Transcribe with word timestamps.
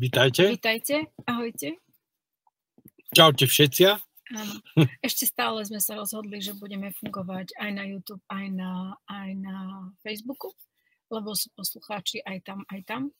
Vítajte. 0.00 0.56
Vítajte, 0.56 1.12
ahojte. 1.28 1.76
Čaute 3.12 3.44
všetci. 3.44 4.00
Áno. 4.32 4.54
Ešte 5.04 5.28
stále 5.28 5.60
sme 5.68 5.76
sa 5.76 5.92
rozhodli, 5.92 6.40
že 6.40 6.56
budeme 6.56 6.88
fungovať 6.96 7.52
aj 7.60 7.70
na 7.76 7.84
YouTube, 7.84 8.24
aj 8.32 8.48
na, 8.48 8.96
aj 9.04 9.28
na 9.36 9.56
Facebooku, 10.00 10.56
lebo 11.12 11.36
sú 11.36 11.52
poslucháči 11.52 12.24
aj 12.24 12.48
tam, 12.48 12.64
aj 12.72 12.80
tam. 12.88 13.12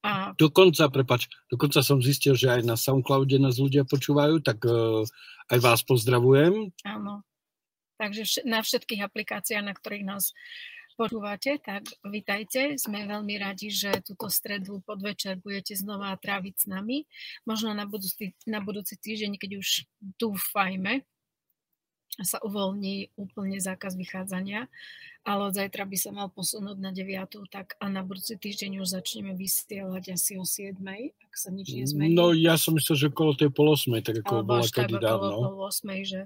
A... 0.00 0.32
Dokonca, 0.40 0.88
prepač, 0.88 1.28
dokonca 1.52 1.84
som 1.84 2.00
zistil, 2.00 2.32
že 2.40 2.56
aj 2.56 2.64
na 2.64 2.80
Soundcloude 2.80 3.36
nás 3.36 3.60
ľudia 3.60 3.84
počúvajú, 3.84 4.40
tak 4.40 4.64
uh, 4.64 5.04
aj 5.52 5.58
vás 5.60 5.84
pozdravujem. 5.84 6.72
Áno. 6.88 7.20
Takže 8.00 8.48
na 8.48 8.64
všetkých 8.64 9.04
aplikáciách, 9.04 9.60
na 9.60 9.76
ktorých 9.76 10.08
nás 10.08 10.32
počúvate, 10.94 11.58
tak 11.60 11.86
vitajte. 12.06 12.78
Sme 12.78 13.06
veľmi 13.06 13.34
radi, 13.38 13.70
že 13.70 14.02
túto 14.02 14.30
stredu 14.30 14.80
podvečer 14.86 15.42
budete 15.42 15.74
znova 15.74 16.14
tráviť 16.16 16.54
s 16.54 16.66
nami. 16.70 17.04
Možno 17.44 17.74
na 17.74 17.84
budúci, 17.84 18.32
na 18.46 18.62
budúci 18.62 18.98
týždeň, 18.98 19.36
keď 19.38 19.50
už 19.58 19.68
dúfajme, 20.18 21.02
sa 22.22 22.38
uvoľní 22.46 23.10
úplne 23.18 23.58
zákaz 23.58 23.98
vychádzania, 23.98 24.70
ale 25.26 25.40
od 25.50 25.56
zajtra 25.56 25.82
by 25.82 25.96
sa 25.98 26.14
mal 26.14 26.30
posunúť 26.30 26.78
na 26.78 26.94
9, 26.94 27.50
tak 27.50 27.74
a 27.82 27.90
na 27.90 28.06
budúci 28.06 28.38
týždeň 28.38 28.84
už 28.84 28.94
začneme 28.94 29.34
vysielať 29.34 30.14
asi 30.14 30.38
o 30.38 30.46
7, 30.46 30.78
ak 31.10 31.32
sa 31.34 31.50
nič 31.50 31.74
nezmení. 31.74 32.14
No 32.14 32.30
ja 32.30 32.54
som 32.54 32.78
myslel, 32.78 32.94
že 32.94 33.06
okolo 33.10 33.34
tej 33.34 33.50
pol 33.50 33.74
8, 33.74 33.98
tak 34.04 34.22
ako 34.22 34.46
bola 34.46 34.62
kedy 34.62 34.94
dávno. 35.00 35.34
pol 35.42 35.58
8, 35.66 36.06
že 36.06 36.20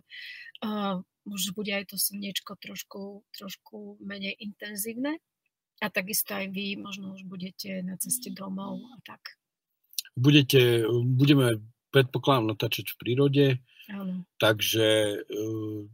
uh, 0.61 1.01
už 1.29 1.53
bude 1.53 1.71
aj 1.71 1.93
to 1.93 1.97
slniečko 2.01 2.57
trošku, 2.59 3.23
trošku 3.37 4.01
menej 4.01 4.37
intenzívne. 4.41 5.21
A 5.79 5.87
takisto 5.95 6.35
aj 6.35 6.51
vy 6.51 6.75
možno 6.75 7.15
už 7.15 7.23
budete 7.29 7.87
na 7.87 7.95
ceste 8.01 8.35
domov 8.35 8.83
a 8.83 8.97
tak. 9.07 9.39
Budete, 10.19 10.83
budeme 10.91 11.63
predpokladám 11.95 12.51
natáčať 12.51 12.91
v 12.91 12.99
prírode, 12.99 13.47
Áno. 13.87 14.27
takže 14.43 15.23
uh, 15.23 15.87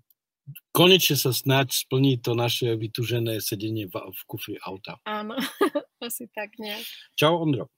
konečne 0.72 1.16
sa 1.20 1.30
snáď 1.30 1.76
splní 1.76 2.18
to 2.18 2.32
naše 2.32 2.74
vytužené 2.74 3.44
sedenie 3.44 3.86
v, 3.86 3.94
v 3.94 4.20
kufri 4.24 4.56
auta. 4.64 4.98
Áno, 5.04 5.36
asi 6.06 6.26
tak 6.32 6.56
nejak. 6.56 6.84
Čau 7.14 7.44
Ondro. 7.44 7.70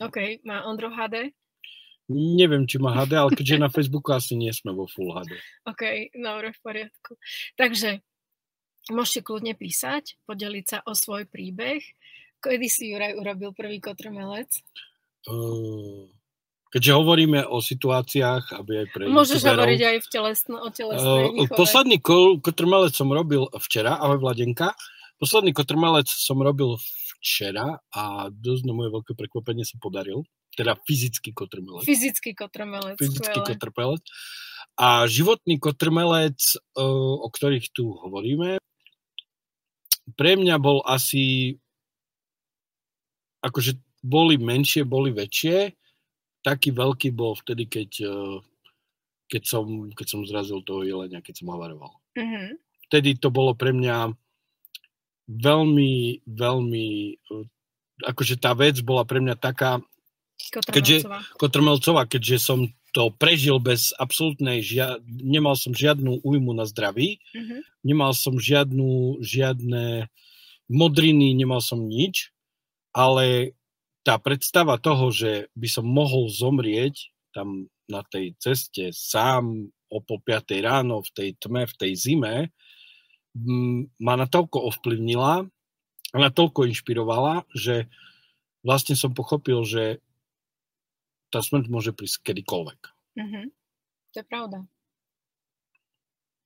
OK, 0.00 0.40
má 0.48 0.64
Ondro 0.64 0.88
HD? 0.88 1.36
Neviem, 2.12 2.68
či 2.68 2.76
má 2.76 2.92
HD, 2.92 3.16
ale 3.16 3.30
keďže 3.32 3.56
na 3.56 3.72
Facebooku 3.72 4.12
asi 4.12 4.36
nie 4.36 4.52
sme 4.52 4.76
vo 4.76 4.84
Full 4.84 5.10
HD. 5.10 5.32
OK, 5.66 6.12
dobre, 6.12 6.52
v 6.52 6.60
poriadku. 6.60 7.16
Takže 7.56 8.04
môžete 8.92 9.20
kľudne 9.24 9.54
písať, 9.56 10.20
podeliť 10.28 10.64
sa 10.68 10.78
o 10.84 10.92
svoj 10.92 11.24
príbeh. 11.26 11.80
Kedy 12.42 12.66
si 12.66 12.90
Juraj 12.90 13.14
urobil 13.16 13.54
prvý 13.54 13.78
kotrmelec? 13.78 14.50
Uh, 15.30 16.10
keďže 16.74 16.92
hovoríme 16.98 17.46
o 17.46 17.62
situáciách, 17.62 18.58
aby 18.58 18.72
aj 18.82 18.86
pre 18.90 19.02
Môžeš 19.06 19.40
youtuberov, 19.40 19.62
hovoriť 19.62 19.82
aj 19.86 19.96
v 20.02 20.08
telesno, 20.10 20.56
o 20.58 20.68
telesnej 20.74 21.22
uh, 21.38 21.54
Posledný 21.54 21.96
kotrmelec 22.42 22.92
som 22.98 23.06
robil 23.14 23.46
včera, 23.62 23.94
ahoj 24.02 24.18
Vladenka. 24.18 24.74
Posledný 25.22 25.54
kotrmelec 25.54 26.10
som 26.10 26.42
robil 26.42 26.74
včera 27.22 27.78
a 27.94 28.26
dosť 28.34 28.62
na 28.66 28.74
moje 28.74 28.90
veľké 28.90 29.14
prekvapenie 29.14 29.62
sa 29.62 29.78
podaril 29.78 30.26
teda 30.52 30.76
fyzický 30.84 31.32
kotrmelec. 31.32 31.84
Fyzický 31.88 32.36
kotrmelec. 32.36 32.96
Fyzický 33.00 33.40
skvelé. 33.40 33.48
kotrmelec. 33.56 34.04
A 34.76 35.04
životný 35.04 35.60
kotrmelec, 35.60 36.56
o 36.76 37.28
ktorých 37.28 37.72
tu 37.72 37.92
hovoríme, 37.92 38.56
pre 40.16 40.32
mňa 40.36 40.56
bol 40.58 40.80
asi, 40.84 41.56
akože 43.44 43.78
boli 44.02 44.40
menšie, 44.40 44.82
boli 44.82 45.14
väčšie, 45.14 45.76
taký 46.42 46.74
veľký 46.74 47.14
bol 47.14 47.38
vtedy, 47.38 47.70
keď, 47.70 47.90
keď, 49.30 49.42
som, 49.46 49.92
keď 49.94 50.06
som 50.08 50.20
zrazil 50.26 50.64
toho 50.66 50.82
jelenia, 50.82 51.22
keď 51.22 51.44
som 51.44 51.52
havaroval. 51.54 52.02
Mm-hmm. 52.18 52.48
Vtedy 52.90 53.16
to 53.16 53.30
bolo 53.30 53.54
pre 53.54 53.70
mňa 53.72 54.10
veľmi, 55.30 56.26
veľmi, 56.26 56.88
akože 58.04 58.36
tá 58.42 58.52
vec 58.58 58.82
bola 58.82 59.06
pre 59.06 59.22
mňa 59.22 59.38
taká, 59.38 59.78
keďže, 60.50 61.06
Kotrmelcová, 61.38 62.08
keďže 62.10 62.36
som 62.42 62.58
to 62.92 63.08
prežil 63.14 63.56
bez 63.56 63.96
absolútnej, 63.96 64.60
žia, 64.60 65.00
nemal 65.06 65.56
som 65.56 65.72
žiadnu 65.72 66.20
újmu 66.20 66.52
na 66.52 66.68
zdraví, 66.68 67.22
mm-hmm. 67.32 67.60
nemal 67.88 68.12
som 68.12 68.36
žiadnu, 68.36 69.22
žiadne 69.24 70.12
modriny, 70.68 71.32
nemal 71.32 71.64
som 71.64 71.80
nič, 71.80 72.32
ale 72.92 73.56
tá 74.04 74.18
predstava 74.18 74.76
toho, 74.76 75.08
že 75.08 75.48
by 75.56 75.68
som 75.70 75.86
mohol 75.88 76.28
zomrieť 76.28 77.12
tam 77.32 77.70
na 77.88 78.04
tej 78.04 78.36
ceste 78.36 78.92
sám 78.92 79.72
o 79.92 79.98
po 80.00 80.20
5 80.20 80.52
ráno 80.64 81.04
v 81.04 81.10
tej 81.12 81.28
tme, 81.40 81.68
v 81.68 81.74
tej 81.76 81.92
zime, 81.96 82.34
ma 83.96 84.14
natoľko 84.16 84.68
ovplyvnila 84.72 85.44
a 86.12 86.16
natoľko 86.16 86.68
inšpirovala, 86.68 87.48
že 87.56 87.88
vlastne 88.60 88.92
som 88.96 89.16
pochopil, 89.16 89.64
že 89.64 90.04
tá 91.32 91.40
smrť 91.40 91.66
môže 91.72 91.96
prísť 91.96 92.20
kedykoľvek. 92.28 92.80
Mm-hmm. 93.16 93.46
To 94.12 94.16
je 94.20 94.26
pravda. 94.28 94.58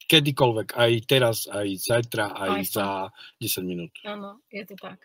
Kedykoľvek, 0.07 0.79
aj 0.79 0.93
teraz, 1.11 1.51
aj 1.51 1.67
zajtra, 1.83 2.31
aj, 2.31 2.51
aj 2.55 2.63
za 2.71 2.87
10 3.43 3.67
minút. 3.67 3.91
Áno, 4.07 4.39
je 4.55 4.63
to 4.63 4.79
tak. 4.79 5.03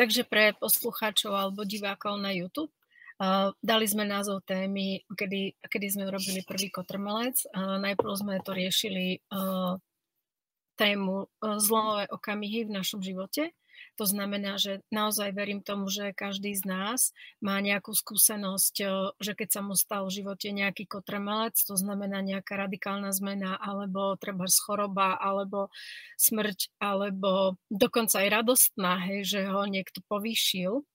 Takže 0.00 0.24
pre 0.24 0.56
poslucháčov 0.56 1.36
alebo 1.36 1.68
divákov 1.68 2.16
na 2.16 2.32
YouTube 2.32 2.72
Uh, 3.18 3.50
dali 3.58 3.82
sme 3.82 4.06
názov 4.06 4.46
témy, 4.46 5.02
kedy, 5.10 5.58
kedy 5.66 5.86
sme 5.90 6.06
urobili 6.06 6.46
prvý 6.46 6.70
kotrmelec. 6.70 7.50
Uh, 7.50 7.74
najprv 7.82 8.14
sme 8.14 8.38
to 8.46 8.54
riešili 8.54 9.18
uh, 9.34 9.74
tému 10.78 11.26
zlomové 11.58 12.06
okamihy 12.14 12.70
v 12.70 12.78
našom 12.78 13.02
živote 13.02 13.50
to 13.98 14.06
znamená, 14.06 14.62
že 14.62 14.78
naozaj 14.94 15.34
verím 15.34 15.58
tomu, 15.58 15.90
že 15.90 16.14
každý 16.14 16.54
z 16.54 16.62
nás 16.62 17.10
má 17.42 17.58
nejakú 17.58 17.90
skúsenosť, 17.90 18.74
že 19.18 19.32
keď 19.34 19.48
sa 19.50 19.60
mu 19.66 19.74
stal 19.74 20.06
v 20.06 20.22
živote 20.22 20.54
nejaký 20.54 20.86
kotrmelec, 20.86 21.58
to 21.58 21.74
znamená 21.74 22.22
nejaká 22.22 22.54
radikálna 22.54 23.10
zmena, 23.10 23.58
alebo 23.58 24.14
treba 24.14 24.46
choroba, 24.46 25.18
alebo 25.18 25.74
smrť, 26.14 26.78
alebo 26.78 27.58
dokonca 27.66 28.22
aj 28.22 28.28
radostná, 28.30 29.02
hej, 29.10 29.26
že 29.26 29.40
ho 29.50 29.66
niekto 29.66 29.98
povýšil, 30.06 30.86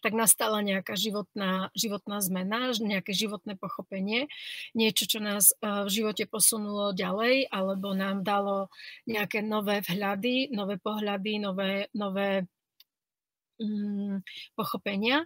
tak 0.00 0.12
nastala 0.12 0.60
nejaká 0.62 0.94
životná, 0.94 1.68
životná 1.72 2.18
zmena, 2.22 2.72
nejaké 2.76 3.12
životné 3.12 3.56
pochopenie, 3.56 4.28
niečo, 4.72 5.04
čo 5.08 5.18
nás 5.18 5.52
eh, 5.56 5.84
v 5.84 5.88
živote 5.90 6.24
posunulo 6.28 6.92
ďalej, 6.96 7.50
alebo 7.50 7.92
nám 7.96 8.22
dalo 8.22 8.68
nejaké 9.08 9.40
nové 9.40 9.80
vhľady, 9.82 10.52
nové 10.52 10.76
pohľady, 10.78 11.32
nové, 11.42 11.72
nové 11.92 12.44
mm, 13.60 14.22
pochopenia. 14.54 15.24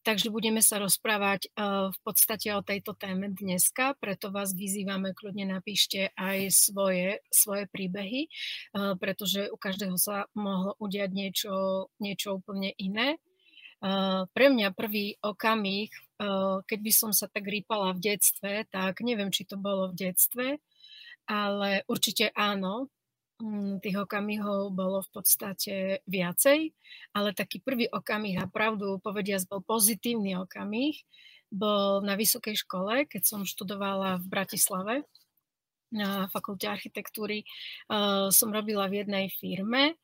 Takže 0.00 0.32
budeme 0.32 0.64
sa 0.64 0.80
rozprávať 0.80 1.52
uh, 1.52 1.92
v 1.92 1.98
podstate 2.00 2.48
o 2.56 2.64
tejto 2.64 2.96
téme 2.96 3.36
dneska, 3.36 3.92
preto 4.00 4.32
vás 4.32 4.56
vyzývame, 4.56 5.12
kľudne 5.12 5.52
napíšte 5.52 6.16
aj 6.16 6.48
svoje, 6.56 7.20
svoje 7.28 7.68
príbehy, 7.68 8.24
uh, 8.24 8.96
pretože 8.96 9.52
u 9.52 9.60
každého 9.60 10.00
sa 10.00 10.24
mohlo 10.32 10.72
udiať 10.80 11.10
niečo, 11.12 11.52
niečo 12.00 12.40
úplne 12.40 12.72
iné. 12.80 13.20
Uh, 13.80 14.28
pre 14.36 14.52
mňa 14.52 14.76
prvý 14.76 15.16
okamih, 15.24 15.88
uh, 16.20 16.60
keď 16.68 16.78
by 16.84 16.92
som 16.92 17.10
sa 17.16 17.32
tak 17.32 17.48
rýpala 17.48 17.96
v 17.96 18.12
detstve, 18.12 18.68
tak 18.68 19.00
neviem, 19.00 19.32
či 19.32 19.48
to 19.48 19.56
bolo 19.56 19.88
v 19.88 19.96
detstve, 19.96 20.60
ale 21.24 21.80
určite 21.88 22.28
áno, 22.36 22.92
um, 23.40 23.80
tých 23.80 23.96
okamihov 23.96 24.76
bolo 24.76 25.00
v 25.00 25.10
podstate 25.16 25.74
viacej, 26.04 26.76
ale 27.16 27.32
taký 27.32 27.64
prvý 27.64 27.88
okamih 27.88 28.44
a 28.44 28.52
pravdu 28.52 29.00
povediac 29.00 29.48
bol 29.48 29.64
pozitívny 29.64 30.36
okamih, 30.36 31.00
bol 31.48 32.04
na 32.04 32.20
vysokej 32.20 32.60
škole, 32.60 33.08
keď 33.08 33.22
som 33.24 33.48
študovala 33.48 34.20
v 34.20 34.26
Bratislave 34.28 34.94
na 35.88 36.28
fakulte 36.28 36.68
architektúry. 36.68 37.48
Uh, 37.88 38.28
som 38.28 38.52
robila 38.52 38.92
v 38.92 39.08
jednej 39.08 39.32
firme, 39.32 39.96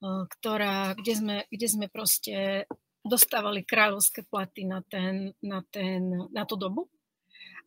ktorá, 0.00 0.96
kde 0.96 1.12
sme, 1.12 1.36
kde 1.52 1.66
sme 1.68 1.86
proste 1.92 2.64
dostávali 3.10 3.66
kráľovské 3.66 4.22
platy 4.30 4.62
na, 4.70 4.86
ten, 4.86 5.34
na, 5.42 5.66
ten, 5.66 6.30
na 6.30 6.46
tú 6.46 6.54
dobu. 6.54 6.86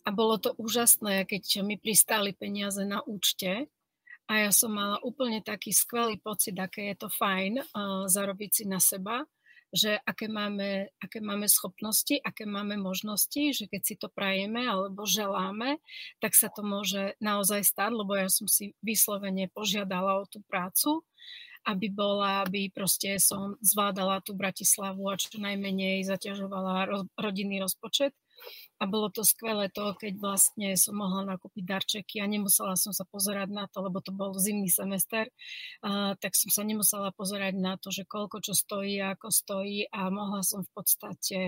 A 0.08 0.12
bolo 0.12 0.40
to 0.40 0.56
úžasné, 0.56 1.28
keď 1.28 1.64
mi 1.64 1.76
pristáli 1.76 2.32
peniaze 2.32 2.84
na 2.88 3.04
účte 3.04 3.68
a 4.28 4.34
ja 4.48 4.52
som 4.56 4.72
mala 4.72 5.04
úplne 5.04 5.44
taký 5.44 5.76
skvelý 5.76 6.20
pocit, 6.20 6.56
aké 6.56 6.96
je 6.96 7.08
to 7.08 7.10
fajn 7.12 7.60
uh, 7.60 8.08
zarobiť 8.08 8.52
si 8.52 8.64
na 8.68 8.80
seba, 8.80 9.28
že 9.74 9.98
aké 10.06 10.30
máme, 10.30 10.94
aké 11.02 11.18
máme 11.18 11.50
schopnosti, 11.50 12.22
aké 12.22 12.46
máme 12.46 12.78
možnosti, 12.78 13.58
že 13.58 13.66
keď 13.66 13.82
si 13.82 13.96
to 13.98 14.08
prajeme 14.08 14.62
alebo 14.64 15.02
želáme, 15.04 15.82
tak 16.22 16.38
sa 16.38 16.54
to 16.54 16.62
môže 16.62 17.18
naozaj 17.18 17.66
stať, 17.66 17.92
lebo 17.92 18.14
ja 18.14 18.30
som 18.30 18.46
si 18.46 18.78
vyslovene 18.86 19.50
požiadala 19.50 20.22
o 20.22 20.30
tú 20.30 20.46
prácu 20.46 21.02
aby 21.64 21.88
bola, 21.92 22.44
aby 22.44 22.68
proste 22.72 23.18
som 23.20 23.56
zvládala 23.64 24.20
tú 24.24 24.36
Bratislavu 24.36 25.08
a 25.08 25.16
čo 25.16 25.40
najmenej 25.40 26.04
zaťažovala 26.08 26.92
rodinný 27.16 27.64
rozpočet. 27.64 28.12
A 28.82 28.84
bolo 28.84 29.08
to 29.08 29.24
skvelé 29.24 29.72
to, 29.72 29.96
keď 29.96 30.20
vlastne 30.20 30.76
som 30.76 31.00
mohla 31.00 31.24
nakúpiť 31.24 31.64
darčeky 31.64 32.20
a 32.20 32.28
nemusela 32.28 32.76
som 32.76 32.92
sa 32.92 33.08
pozerať 33.08 33.48
na 33.48 33.72
to, 33.72 33.80
lebo 33.80 34.04
to 34.04 34.12
bol 34.12 34.36
zimný 34.36 34.68
semester, 34.68 35.32
a, 35.80 36.20
tak 36.20 36.36
som 36.36 36.52
sa 36.52 36.68
nemusela 36.68 37.16
pozerať 37.16 37.56
na 37.56 37.80
to, 37.80 37.88
že 37.96 38.04
koľko 38.04 38.44
čo 38.44 38.52
stojí, 38.52 39.00
ako 39.00 39.32
stojí 39.32 39.88
a 39.88 40.12
mohla 40.12 40.44
som 40.44 40.68
v 40.68 40.72
podstate 40.76 41.40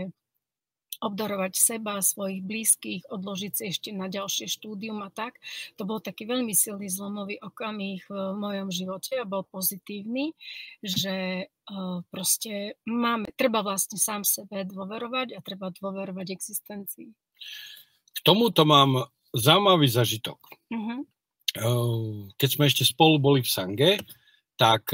obdarovať 1.03 1.53
seba, 1.55 1.99
svojich 1.99 2.43
blízkych, 2.45 3.01
odložiť 3.11 3.51
si 3.51 3.63
ešte 3.71 3.89
na 3.91 4.07
ďalšie 4.07 4.47
štúdium 4.47 5.03
a 5.03 5.11
tak. 5.11 5.39
To 5.75 5.83
bol 5.83 5.99
taký 5.99 6.27
veľmi 6.27 6.55
silný 6.55 6.87
zlomový 6.87 7.39
okamih 7.41 8.05
v 8.07 8.15
mojom 8.35 8.69
živote 8.71 9.19
a 9.19 9.27
bol 9.27 9.43
pozitívny, 9.43 10.35
že 10.79 11.47
uh, 11.47 11.99
proste 12.07 12.79
máme, 12.87 13.31
treba 13.35 13.59
vlastne 13.65 13.99
sám 13.99 14.23
sebe 14.23 14.63
dôverovať 14.63 15.35
a 15.35 15.39
treba 15.43 15.73
dôverovať 15.73 16.31
existencii. 16.31 17.11
K 18.15 18.19
tomuto 18.23 18.63
mám 18.63 19.11
zaujímavý 19.35 19.91
zažitok. 19.91 20.39
Uh-huh. 20.71 21.03
Keď 22.35 22.49
sme 22.51 22.67
ešte 22.71 22.87
spolu 22.87 23.19
boli 23.19 23.39
v 23.43 23.51
Sange, 23.51 23.91
tak 24.55 24.91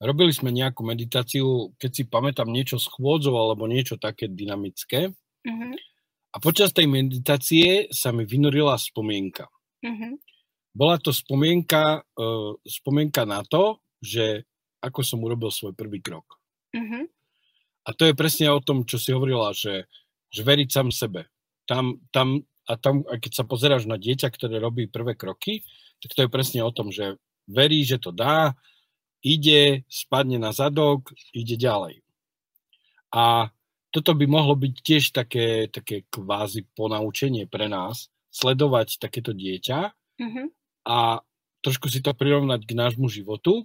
robili 0.00 0.32
sme 0.32 0.52
nejakú 0.52 0.84
meditáciu, 0.84 1.72
keď 1.80 1.90
si 1.92 2.02
pamätám 2.04 2.48
niečo 2.48 2.76
s 2.76 2.88
chôdzou 2.88 3.36
alebo 3.36 3.64
niečo 3.64 3.96
také 3.96 4.28
dynamické. 4.28 5.12
Uh-huh. 5.46 5.74
A 6.32 6.36
počas 6.42 6.76
tej 6.76 6.84
meditácie 6.90 7.88
sa 7.88 8.12
mi 8.12 8.28
vynorila 8.28 8.76
spomienka. 8.76 9.48
Uh-huh. 9.80 10.20
Bola 10.76 11.00
to 11.00 11.16
spomienka, 11.16 12.04
uh, 12.04 12.52
spomienka 12.68 13.24
na 13.24 13.40
to, 13.46 13.80
že 14.04 14.44
ako 14.84 15.00
som 15.00 15.24
urobil 15.24 15.48
svoj 15.48 15.72
prvý 15.72 16.04
krok. 16.04 16.28
Uh-huh. 16.76 17.08
A 17.86 17.94
to 17.96 18.04
je 18.04 18.18
presne 18.18 18.52
o 18.52 18.60
tom, 18.60 18.84
čo 18.84 19.00
si 19.00 19.14
hovorila, 19.16 19.56
že, 19.56 19.88
že 20.28 20.44
veriť 20.44 20.68
sám 20.68 20.88
sebe. 20.92 21.32
Tam, 21.64 22.02
tam, 22.12 22.44
a 22.68 22.76
tam, 22.76 23.06
a 23.08 23.16
keď 23.16 23.32
sa 23.42 23.44
pozeráš 23.48 23.88
na 23.88 23.96
dieťa, 23.96 24.28
ktoré 24.28 24.60
robí 24.60 24.90
prvé 24.90 25.16
kroky, 25.16 25.64
tak 26.04 26.12
to 26.12 26.20
je 26.26 26.30
presne 26.30 26.60
o 26.60 26.74
tom, 26.74 26.92
že 26.92 27.16
verí, 27.48 27.86
že 27.86 27.96
to 27.96 28.10
dá, 28.10 28.52
ide, 29.24 29.84
spadne 29.88 30.40
na 30.40 30.50
zadok, 30.52 31.12
ide 31.32 31.56
ďalej. 31.56 32.02
A 33.14 33.48
toto 33.90 34.12
by 34.12 34.28
mohlo 34.28 34.58
byť 34.58 34.74
tiež 34.84 35.04
také, 35.16 35.72
také 35.72 36.04
kvázi 36.12 36.68
ponaučenie 36.76 37.48
pre 37.48 37.70
nás, 37.70 38.12
sledovať 38.28 39.00
takéto 39.00 39.32
dieťa 39.32 39.78
uh-huh. 40.20 40.46
a 40.84 41.24
trošku 41.64 41.88
si 41.88 42.04
to 42.04 42.12
prirovnať 42.12 42.68
k 42.68 42.72
nášmu 42.76 43.08
životu. 43.08 43.64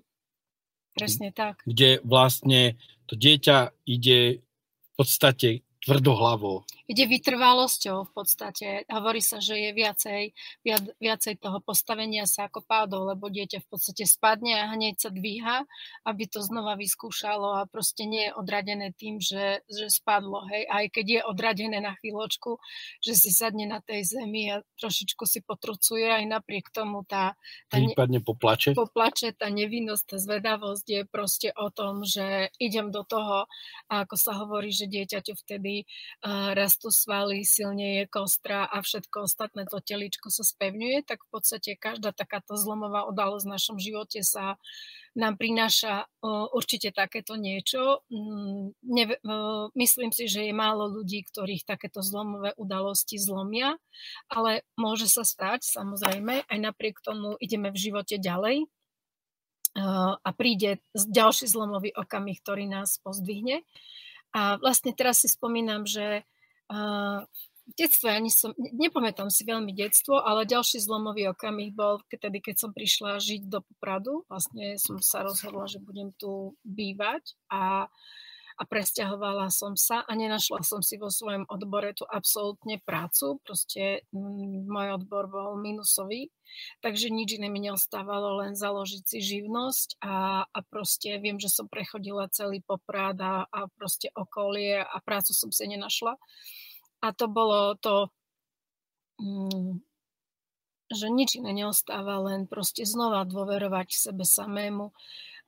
Presne 0.95 1.35
tak. 1.35 1.59
Kde 1.67 1.99
vlastne 2.07 2.79
to 3.11 3.19
dieťa 3.19 3.75
ide 3.83 4.39
v 4.39 4.89
podstate 4.95 5.67
tvrdohlavo. 5.83 6.63
Ide 6.91 7.07
vytrvalosťou 7.07 8.03
v 8.03 8.11
podstate. 8.11 8.67
Hovorí 8.91 9.23
sa, 9.23 9.39
že 9.39 9.55
je 9.55 9.71
viacej, 9.71 10.21
viac, 10.59 10.83
viacej 10.99 11.39
toho 11.39 11.63
postavenia 11.63 12.27
sa 12.27 12.51
ako 12.51 12.67
pádov, 12.67 13.07
lebo 13.07 13.31
dieťa 13.31 13.63
v 13.63 13.67
podstate 13.71 14.03
spadne 14.03 14.59
a 14.59 14.75
hneď 14.75 14.99
sa 14.99 15.07
dvíha, 15.07 15.63
aby 16.03 16.27
to 16.27 16.43
znova 16.43 16.75
vyskúšalo 16.75 17.63
a 17.63 17.69
proste 17.71 18.03
nie 18.03 18.27
je 18.27 18.35
odradené 18.35 18.91
tým, 18.91 19.23
že, 19.23 19.63
že 19.71 19.87
spadlo. 19.87 20.43
Hej. 20.51 20.67
Aj 20.67 20.85
keď 20.91 21.05
je 21.07 21.21
odradené 21.23 21.79
na 21.79 21.95
chvíľočku, 21.95 22.59
že 22.99 23.15
si 23.15 23.31
sadne 23.31 23.71
na 23.71 23.79
tej 23.79 24.03
zemi 24.11 24.51
a 24.51 24.59
trošičku 24.75 25.23
si 25.23 25.39
potrucuje, 25.39 26.11
aj 26.11 26.27
napriek 26.27 26.75
tomu 26.75 27.07
tá... 27.07 27.39
tá 27.71 27.79
Prípadne 27.79 28.19
ne, 28.19 28.25
poplače. 28.27 28.75
Poplače, 28.75 29.31
tá 29.31 29.47
nevinnosť, 29.47 30.03
tá 30.11 30.17
zvedavosť 30.19 30.85
je 30.91 31.01
proste 31.07 31.49
o 31.55 31.71
tom, 31.71 32.03
že 32.03 32.51
idem 32.59 32.91
do 32.91 33.07
toho 33.07 33.47
a 33.87 33.93
ako 34.03 34.15
sa 34.19 34.35
hovorí, 34.43 34.75
že 34.75 34.91
dieťaťu 34.91 35.39
vtedy 35.39 35.87
uh, 36.27 36.51
rastú 36.81 36.89
svaly, 36.89 37.45
silne 37.45 38.01
je 38.01 38.03
kostra 38.09 38.65
a 38.65 38.81
všetko 38.81 39.29
ostatné 39.29 39.69
to 39.69 39.77
teličko 39.85 40.33
sa 40.33 40.41
spevňuje, 40.41 41.05
tak 41.05 41.21
v 41.21 41.29
podstate 41.29 41.77
každá 41.77 42.09
takáto 42.09 42.57
zlomová 42.57 43.05
udalosť 43.05 43.45
v 43.45 43.53
našom 43.53 43.77
živote 43.77 44.25
sa 44.25 44.57
nám 45.13 45.37
prináša 45.37 46.09
uh, 46.25 46.49
určite 46.49 46.89
takéto 46.89 47.37
niečo. 47.37 48.01
Mm, 48.09 48.73
uh, 48.73 49.69
myslím 49.77 50.09
si, 50.09 50.25
že 50.25 50.49
je 50.49 50.53
málo 50.57 50.89
ľudí, 50.89 51.21
ktorých 51.29 51.69
takéto 51.69 52.01
zlomové 52.01 52.57
udalosti 52.57 53.21
zlomia, 53.21 53.77
ale 54.25 54.65
môže 54.73 55.05
sa 55.05 55.21
stať, 55.21 55.61
samozrejme, 55.69 56.49
aj 56.49 56.57
napriek 56.57 56.97
tomu 57.05 57.37
ideme 57.37 57.69
v 57.69 57.77
živote 57.77 58.17
ďalej 58.17 58.65
a 60.25 60.29
príde 60.35 60.83
ďalší 60.91 61.47
zlomový 61.47 61.95
okamih, 61.95 62.43
ktorý 62.43 62.67
nás 62.67 62.99
pozdvihne. 62.99 63.63
A 64.31 64.55
vlastne 64.59 64.95
teraz 64.95 65.23
si 65.23 65.31
spomínam, 65.31 65.83
že 65.83 66.23
uh, 66.71 67.27
v 67.71 67.73
detstve 67.77 68.11
ani 68.11 68.27
som, 68.33 68.51
nepamätám 68.57 69.31
si 69.31 69.47
veľmi 69.47 69.71
detstvo, 69.71 70.19
ale 70.19 70.49
ďalší 70.49 70.81
zlomový 70.83 71.31
okamih 71.31 71.71
bol 71.71 72.03
vtedy, 72.09 72.43
keď 72.43 72.55
som 72.67 72.71
prišla 72.75 73.21
žiť 73.21 73.47
do 73.47 73.63
Popradu. 73.63 74.27
Vlastne 74.27 74.75
som 74.75 74.99
sa 74.99 75.23
rozhodla, 75.23 75.69
že 75.71 75.79
budem 75.79 76.11
tu 76.17 76.57
bývať 76.67 77.37
a 77.47 77.87
a 78.61 78.63
presťahovala 78.69 79.49
som 79.49 79.73
sa 79.73 80.05
a 80.05 80.11
nenašla 80.13 80.61
som 80.61 80.85
si 80.85 81.01
vo 81.01 81.09
svojom 81.09 81.49
odbore 81.49 81.97
tu 81.97 82.05
absolútne 82.05 82.77
prácu. 82.85 83.41
Proste 83.41 84.05
môj 84.13 85.01
odbor 85.01 85.25
bol 85.25 85.57
minusový, 85.57 86.29
takže 86.85 87.09
nič 87.09 87.41
iné 87.41 87.49
mi 87.49 87.57
neostávalo, 87.65 88.45
len 88.45 88.53
založiť 88.53 89.01
si 89.01 89.17
živnosť 89.17 89.97
a, 90.05 90.45
a 90.45 90.59
proste 90.69 91.17
viem, 91.17 91.41
že 91.41 91.49
som 91.49 91.65
prechodila 91.65 92.29
celý 92.29 92.61
poprad 92.61 93.17
a, 93.17 93.49
a 93.49 93.65
proste 93.73 94.13
okolie 94.13 94.77
a 94.77 94.97
prácu 95.01 95.33
som 95.33 95.49
si 95.49 95.65
nenašla. 95.65 96.13
A 97.01 97.07
to 97.17 97.25
bolo 97.25 97.73
to, 97.81 98.13
že 100.93 101.07
nič 101.09 101.41
iné 101.41 101.65
neostáva, 101.65 102.21
len 102.29 102.45
proste 102.45 102.85
znova 102.85 103.25
dôverovať 103.25 103.89
sebe 103.89 104.21
samému, 104.21 104.93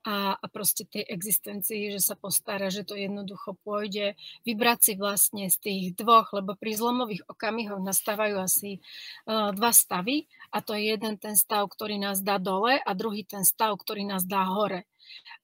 a, 0.03 0.35
a 0.35 0.45
proste 0.51 0.83
tej 0.83 1.07
existencii, 1.07 1.95
že 1.95 2.03
sa 2.03 2.19
postará, 2.19 2.67
že 2.67 2.83
to 2.83 2.99
jednoducho 2.99 3.55
pôjde. 3.63 4.19
Vybrať 4.43 4.79
si 4.83 4.93
vlastne 4.99 5.47
z 5.47 5.57
tých 5.63 5.83
dvoch, 5.95 6.35
lebo 6.35 6.59
pri 6.59 6.75
zlomových 6.75 7.23
okamihoch 7.31 7.79
nastávajú 7.79 8.35
asi 8.43 8.83
uh, 9.25 9.55
dva 9.55 9.71
stavy 9.71 10.27
a 10.51 10.59
to 10.59 10.75
je 10.75 10.91
jeden 10.91 11.15
ten 11.15 11.39
stav, 11.39 11.63
ktorý 11.71 11.97
nás 12.03 12.19
dá 12.19 12.35
dole 12.35 12.83
a 12.83 12.91
druhý 12.91 13.23
ten 13.23 13.47
stav, 13.47 13.79
ktorý 13.79 14.03
nás 14.03 14.27
dá 14.27 14.43
hore. 14.43 14.83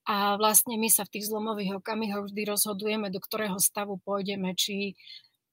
A 0.03 0.35
vlastne 0.35 0.75
my 0.75 0.91
sa 0.91 1.07
v 1.07 1.19
tých 1.19 1.31
zlomových 1.31 1.79
okamihoch 1.79 2.27
vždy 2.27 2.41
rozhodujeme, 2.43 3.07
do 3.07 3.23
ktorého 3.23 3.55
stavu 3.63 3.95
pôjdeme, 4.01 4.57
či, 4.59 4.99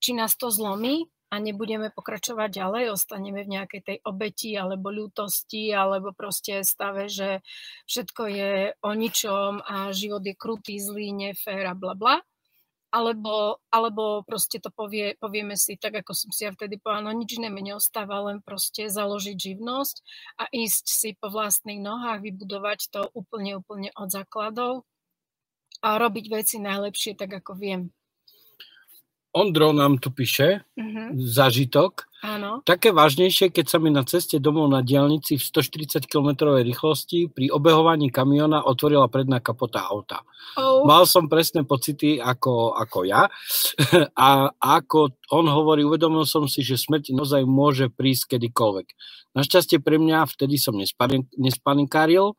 či 0.03 0.11
nás 0.11 0.35
to 0.35 0.51
zlomí, 0.51 1.07
a 1.27 1.35
nebudeme 1.43 1.91
pokračovať 1.91 2.49
ďalej, 2.55 2.95
ostaneme 2.95 3.43
v 3.43 3.59
nejakej 3.59 3.81
tej 3.83 3.97
obeti 4.07 4.55
alebo 4.55 4.87
ľútosti 4.87 5.75
alebo 5.75 6.15
proste 6.15 6.63
stave, 6.63 7.11
že 7.11 7.43
všetko 7.83 8.23
je 8.31 8.51
o 8.79 8.91
ničom 8.95 9.59
a 9.59 9.91
život 9.91 10.23
je 10.23 10.35
krutý, 10.39 10.79
zlý, 10.79 11.11
nefér 11.11 11.67
a 11.67 11.75
bla 11.75 11.93
bla. 11.99 12.17
Alebo, 12.87 13.59
alebo 13.67 14.23
proste 14.23 14.63
to 14.63 14.71
povie, 14.71 15.19
povieme 15.19 15.59
si 15.59 15.75
tak, 15.75 15.99
ako 15.99 16.15
som 16.15 16.31
si 16.31 16.47
ja 16.47 16.55
vtedy 16.55 16.79
povedala, 16.79 17.11
no 17.11 17.19
nič 17.19 17.35
iné 17.35 17.51
mi 17.51 17.59
neostáva, 17.59 18.31
len 18.31 18.39
proste 18.39 18.87
založiť 18.87 19.35
živnosť 19.35 19.95
a 20.39 20.47
ísť 20.47 20.85
si 20.87 21.09
po 21.19 21.27
vlastných 21.27 21.83
nohách, 21.83 22.23
vybudovať 22.23 22.79
to 22.95 23.01
úplne, 23.11 23.59
úplne 23.59 23.91
od 23.91 24.07
základov 24.07 24.87
a 25.83 25.99
robiť 25.99 26.25
veci 26.31 26.63
najlepšie 26.63 27.19
tak, 27.19 27.43
ako 27.43 27.59
viem. 27.59 27.91
Ondro 29.37 29.69
nám 29.69 30.01
tu 30.01 30.09
píše, 30.09 30.65
uh-huh. 30.73 31.13
zažitok. 31.13 32.09
Áno. 32.25 32.65
Také 32.65 32.89
vážnejšie, 32.89 33.53
keď 33.53 33.65
sa 33.69 33.77
mi 33.77 33.93
na 33.93 34.01
ceste 34.01 34.41
domov 34.41 34.65
na 34.73 34.81
diálnici 34.81 35.37
v 35.37 35.43
140 35.45 36.09
km 36.09 36.49
rýchlosti 36.57 37.29
pri 37.29 37.53
obehovaní 37.53 38.09
kamiona 38.09 38.65
otvorila 38.65 39.05
predná 39.05 39.37
kapota 39.37 39.85
auta. 39.85 40.25
Oh. 40.57 40.81
Mal 40.89 41.05
som 41.05 41.29
presné 41.29 41.61
pocity 41.61 42.17
ako, 42.17 42.73
ako 42.73 43.05
ja 43.05 43.29
a 44.17 44.49
ako 44.57 45.13
on 45.29 45.45
hovorí, 45.45 45.85
uvedomil 45.85 46.25
som 46.25 46.49
si, 46.49 46.65
že 46.65 46.81
smrť 46.81 47.13
naozaj 47.13 47.45
môže 47.45 47.93
prísť 47.93 48.33
kedykoľvek. 48.33 48.87
Našťastie 49.37 49.77
pre 49.77 50.01
mňa 50.01 50.25
vtedy 50.25 50.57
som 50.57 50.73
nespanikáril, 51.37 52.33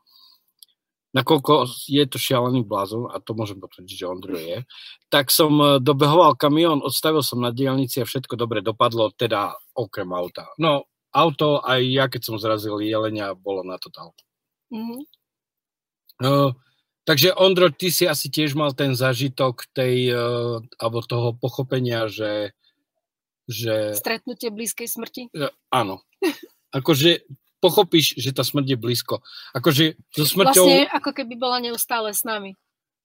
nakoľko 1.17 1.69
je 1.89 2.05
to 2.05 2.19
šialený 2.21 2.69
blázon, 2.69 3.09
a 3.09 3.17
to 3.23 3.33
môžem 3.33 3.57
potvrdiť, 3.57 3.97
že 3.97 4.11
Ondro 4.11 4.37
je, 4.37 4.65
tak 5.09 5.33
som 5.33 5.57
e, 5.57 5.67
dobehoval 5.81 6.37
kamión, 6.37 6.85
odstavil 6.85 7.25
som 7.25 7.41
na 7.41 7.49
dielnici 7.49 8.05
a 8.05 8.09
všetko 8.09 8.37
dobre 8.37 8.61
dopadlo, 8.61 9.09
teda 9.17 9.57
okrem 9.73 10.13
auta. 10.13 10.53
No, 10.61 10.85
auto, 11.13 11.65
aj 11.65 11.81
ja, 11.81 12.05
keď 12.13 12.23
som 12.29 12.37
zrazil 12.37 12.77
jelenia, 12.85 13.33
bolo 13.33 13.65
na 13.65 13.81
to 13.81 13.89
auto. 13.97 14.23
Mm-hmm. 14.69 15.01
Uh, 16.19 16.51
takže 17.09 17.33
Ondro, 17.39 17.73
ty 17.73 17.89
si 17.89 18.05
asi 18.05 18.29
tiež 18.29 18.53
mal 18.53 18.77
ten 18.77 18.93
zažitok 18.93 19.65
tej, 19.73 20.13
uh, 20.13 20.61
alebo 20.77 21.01
toho 21.01 21.33
pochopenia, 21.33 22.11
že, 22.11 22.53
že... 23.49 23.97
Stretnutie 23.97 24.53
blízkej 24.53 24.89
smrti? 24.91 25.23
Uh, 25.33 25.49
áno. 25.73 26.05
Akože 26.69 27.25
pochopíš, 27.59 28.15
že 28.15 28.31
tá 28.31 28.43
smrť 28.43 28.67
je 28.69 28.79
blízko. 28.79 29.15
Akože 29.53 29.85
so 30.11 30.25
smrťou... 30.25 30.65
Vlastne 30.65 30.87
ako 30.89 31.11
keby 31.13 31.35
bola 31.35 31.59
neustále 31.59 32.11
s 32.11 32.23
nami. 32.23 32.55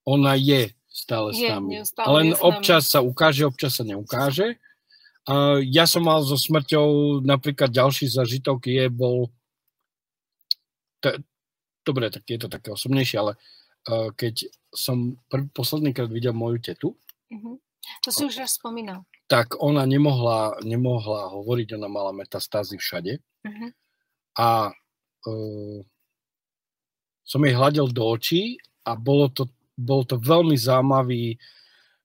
Ona 0.03 0.36
je 0.36 0.69
stále 0.88 1.31
Je, 1.31 1.41
s 1.41 1.50
nami. 1.50 1.69
neustále 1.79 2.07
Len 2.12 2.27
je 2.27 2.36
s 2.36 2.38
nami. 2.38 2.48
občas 2.50 2.81
sa 2.88 3.00
ukáže, 3.00 3.43
občas 3.43 3.74
sa 3.74 3.83
neukáže. 3.83 4.62
A 5.24 5.57
ja 5.60 5.83
som 5.83 6.03
mal 6.03 6.19
so 6.22 6.36
smrťou 6.36 6.86
napríklad 7.22 7.72
ďalší 7.72 8.05
zažitok 8.07 8.67
je 8.67 8.86
bol 8.88 9.31
to, 11.00 11.10
dobre, 11.81 12.07
tak 12.07 12.24
je 12.24 12.38
to 12.38 12.48
také 12.48 12.69
osobnejšie, 12.69 13.17
ale 13.17 13.33
uh, 13.36 14.12
keď 14.12 14.48
som 14.69 15.17
prv, 15.27 15.48
posledný 15.50 15.91
krát 15.91 16.10
videl 16.10 16.33
moju 16.33 16.60
tetu, 16.60 16.89
Mhm. 17.31 17.57
To 18.05 18.12
si 18.12 18.24
už 18.24 18.38
raz 18.38 18.55
spomínal. 18.55 19.03
tak 19.25 19.57
ona 19.57 19.83
nemohla, 19.83 20.55
nemohla 20.62 21.27
hovoriť, 21.29 21.74
ona 21.74 21.88
mala 21.88 22.12
metastázy 22.12 22.77
všade 22.77 23.17
Mhm. 23.43 23.67
A 24.37 24.73
uh, 25.27 25.79
som 27.23 27.41
jej 27.41 27.55
hľadel 27.55 27.89
do 27.89 28.03
očí 28.05 28.59
a 28.83 28.93
bolo 28.93 29.31
to, 29.31 29.49
bol 29.73 30.03
to 30.03 30.19
veľmi 30.19 30.53
zaujímavý, 30.59 31.39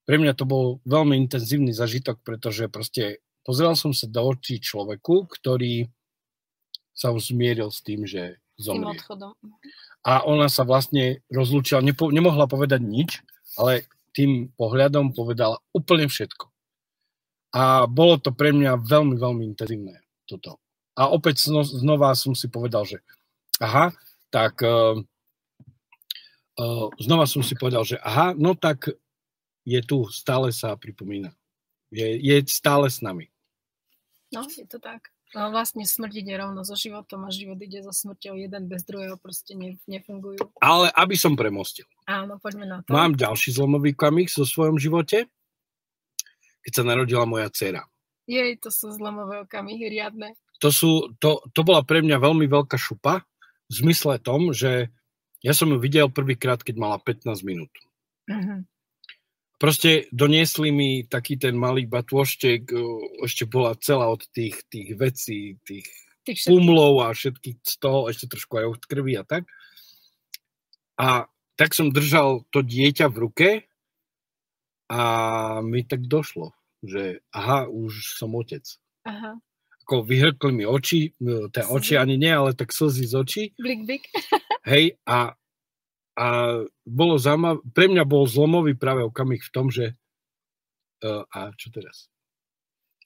pre 0.09 0.17
mňa 0.17 0.33
to 0.33 0.49
bol 0.49 0.81
veľmi 0.89 1.19
intenzívny 1.21 1.75
zažitok, 1.77 2.25
pretože 2.25 2.71
proste 2.73 3.21
pozeral 3.45 3.77
som 3.77 3.93
sa 3.93 4.09
do 4.09 4.25
očí 4.25 4.57
človeku, 4.57 5.29
ktorý 5.29 5.91
sa 6.97 7.13
už 7.13 7.37
zmieril 7.37 7.69
s 7.69 7.85
tým, 7.85 8.09
že 8.09 8.41
zomrie. 8.59 8.99
odchodom. 8.99 9.37
A 10.03 10.25
ona 10.25 10.49
sa 10.51 10.67
vlastne 10.67 11.23
rozlúčila, 11.31 11.85
nepo, 11.85 12.11
nemohla 12.11 12.51
povedať 12.51 12.81
nič, 12.83 13.23
ale 13.59 13.87
tým 14.17 14.51
pohľadom 14.59 15.15
povedala 15.15 15.63
úplne 15.71 16.11
všetko. 16.11 16.51
A 17.55 17.87
bolo 17.87 18.19
to 18.19 18.35
pre 18.35 18.51
mňa 18.51 18.83
veľmi, 18.83 19.15
veľmi 19.17 19.43
intenzívne 19.47 20.03
toto. 20.27 20.59
A 20.99 21.07
opäť 21.07 21.47
zno, 21.47 21.63
znova 21.63 22.11
som 22.19 22.35
si 22.35 22.51
povedal, 22.51 22.83
že 22.83 22.99
aha, 23.63 23.95
tak 24.35 24.59
uh, 24.67 24.99
uh, 26.59 26.87
znova 26.99 27.31
som 27.31 27.47
si 27.47 27.55
povedal, 27.55 27.87
že 27.87 28.03
aha, 28.03 28.35
no 28.35 28.59
tak 28.59 28.91
je 29.63 29.81
tu, 29.87 30.11
stále 30.11 30.51
sa 30.51 30.75
pripomína. 30.75 31.31
Je, 31.95 32.19
je 32.19 32.37
stále 32.51 32.91
s 32.91 32.99
nami. 32.99 33.31
No, 34.35 34.43
je 34.45 34.67
to 34.67 34.83
tak. 34.83 35.15
No, 35.37 35.53
vlastne 35.53 35.85
smrť 35.85 36.25
ide 36.25 36.41
rovno 36.41 36.65
so 36.65 36.73
životom 36.73 37.29
a 37.29 37.31
život 37.31 37.61
ide 37.61 37.85
so 37.85 37.93
smrťou. 37.93 38.41
Jeden 38.41 38.65
bez 38.65 38.81
druhého 38.89 39.21
proste 39.21 39.53
ne, 39.53 39.77
nefungujú. 39.85 40.41
Ale 40.57 40.89
aby 40.97 41.21
som 41.21 41.37
premostil. 41.37 41.85
Áno, 42.09 42.41
poďme 42.41 42.65
na 42.65 42.77
to. 42.81 42.89
Mám 42.89 43.13
ďalší 43.13 43.53
zlomový 43.53 43.93
kamík 43.93 44.33
vo 44.33 44.49
svojom 44.49 44.81
živote, 44.81 45.29
keď 46.65 46.73
sa 46.73 46.83
narodila 46.85 47.29
moja 47.29 47.53
dcera. 47.53 47.85
Jej, 48.25 48.57
to 48.61 48.73
sú 48.73 48.89
zlomové 48.93 49.45
okamihy 49.45 49.93
riadne. 49.93 50.33
To, 50.59 50.69
sú, 50.75 51.15
to, 51.23 51.43
to 51.55 51.61
bola 51.63 51.87
pre 51.87 52.03
mňa 52.03 52.19
veľmi 52.19 52.47
veľká 52.51 52.75
šupa 52.75 53.23
v 53.69 53.73
zmysle 53.73 54.19
tom, 54.19 54.51
že 54.51 54.91
ja 55.39 55.55
som 55.55 55.71
ju 55.71 55.79
videl 55.79 56.11
prvýkrát, 56.11 56.59
keď 56.63 56.75
mala 56.79 56.99
15 56.99 57.47
minút. 57.47 57.71
Mhm. 58.27 58.67
Proste 59.59 60.07
doniesli 60.15 60.71
mi 60.71 61.03
taký 61.03 61.35
ten 61.35 61.59
malý 61.59 61.83
batôštek, 61.91 62.71
ešte 63.27 63.43
bola 63.43 63.75
celá 63.83 64.07
od 64.07 64.23
tých, 64.31 64.63
tých 64.71 64.95
vecí, 64.95 65.59
tých 65.67 65.83
Tých 66.29 66.45
pumlov 66.45 67.09
a 67.09 67.17
všetkých 67.17 67.65
z 67.65 67.75
toho, 67.81 68.13
ešte 68.13 68.29
trošku 68.29 68.61
aj 68.61 68.67
od 68.69 68.83
krvi 68.85 69.17
a 69.17 69.25
tak. 69.25 69.49
A 71.01 71.25
tak 71.57 71.73
som 71.73 71.89
držal 71.89 72.45
to 72.53 72.61
dieťa 72.61 73.09
v 73.09 73.17
ruke 73.17 73.49
a 74.93 75.03
mi 75.65 75.89
tak 75.89 76.05
došlo, 76.05 76.53
že 76.85 77.25
aha, 77.33 77.73
už 77.73 78.13
som 78.21 78.37
otec. 78.37 78.61
Aha. 79.09 79.41
Ako 79.89 80.05
vyhrkli 80.05 80.53
mi 80.53 80.65
oči, 80.69 81.17
tie 81.49 81.65
oči 81.65 81.97
ani 81.97 82.21
nie, 82.21 82.29
ale 82.29 82.53
tak 82.53 82.77
slzy 82.77 83.09
z 83.09 83.15
očí, 83.17 83.43
Blik, 83.57 83.89
blik. 83.89 84.05
hej, 84.69 85.01
a, 85.09 85.33
a 86.13 86.27
bolo 86.85 87.17
zaujímavé, 87.17 87.65
pre 87.73 87.89
mňa 87.89 88.05
bol 88.05 88.29
zlomový 88.29 88.77
práve 88.77 89.01
okamih 89.09 89.41
v 89.41 89.49
tom, 89.49 89.73
že 89.73 89.97
uh, 91.09 91.25
a 91.33 91.57
čo 91.57 91.73
teraz? 91.73 92.13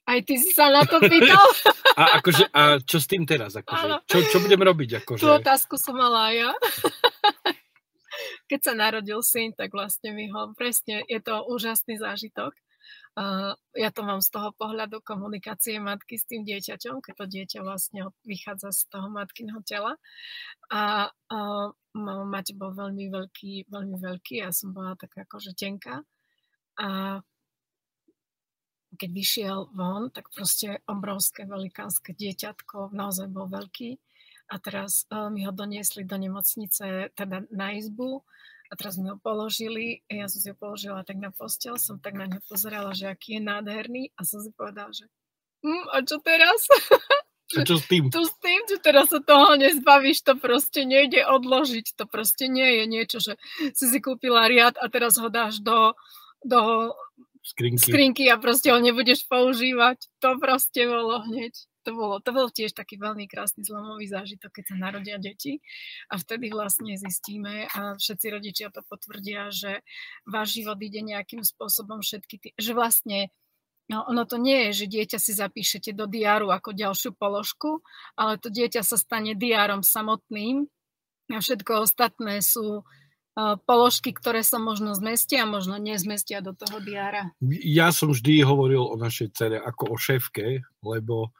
Aj 0.03 0.19
ty 0.27 0.35
si 0.35 0.51
sa 0.51 0.67
na 0.67 0.83
to 0.83 0.99
pýtal? 0.99 1.47
A, 1.93 2.17
akože, 2.17 2.49
a 2.49 2.81
čo 2.81 2.97
s 2.97 3.05
tým 3.05 3.21
teraz? 3.21 3.53
Akože, 3.53 4.01
čo, 4.09 4.17
čo 4.25 4.37
budem 4.41 4.57
robiť? 4.57 5.05
Akože, 5.05 5.21
Tú 5.21 5.29
otázku 5.29 5.77
som 5.77 5.93
mala 5.93 6.33
ja. 6.33 6.49
Keď 8.49 8.59
sa 8.65 8.73
narodil 8.73 9.21
syn, 9.21 9.53
tak 9.53 9.69
vlastne 9.77 10.09
mi 10.09 10.25
ho, 10.25 10.57
presne, 10.57 11.05
je 11.05 11.21
to 11.21 11.45
úžasný 11.45 12.01
zážitok. 12.01 12.49
Ja 13.77 13.89
to 13.93 14.01
mám 14.01 14.25
z 14.25 14.29
toho 14.33 14.49
pohľadu 14.57 15.05
komunikácie 15.05 15.77
matky 15.77 16.17
s 16.17 16.25
tým 16.25 16.41
dieťaťom, 16.49 16.97
keď 16.97 17.13
to 17.13 17.25
dieťa 17.29 17.59
vlastne 17.61 18.09
vychádza 18.25 18.73
z 18.73 18.81
toho 18.89 19.05
matkinho 19.13 19.61
tela. 19.61 20.01
A 20.73 21.13
uh, 21.13 21.67
mať 22.25 22.57
bol 22.57 22.73
veľmi 22.73 23.13
veľký, 23.13 23.69
veľmi 23.69 23.97
veľký, 24.01 24.41
ja 24.41 24.49
som 24.49 24.73
bola 24.73 24.97
taká 24.97 25.29
akože 25.29 25.53
tenká. 25.53 26.01
A 26.81 27.21
keď 28.97 29.09
vyšiel 29.13 29.59
von, 29.77 30.09
tak 30.09 30.33
proste 30.33 30.81
obrovské, 30.89 31.45
velikánske 31.45 32.17
dieťatko, 32.17 32.97
naozaj 32.97 33.29
bol 33.29 33.45
veľký. 33.45 33.93
A 34.49 34.57
teraz 34.57 35.05
uh, 35.13 35.29
mi 35.29 35.45
ho 35.45 35.53
doniesli 35.53 36.01
do 36.01 36.17
nemocnice, 36.17 37.13
teda 37.13 37.45
na 37.53 37.77
izbu. 37.77 38.25
A 38.73 38.77
teraz 38.77 38.97
mi 38.97 39.05
ho 39.05 39.21
položili, 39.21 40.01
ja 40.09 40.25
som 40.25 40.41
si 40.41 40.49
ho 40.49 40.57
položila 40.57 41.05
tak 41.05 41.21
na 41.21 41.29
postel, 41.29 41.77
som 41.77 42.01
tak 42.01 42.17
na 42.17 42.25
ňo 42.25 42.41
pozerala, 42.49 42.97
že 42.97 43.05
aký 43.05 43.37
je 43.37 43.41
nádherný 43.45 44.09
a 44.17 44.25
som 44.25 44.41
si 44.41 44.49
povedala, 44.49 44.89
že 44.89 45.05
hm, 45.61 45.93
a 45.93 46.01
čo 46.01 46.17
teraz? 46.25 46.65
a 47.61 47.61
čo 47.61 47.77
s 47.77 47.85
tým? 47.85 48.09
tu 48.09 48.25
s 48.25 48.33
tým, 48.41 48.65
že 48.65 48.81
teraz 48.81 49.13
sa 49.13 49.21
toho 49.21 49.53
nezbavíš, 49.61 50.25
to 50.25 50.33
proste 50.41 50.89
nejde 50.89 51.21
odložiť, 51.21 51.93
to 51.93 52.09
proste 52.09 52.49
nie 52.49 52.81
je 52.81 52.83
niečo, 52.89 53.17
že 53.21 53.37
si 53.77 53.85
si 53.85 53.99
kúpila 54.01 54.49
riad 54.49 54.73
a 54.81 54.89
teraz 54.89 55.21
ho 55.21 55.29
dáš 55.29 55.61
do, 55.61 55.93
do 56.41 56.89
Skrinky. 57.45 57.91
skrinky 57.91 58.25
a 58.31 58.41
proste 58.41 58.71
ho 58.73 58.79
nebudeš 58.79 59.27
používať. 59.29 60.01
To 60.23 60.39
proste 60.39 60.87
bolo 60.89 61.21
hneď. 61.29 61.51
To 61.83 61.91
bolo, 61.93 62.15
to 62.23 62.31
bol 62.31 62.47
tiež 62.47 62.71
taký 62.71 62.95
veľmi 62.95 63.27
krásny 63.27 63.67
zlomový 63.67 64.07
zážitok, 64.07 64.59
keď 64.59 64.65
sa 64.71 64.75
narodia 64.79 65.17
deti 65.19 65.59
a 66.07 66.15
vtedy 66.15 66.49
vlastne 66.49 66.95
zistíme 66.95 67.67
a 67.67 67.99
všetci 67.99 68.27
rodičia 68.31 68.67
to 68.71 68.81
potvrdia, 68.87 69.51
že 69.51 69.83
váš 70.23 70.59
život 70.59 70.79
ide 70.79 71.03
nejakým 71.03 71.43
spôsobom 71.43 71.99
všetky 71.99 72.35
tí, 72.39 72.49
že 72.55 72.71
vlastne 72.71 73.31
No, 73.91 74.07
ono 74.07 74.23
to 74.23 74.39
nie 74.39 74.71
je, 74.71 74.87
že 74.87 74.95
dieťa 74.95 75.19
si 75.19 75.35
zapíšete 75.35 75.91
do 75.91 76.07
diáru 76.07 76.55
ako 76.55 76.71
ďalšiu 76.71 77.19
položku, 77.19 77.83
ale 78.15 78.39
to 78.39 78.47
dieťa 78.47 78.79
sa 78.79 78.95
stane 78.95 79.35
diárom 79.35 79.83
samotným 79.83 80.71
a 81.27 81.37
všetko 81.43 81.83
ostatné 81.83 82.39
sú 82.39 82.83
uh, 82.83 83.55
položky, 83.67 84.15
ktoré 84.15 84.39
sa 84.39 84.55
možno 84.55 84.95
zmestia 84.95 85.43
možno 85.43 85.75
nezmestia 85.83 86.39
do 86.39 86.55
toho 86.55 86.79
diára. 86.79 87.35
Ja 87.63 87.91
som 87.91 88.15
vždy 88.15 88.47
hovoril 88.47 88.83
o 88.83 88.95
našej 88.95 89.35
cere 89.35 89.57
ako 89.59 89.93
o 89.93 89.95
šéfke, 89.99 90.63
lebo 90.79 91.35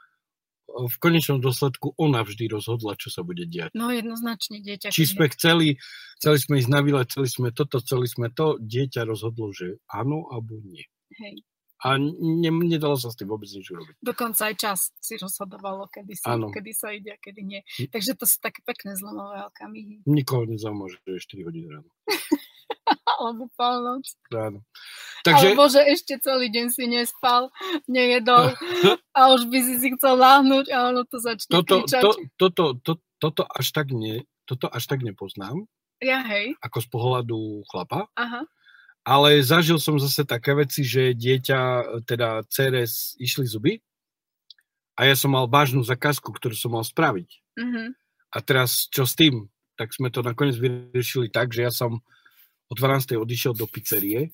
v 0.73 0.95
konečnom 0.97 1.37
dôsledku 1.37 1.93
ona 2.01 2.25
vždy 2.25 2.49
rozhodla, 2.49 2.97
čo 2.97 3.13
sa 3.13 3.21
bude 3.21 3.45
diať. 3.45 3.71
No 3.77 3.93
jednoznačne 3.93 4.59
dieťa. 4.65 4.89
Či 4.89 5.13
sme 5.13 5.29
chceli, 5.29 5.77
chceli 6.17 6.37
sme 6.41 6.53
ísť 6.59 6.69
na 6.73 6.81
výlet, 6.81 7.07
chceli 7.09 7.29
sme 7.29 7.49
toto, 7.53 7.77
chceli 7.79 8.09
sme 8.09 8.33
to, 8.33 8.57
dieťa 8.57 9.05
rozhodlo, 9.05 9.53
že 9.53 9.77
áno 9.87 10.25
alebo 10.33 10.57
nie. 10.65 10.83
Hej. 11.21 11.45
A 11.83 11.99
ne, 11.99 12.47
nedalo 12.63 12.95
sa 12.95 13.11
s 13.11 13.19
tým 13.19 13.27
vôbec 13.27 13.51
nič 13.51 13.67
urobiť. 13.67 13.99
Dokonca 13.99 14.47
aj 14.47 14.55
čas 14.55 14.79
si 15.03 15.19
rozhodovalo, 15.19 15.91
kedy 15.91 16.15
sa, 16.15 16.39
Áno. 16.39 16.47
kedy 16.47 16.71
sa 16.71 16.95
ide 16.95 17.11
a 17.11 17.19
kedy 17.19 17.43
nie. 17.43 17.59
Hm. 17.59 17.91
Takže 17.91 18.15
to 18.15 18.23
sú 18.23 18.39
také 18.39 18.63
pekné 18.63 18.95
zlomové 18.95 19.43
okamihy. 19.51 20.07
Nikoho 20.07 20.47
nezaujíma, 20.47 20.87
že 20.87 20.97
je 21.03 21.19
4 21.19 21.43
hodiny 21.43 21.67
ráno. 21.67 21.91
Alebo 23.23 23.47
polnoc. 23.55 24.03
ráno. 24.27 24.59
Takže... 25.23 25.55
Alebo 25.55 25.71
že 25.71 25.81
ešte 25.87 26.19
celý 26.19 26.51
deň 26.51 26.67
si 26.75 26.83
nespal, 26.91 27.47
nejedol 27.87 28.51
a 29.17 29.19
už 29.31 29.47
by 29.47 29.59
si 29.63 29.79
si 29.79 29.87
chcel 29.95 30.19
láhnuť 30.19 30.67
a 30.67 30.91
ono 30.91 31.07
to 31.07 31.15
začne 31.23 31.63
toto, 31.63 31.87
kričať. 31.87 32.01
to, 32.03 32.11
toto, 32.35 32.63
to, 32.83 32.93
toto, 33.23 33.43
až 33.47 33.71
tak 33.71 33.95
nie, 33.95 34.27
toto 34.43 34.67
až 34.67 34.83
tak 34.91 34.99
nepoznám, 34.99 35.63
Ja 36.03 36.19
hej, 36.27 36.59
ako 36.59 36.77
z 36.83 36.87
pohľadu 36.91 37.39
chlapa, 37.71 38.11
aha, 38.19 38.43
ale 39.07 39.39
zažil 39.43 39.79
som 39.79 39.95
zase 39.95 40.27
také 40.27 40.51
veci, 40.55 40.83
že 40.83 41.15
dieťa, 41.15 41.59
teda 42.03 42.43
CRS, 42.51 43.15
išli 43.19 43.47
zuby 43.47 43.73
a 44.99 45.07
ja 45.07 45.15
som 45.15 45.31
mal 45.31 45.47
vážnu 45.47 45.83
zakázku, 45.87 46.31
ktorú 46.35 46.55
som 46.55 46.75
mal 46.75 46.83
spraviť. 46.83 47.29
mhm, 47.59 47.95
A 48.33 48.37
teraz 48.43 48.91
čo 48.91 49.07
s 49.07 49.15
tým? 49.15 49.47
Tak 49.79 49.89
sme 49.95 50.13
to 50.13 50.21
nakoniec 50.21 50.59
vyriešili 50.59 51.33
tak, 51.33 51.49
že 51.49 51.65
ja 51.65 51.71
som 51.73 52.03
o 52.73 52.75
12. 52.75 53.21
odišiel 53.21 53.53
do 53.53 53.69
pizzerie 53.69 54.33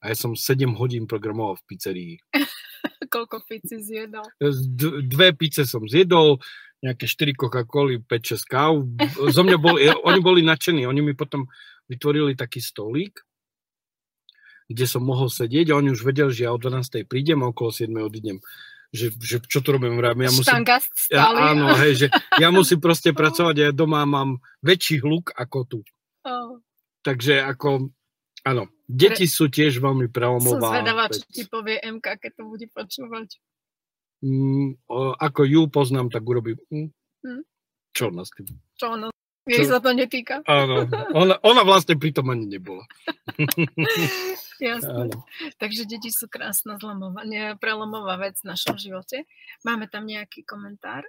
a 0.00 0.08
ja 0.08 0.16
som 0.16 0.32
7 0.32 0.64
hodín 0.80 1.04
programoval 1.04 1.60
v 1.60 1.66
pizzerii. 1.68 2.14
koľko 3.08 3.42
pici 3.48 3.80
zjedol. 3.80 4.28
D- 4.40 5.02
dve 5.08 5.32
pice 5.34 5.64
som 5.64 5.82
zjedol, 5.88 6.38
nejaké 6.84 7.08
4 7.08 7.34
Coca-Coly, 7.34 8.04
5-6 8.04 8.44
káv. 8.46 8.72
Zo 9.32 9.42
mňa 9.42 9.58
boli, 9.58 9.88
oni 9.90 10.20
boli 10.22 10.40
nadšení. 10.44 10.86
Oni 10.86 11.00
mi 11.02 11.16
potom 11.16 11.48
vytvorili 11.90 12.36
taký 12.38 12.60
stolík, 12.62 13.24
kde 14.68 14.84
som 14.84 15.02
mohol 15.02 15.32
sedieť 15.32 15.72
a 15.72 15.78
oni 15.80 15.90
už 15.96 16.04
vedeli, 16.04 16.30
že 16.30 16.46
ja 16.46 16.52
o 16.52 16.60
12. 16.60 17.08
prídem 17.08 17.40
a 17.42 17.50
okolo 17.50 17.72
7. 17.72 17.90
odídem. 17.98 18.38
že, 18.88 19.12
že 19.20 19.40
čo 19.44 19.60
tu 19.60 19.68
robím, 19.76 20.00
ja 20.00 20.32
musím, 20.32 20.64
ja, 21.12 21.28
áno, 21.28 21.76
hej, 21.76 21.92
že 21.92 22.06
ja 22.40 22.48
musím 22.48 22.80
proste 22.86 23.12
pracovať 23.12 23.54
a 23.60 23.62
ja 23.68 23.72
doma 23.72 24.04
mám 24.08 24.40
väčší 24.64 25.04
hluk 25.04 25.32
ako 25.36 25.58
tu. 25.68 25.78
Takže 27.00 27.40
ako, 27.40 27.88
áno, 28.42 28.62
deti 28.84 29.24
sú 29.24 29.46
tiež 29.46 29.78
veľmi 29.78 30.06
som 30.06 30.14
prelomová. 30.14 30.68
zvedavá, 30.78 31.04
čo 31.08 31.22
ti 31.30 31.42
povie 31.46 31.78
MK, 31.78 32.06
keď 32.18 32.30
to 32.36 32.42
bude 32.44 32.66
počúvať. 32.70 33.28
Mm, 34.18 34.74
o, 34.90 35.14
ako 35.14 35.40
ju 35.46 35.60
poznám, 35.70 36.10
tak 36.10 36.26
urobí, 36.26 36.58
mm, 36.68 36.90
Hm. 37.22 37.42
čo 37.94 38.10
nás 38.10 38.30
tým. 38.34 38.50
Čo 38.74 38.98
ono? 38.98 39.08
Jej 39.48 39.64
Čo? 39.64 39.70
sa 39.72 39.80
to 39.80 39.96
netýka. 39.96 40.44
Áno, 40.44 40.84
ona, 41.16 41.40
ona 41.40 41.62
vlastne 41.64 41.96
pritom 41.96 42.28
ani 42.28 42.44
nebola. 42.50 42.84
Jasné. 44.60 44.90
Áno. 45.08 45.24
Takže 45.56 45.86
deti 45.86 46.10
sú 46.10 46.26
krásna 46.28 46.76
zlomová, 46.76 47.22
nie, 47.24 47.54
prelomová 47.56 48.18
vec 48.20 48.36
v 48.42 48.50
našom 48.52 48.76
živote. 48.76 49.24
Máme 49.64 49.86
tam 49.88 50.04
nejaký 50.04 50.44
komentár? 50.44 51.06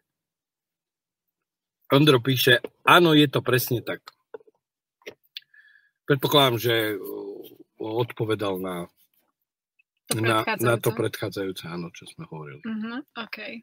Ondro 1.90 2.22
píše, 2.22 2.62
áno, 2.86 3.18
je 3.18 3.26
to 3.26 3.42
presne 3.42 3.82
tak. 3.82 4.06
Predpokladám, 6.10 6.58
že 6.58 6.98
uh, 6.98 7.00
odpovedal 7.78 8.58
na, 8.58 8.90
To 10.10 10.18
na, 10.18 10.42
na 10.58 10.76
to 10.82 10.90
predchádzajúce? 10.90 11.70
áno, 11.70 11.94
čo 11.94 12.10
sme 12.10 12.26
hovorili. 12.26 12.66
Uh-huh, 12.66 13.06
OK. 13.14 13.62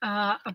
A, 0.00 0.40
a, 0.40 0.50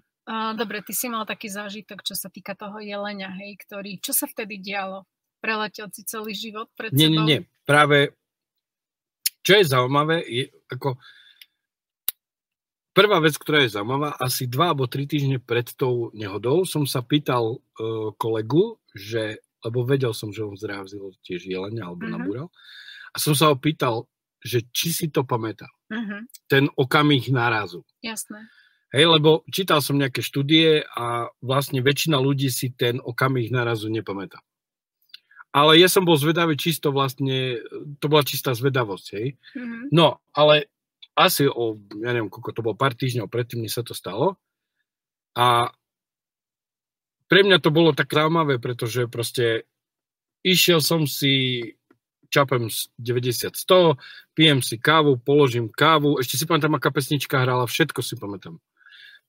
dobre, 0.58 0.82
ty 0.82 0.94
si 0.98 1.06
mal 1.06 1.30
taký 1.30 1.54
zážitok, 1.54 2.02
čo 2.02 2.18
sa 2.18 2.34
týka 2.34 2.58
toho 2.58 2.82
jelenia, 2.82 3.30
hej, 3.38 3.62
ktorý, 3.62 4.02
čo 4.02 4.14
sa 4.14 4.26
vtedy 4.26 4.58
dialo? 4.58 5.06
Preletel 5.38 5.88
si 5.94 6.02
celý 6.04 6.34
život 6.34 6.68
pred 6.74 6.90
Nie, 6.92 7.08
nie, 7.08 7.22
sebou? 7.22 7.30
nie. 7.30 7.40
Práve, 7.64 8.18
čo 9.46 9.62
je 9.62 9.70
zaujímavé, 9.70 10.26
je 10.26 10.50
ako 10.68 10.98
prvá 12.92 13.24
vec, 13.24 13.38
ktorá 13.40 13.64
je 13.64 13.74
zaujímavá, 13.78 14.18
asi 14.20 14.50
dva 14.50 14.76
alebo 14.76 14.90
tri 14.90 15.08
týždne 15.08 15.40
pred 15.40 15.72
tou 15.78 16.12
nehodou 16.12 16.68
som 16.68 16.84
sa 16.84 17.00
pýtal 17.00 17.62
uh, 17.62 18.12
kolegu, 18.20 18.76
že, 18.92 19.40
lebo 19.66 19.84
vedel 19.84 20.14
som, 20.14 20.32
že 20.32 20.44
on 20.44 20.56
zrávzil 20.56 21.14
tiež 21.24 21.46
jelenia 21.46 21.86
alebo 21.88 22.06
Mhm. 22.08 22.12
nabúral, 22.14 22.48
a 23.10 23.18
som 23.18 23.34
sa 23.34 23.50
ho 23.50 23.56
pýtal, 23.58 24.06
že 24.40 24.64
či 24.72 24.94
si 24.94 25.08
to 25.12 25.24
pamätá, 25.24 25.68
Uh-huh, 25.90 26.22
ten 26.48 26.70
okamih 26.78 27.28
nárazu. 27.34 27.82
jasné. 28.06 28.46
Hej, 28.94 29.06
lebo 29.06 29.42
čítal 29.54 29.82
som 29.82 29.98
nejaké 29.98 30.22
štúdie 30.22 30.82
a 30.98 31.30
vlastne 31.42 31.78
väčšina 31.82 32.18
ľudí 32.18 32.50
si 32.50 32.70
ten 32.74 32.98
okamih 32.98 33.50
nárazu 33.50 33.86
nepamätá. 33.90 34.42
Ale 35.50 35.78
ja 35.82 35.90
som 35.90 36.06
bol 36.06 36.14
zvedavý 36.18 36.54
čisto 36.58 36.94
vlastne, 36.94 37.58
to 37.98 38.06
bola 38.06 38.22
čistá 38.22 38.54
zvedavosť, 38.54 39.06
hej. 39.18 39.28
Uh-huh. 39.58 39.90
No, 39.90 40.08
ale 40.34 40.70
asi 41.18 41.50
o, 41.50 41.76
ja 42.00 42.14
neviem, 42.14 42.30
koľko 42.30 42.50
to 42.54 42.62
bolo, 42.62 42.78
pár 42.78 42.94
týždňov 42.94 43.28
predtým, 43.28 43.66
než 43.66 43.76
sa 43.76 43.84
to 43.84 43.98
stalo. 43.98 44.38
A 45.34 45.74
pre 47.30 47.46
mňa 47.46 47.62
to 47.62 47.70
bolo 47.70 47.94
tak 47.94 48.10
zaujímavé, 48.10 48.58
pretože 48.58 49.06
proste 49.06 49.70
išiel 50.42 50.82
som 50.82 51.06
si, 51.06 51.64
čapem 52.34 52.68
z 52.74 52.90
90-100, 52.98 54.02
pijem 54.34 54.60
si 54.66 54.82
kávu, 54.82 55.22
položím 55.22 55.70
kávu, 55.70 56.18
ešte 56.18 56.42
si 56.42 56.50
pamätám, 56.50 56.76
aká 56.76 56.90
pesnička 56.90 57.46
hrala, 57.46 57.70
všetko 57.70 58.02
si 58.02 58.18
pamätám. 58.18 58.58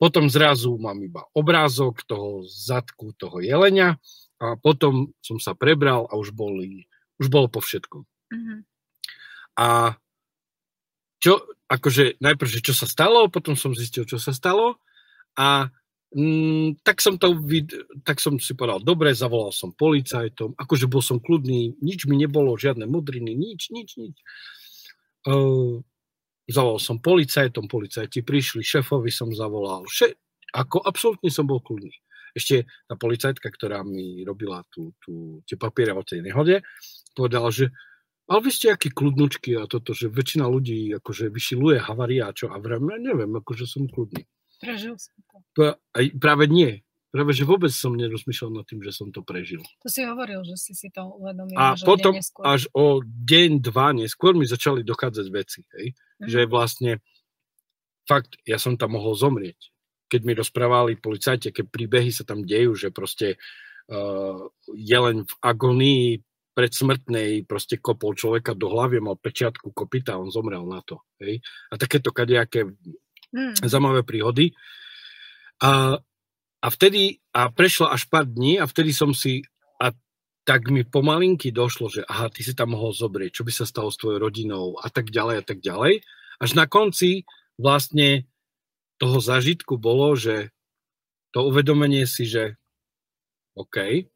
Potom 0.00 0.32
zrazu 0.32 0.80
mám 0.80 0.96
iba 1.04 1.28
obrázok 1.36 2.08
toho 2.08 2.48
zadku, 2.48 3.12
toho 3.20 3.44
jelenia 3.44 4.00
a 4.40 4.56
potom 4.56 5.12
som 5.20 5.36
sa 5.36 5.52
prebral 5.52 6.08
a 6.08 6.16
už, 6.16 6.32
boli, 6.32 6.88
už 7.20 7.28
bolo 7.28 7.52
po 7.52 7.60
všetkom. 7.60 8.08
Uh-huh. 8.08 8.58
A 9.60 9.66
čo, 11.20 11.44
akože 11.68 12.16
najprv, 12.16 12.48
že 12.48 12.64
čo 12.64 12.72
sa 12.72 12.88
stalo, 12.88 13.28
potom 13.28 13.52
som 13.60 13.76
zistil, 13.76 14.08
čo 14.08 14.16
sa 14.16 14.32
stalo 14.32 14.80
a 15.36 15.68
mm, 16.14 16.82
tak 16.82 16.98
som 17.02 17.18
to 17.18 17.38
tak 18.02 18.18
som 18.18 18.38
si 18.42 18.54
povedal, 18.54 18.82
dobre, 18.82 19.14
zavolal 19.14 19.54
som 19.54 19.70
policajtom, 19.74 20.58
akože 20.58 20.86
bol 20.90 21.02
som 21.02 21.22
kľudný, 21.22 21.78
nič 21.80 22.06
mi 22.10 22.18
nebolo, 22.18 22.58
žiadne 22.58 22.86
modriny, 22.86 23.34
nič, 23.34 23.70
nič, 23.70 23.96
nič. 23.98 24.16
Uh, 25.26 25.82
zavolal 26.50 26.80
som 26.82 26.98
policajtom, 26.98 27.70
policajti 27.70 28.26
prišli, 28.26 28.66
šéfovi 28.66 29.12
som 29.12 29.30
zavolal, 29.30 29.86
še- 29.86 30.18
ako 30.50 30.82
absolútne 30.82 31.30
som 31.30 31.46
bol 31.46 31.62
kľudný. 31.62 31.94
Ešte 32.30 32.66
tá 32.86 32.94
policajtka, 32.94 33.50
ktorá 33.50 33.82
mi 33.82 34.22
robila 34.22 34.62
tú, 34.70 34.94
tú, 35.02 35.42
tie 35.46 35.58
papiere 35.58 35.94
o 35.94 36.06
tej 36.06 36.22
nehode, 36.22 36.62
povedala, 37.14 37.50
že 37.50 37.74
ale 38.30 38.46
vy 38.46 38.50
ste 38.54 38.70
akí 38.70 38.94
kľudnučky 38.94 39.58
a 39.58 39.66
toto, 39.66 39.90
že 39.90 40.06
väčšina 40.06 40.46
ľudí 40.46 40.94
akože 41.02 41.34
vyšiluje 41.34 41.82
havaria 41.82 42.30
a 42.30 42.34
čo 42.34 42.46
a 42.46 42.62
vrem, 42.62 42.86
neviem, 43.02 43.26
akože 43.26 43.66
som 43.66 43.90
kľudný. 43.90 44.22
Prežil 44.60 44.94
som 45.00 45.16
to. 45.56 45.64
Aj 45.74 46.04
práve 46.20 46.44
nie. 46.46 46.84
Práve, 47.10 47.34
že 47.34 47.42
vôbec 47.42 47.74
som 47.74 47.90
nerozmýšľal 47.98 48.62
nad 48.62 48.64
tým, 48.70 48.86
že 48.86 48.94
som 48.94 49.10
to 49.10 49.26
prežil. 49.26 49.66
To 49.82 49.90
si 49.90 50.06
hovoril, 50.06 50.46
že 50.46 50.54
si 50.54 50.78
si 50.78 50.94
to 50.94 51.02
uvedomil. 51.10 51.58
A 51.58 51.74
potom 51.74 52.14
neskôr. 52.14 52.46
až 52.46 52.70
o 52.70 53.02
deň, 53.02 53.58
dva 53.58 53.90
neskôr 53.90 54.38
mi 54.38 54.46
začali 54.46 54.86
dochádzať 54.86 55.26
veci, 55.34 55.66
hej? 55.74 55.98
Mhm. 56.22 56.28
že 56.30 56.40
vlastne 56.46 56.92
fakt, 58.06 58.38
ja 58.46 58.62
som 58.62 58.78
tam 58.78 58.94
mohol 58.94 59.18
zomrieť. 59.18 59.74
Keď 60.06 60.20
mi 60.22 60.38
rozprávali 60.38 61.02
policajti, 61.02 61.50
aké 61.50 61.66
príbehy 61.66 62.14
sa 62.14 62.22
tam 62.22 62.46
dejú, 62.46 62.78
že 62.78 62.94
proste 62.94 63.38
uh, 63.90 64.46
jeleň 64.70 65.26
v 65.26 65.34
agonii 65.42 66.06
predsmrtnej 66.54 67.46
proste 67.46 67.78
kopol 67.78 68.18
človeka 68.18 68.58
do 68.58 68.70
hlavy, 68.70 68.98
mal 68.98 69.18
pečiatku 69.18 69.70
kopita 69.70 70.18
on 70.18 70.34
zomrel 70.34 70.66
na 70.66 70.82
to. 70.82 71.02
Hej? 71.22 71.42
A 71.70 71.78
takéto 71.78 72.10
kadejaké 72.10 72.66
Hmm. 73.30 73.54
zaujímavé 73.62 74.02
príhody. 74.02 74.52
A, 75.62 75.98
a 76.60 76.66
vtedy, 76.70 77.22
a 77.30 77.50
prešlo 77.52 77.86
až 77.86 78.10
pár 78.10 78.26
dní 78.26 78.58
a 78.58 78.66
vtedy 78.66 78.90
som 78.90 79.14
si, 79.14 79.46
a 79.78 79.94
tak 80.42 80.66
mi 80.72 80.82
pomalinky 80.82 81.54
došlo, 81.54 81.92
že 81.92 82.02
aha, 82.08 82.32
ty 82.32 82.42
si 82.42 82.56
tam 82.56 82.74
mohol 82.74 82.90
zobrieť, 82.90 83.40
čo 83.40 83.46
by 83.46 83.52
sa 83.54 83.68
stalo 83.68 83.92
s 83.92 84.00
tvojou 84.00 84.18
rodinou 84.18 84.74
a 84.82 84.90
tak 84.90 85.14
ďalej 85.14 85.36
a 85.40 85.44
tak 85.44 85.58
ďalej. 85.62 86.02
Až 86.40 86.50
na 86.56 86.64
konci 86.66 87.28
vlastne 87.60 88.26
toho 88.96 89.20
zážitku 89.20 89.78
bolo, 89.78 90.16
že 90.16 90.50
to 91.30 91.46
uvedomenie 91.46 92.08
si, 92.08 92.26
že 92.26 92.58
OK, 93.54 94.08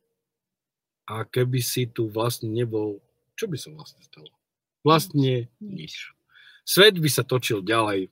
a 1.05 1.14
keby 1.29 1.61
si 1.61 1.85
tu 1.85 2.09
vlastne 2.09 2.48
nebol, 2.48 3.05
čo 3.37 3.44
by 3.44 3.57
sa 3.61 3.68
vlastne 3.77 4.00
stalo? 4.00 4.33
Vlastne 4.81 5.53
nič. 5.61 6.16
Svet 6.64 6.96
by 6.96 7.09
sa 7.12 7.24
točil 7.24 7.61
ďalej. 7.61 8.09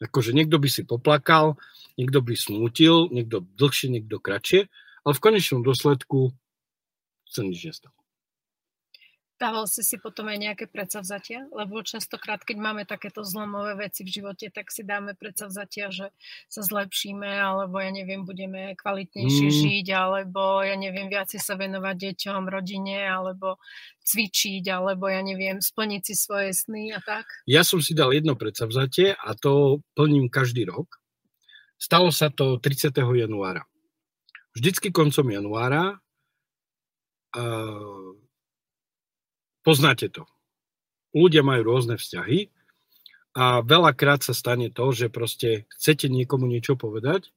Akože 0.00 0.32
niekto 0.32 0.56
by 0.56 0.68
si 0.72 0.88
poplakal, 0.88 1.60
niekto 2.00 2.24
by 2.24 2.32
smútil, 2.32 3.12
niekto 3.12 3.44
dlhšie, 3.60 3.92
niekto 3.92 4.16
kratšie, 4.16 4.72
ale 5.04 5.12
v 5.12 5.20
konečnom 5.20 5.60
dôsledku 5.60 6.32
sa 7.28 7.44
nič 7.44 7.68
nestalo. 7.68 7.99
Dával 9.40 9.64
si 9.64 9.80
si 9.80 9.96
potom 9.96 10.28
aj 10.28 10.36
nejaké 10.36 10.64
predsavzatia? 10.68 11.48
Lebo 11.48 11.80
častokrát, 11.80 12.44
keď 12.44 12.60
máme 12.60 12.84
takéto 12.84 13.24
zlomové 13.24 13.72
veci 13.72 14.04
v 14.04 14.12
živote, 14.20 14.52
tak 14.52 14.68
si 14.68 14.84
dáme 14.84 15.16
predsavzatia, 15.16 15.88
že 15.88 16.12
sa 16.52 16.60
zlepšíme, 16.60 17.24
alebo 17.24 17.80
ja 17.80 17.88
neviem, 17.88 18.28
budeme 18.28 18.76
kvalitnejšie 18.76 19.48
Mm. 19.48 19.56
žiť, 19.64 19.86
alebo 19.96 20.60
ja 20.60 20.76
neviem, 20.76 21.08
viacej 21.08 21.40
sa 21.40 21.56
venovať 21.56 21.96
deťom, 21.96 22.52
rodine, 22.52 23.00
alebo 23.00 23.56
cvičiť, 24.04 24.68
alebo 24.68 25.08
ja 25.08 25.24
neviem, 25.24 25.64
splniť 25.64 26.02
si 26.04 26.14
svoje 26.20 26.52
sny 26.52 26.92
a 26.92 27.00
tak. 27.00 27.24
Ja 27.48 27.64
som 27.64 27.80
si 27.80 27.96
dal 27.96 28.12
jedno 28.12 28.36
predsavzatie 28.36 29.16
a 29.16 29.32
to 29.32 29.80
plním 29.96 30.28
každý 30.28 30.68
rok. 30.68 31.00
Stalo 31.80 32.12
sa 32.12 32.28
to 32.28 32.60
30. 32.60 32.92
januára. 32.92 33.64
Vždycky 34.52 34.92
koncom 34.92 35.32
januára 35.32 35.96
uh, 37.32 38.19
poznáte 39.62 40.08
to. 40.12 40.24
Ľudia 41.10 41.42
majú 41.42 41.74
rôzne 41.74 41.98
vzťahy 41.98 42.50
a 43.34 43.62
veľakrát 43.62 44.22
sa 44.26 44.34
stane 44.34 44.70
to, 44.70 44.90
že 44.90 45.10
proste 45.10 45.70
chcete 45.78 46.10
niekomu 46.10 46.46
niečo 46.46 46.74
povedať, 46.74 47.30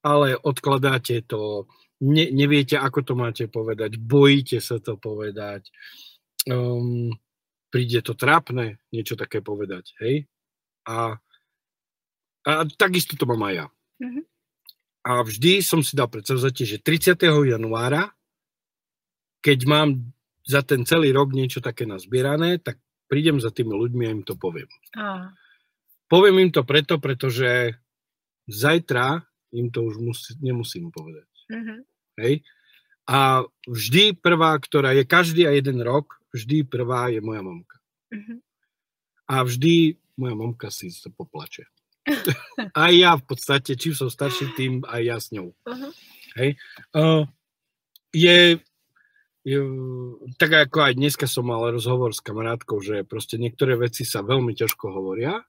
ale 0.00 0.36
odkladáte 0.36 1.24
to, 1.24 1.68
ne, 2.00 2.28
neviete, 2.32 2.76
ako 2.76 3.00
to 3.04 3.14
máte 3.16 3.44
povedať, 3.48 4.00
bojíte 4.00 4.60
sa 4.60 4.80
to 4.80 4.96
povedať, 4.96 5.68
um, 6.48 7.12
príde 7.68 8.00
to 8.00 8.16
trápne 8.16 8.80
niečo 8.92 9.16
také 9.16 9.40
povedať, 9.44 9.96
hej? 10.00 10.28
A, 10.88 11.20
a 12.44 12.50
takisto 12.76 13.14
to 13.16 13.28
mám 13.28 13.44
aj 13.48 13.54
ja. 13.54 13.66
Mhm. 14.00 14.22
A 15.00 15.24
vždy 15.24 15.64
som 15.64 15.80
si 15.80 15.96
dal 15.96 16.12
predsavzatie, 16.12 16.68
že 16.68 16.76
30. 16.76 17.16
januára, 17.48 18.12
keď 19.40 19.58
mám 19.64 19.88
za 20.46 20.60
ten 20.64 20.84
celý 20.88 21.12
rok 21.12 21.32
niečo 21.32 21.60
také 21.60 21.84
nazbierané, 21.84 22.60
tak 22.60 22.80
prídem 23.10 23.42
za 23.42 23.50
tými 23.50 23.74
ľuďmi 23.74 24.02
a 24.06 24.14
im 24.14 24.22
to 24.24 24.38
poviem. 24.38 24.68
A, 24.96 25.34
Poviem 26.10 26.42
im 26.42 26.50
to 26.50 26.66
preto, 26.66 26.98
pretože 26.98 27.78
zajtra 28.50 29.22
im 29.54 29.70
to 29.70 29.86
už 29.86 30.02
musí, 30.02 30.34
nemusím 30.42 30.90
povedať. 30.90 31.30
mhm. 31.50 31.76
Hej? 32.18 32.42
A 33.06 33.42
vždy 33.66 34.18
prvá, 34.18 34.54
ktorá 34.58 34.94
je 34.94 35.02
každý 35.06 35.46
a 35.46 35.54
jeden 35.54 35.82
rok, 35.82 36.18
vždy 36.34 36.66
prvá 36.66 37.10
je 37.10 37.22
moja 37.22 37.42
mamka. 37.42 37.78
Mhm. 38.10 38.42
A 39.30 39.46
vždy 39.46 39.94
moja 40.18 40.34
mamka 40.34 40.68
si 40.74 40.90
sa 40.90 41.10
poplače. 41.14 41.70
aj 42.74 42.92
ja 42.92 43.14
v 43.14 43.24
podstate, 43.24 43.78
čím 43.78 43.94
som 43.94 44.10
starší, 44.10 44.50
tým 44.58 44.82
aj 44.82 45.00
ja 45.06 45.16
s 45.20 45.30
ňou. 45.30 45.54
Uh-huh. 45.54 45.92
Hej. 46.34 46.58
Uh, 46.90 47.22
je, 48.10 48.58
tak 50.36 50.50
ako 50.52 50.78
aj 50.84 50.92
dneska 51.00 51.24
som 51.24 51.48
mal 51.48 51.64
rozhovor 51.72 52.12
s 52.12 52.20
kamarátkou, 52.20 52.84
že 52.84 53.08
proste 53.08 53.40
niektoré 53.40 53.72
veci 53.76 54.04
sa 54.04 54.20
veľmi 54.20 54.52
ťažko 54.52 54.92
hovoria, 54.92 55.40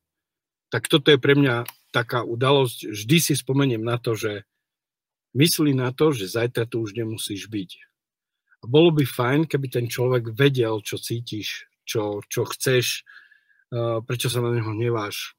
tak 0.72 0.88
toto 0.88 1.12
je 1.12 1.20
pre 1.20 1.36
mňa 1.36 1.68
taká 1.92 2.24
udalosť. 2.24 2.88
Vždy 2.88 3.18
si 3.20 3.34
spomeniem 3.36 3.84
na 3.84 4.00
to, 4.00 4.16
že 4.16 4.48
myslí 5.36 5.76
na 5.76 5.92
to, 5.92 6.16
že 6.16 6.32
zajtra 6.32 6.64
tu 6.72 6.80
už 6.88 6.96
nemusíš 6.96 7.52
byť. 7.52 7.72
A 8.64 8.70
bolo 8.72 8.96
by 8.96 9.04
fajn, 9.04 9.52
keby 9.52 9.68
ten 9.68 9.86
človek 9.92 10.32
vedel, 10.32 10.80
čo 10.80 10.96
cítiš, 10.96 11.68
čo, 11.84 12.24
čo 12.32 12.48
chceš, 12.48 13.04
prečo 14.08 14.28
sa 14.32 14.40
na 14.40 14.56
neho 14.56 14.72
hneváš, 14.72 15.36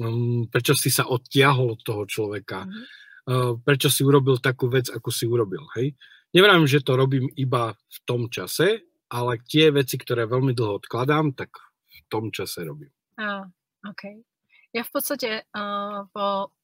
um, 0.00 0.46
prečo 0.48 0.76
si 0.76 0.92
sa 0.92 1.08
odtiahol 1.08 1.76
od 1.76 1.80
toho 1.80 2.04
človeka, 2.04 2.68
uh, 2.68 3.56
prečo 3.60 3.88
si 3.88 4.04
urobil 4.04 4.38
takú 4.38 4.68
vec, 4.68 4.92
ako 4.92 5.08
si 5.12 5.24
urobil. 5.24 5.64
Hej? 5.76 5.96
Nevrám, 6.30 6.62
že 6.66 6.84
to 6.84 6.94
robím 6.94 7.26
iba 7.34 7.74
v 7.74 7.98
tom 8.06 8.30
čase, 8.30 8.86
ale 9.10 9.42
tie 9.42 9.74
veci, 9.74 9.98
ktoré 9.98 10.30
veľmi 10.30 10.54
dlho 10.54 10.78
odkladám, 10.78 11.34
tak 11.34 11.58
v 11.90 11.98
tom 12.06 12.30
čase 12.30 12.62
robím. 12.62 12.94
Ah, 13.18 13.50
OK. 13.82 14.22
Ja 14.70 14.86
v 14.86 14.90
podstate 14.94 15.42
uh, 15.50 16.06
po 16.14 16.54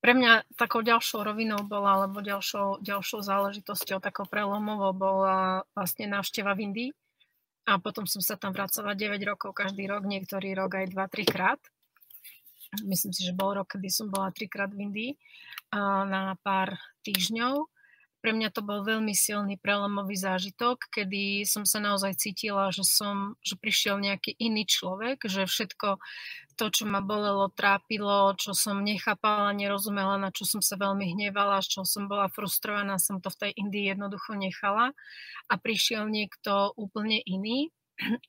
pre 0.00 0.16
mňa 0.16 0.56
takou 0.56 0.80
ďalšou 0.80 1.20
rovinou 1.20 1.60
bola, 1.68 2.00
alebo 2.00 2.24
ďalšou, 2.24 2.80
ďalšou 2.80 3.20
záležitosťou, 3.20 4.00
takou 4.00 4.24
prelomovou 4.24 4.96
bola 4.96 5.68
vlastne 5.76 6.08
návšteva 6.08 6.56
v 6.56 6.72
Indii. 6.72 6.90
A 7.68 7.76
potom 7.76 8.08
som 8.08 8.24
sa 8.24 8.40
tam 8.40 8.56
vracala 8.56 8.96
9 8.96 9.20
rokov 9.28 9.52
každý 9.52 9.84
rok, 9.84 10.08
niektorý 10.08 10.56
rok 10.56 10.80
aj 10.80 10.96
2-3 10.96 11.28
krát. 11.28 11.60
Myslím 12.80 13.12
si, 13.12 13.28
že 13.28 13.36
bol 13.36 13.52
rok, 13.52 13.76
kedy 13.76 13.92
som 13.92 14.08
bola 14.08 14.32
3 14.32 14.48
krát 14.48 14.72
v 14.72 14.88
Indii 14.88 15.12
na 16.08 16.32
pár 16.40 16.80
týždňov 17.04 17.68
pre 18.20 18.36
mňa 18.36 18.52
to 18.52 18.60
bol 18.60 18.84
veľmi 18.84 19.16
silný 19.16 19.56
prelomový 19.56 20.12
zážitok, 20.14 20.92
kedy 20.92 21.48
som 21.48 21.64
sa 21.64 21.80
naozaj 21.80 22.20
cítila, 22.20 22.68
že 22.68 22.84
som, 22.84 23.40
že 23.40 23.56
prišiel 23.56 23.96
nejaký 23.96 24.36
iný 24.36 24.68
človek, 24.68 25.24
že 25.24 25.48
všetko 25.48 25.96
to, 26.60 26.68
čo 26.68 26.84
ma 26.84 27.00
bolelo, 27.00 27.48
trápilo, 27.48 28.36
čo 28.36 28.52
som 28.52 28.84
nechápala, 28.84 29.56
nerozumela, 29.56 30.20
na 30.20 30.28
čo 30.28 30.44
som 30.44 30.60
sa 30.60 30.76
veľmi 30.76 31.16
hnevala, 31.16 31.64
čo 31.64 31.88
som 31.88 32.04
bola 32.04 32.28
frustrovaná, 32.28 33.00
som 33.00 33.24
to 33.24 33.32
v 33.32 33.48
tej 33.48 33.52
Indii 33.56 33.96
jednoducho 33.96 34.36
nechala. 34.36 34.92
A 35.48 35.54
prišiel 35.56 36.04
niekto 36.12 36.76
úplne 36.76 37.24
iný. 37.24 37.72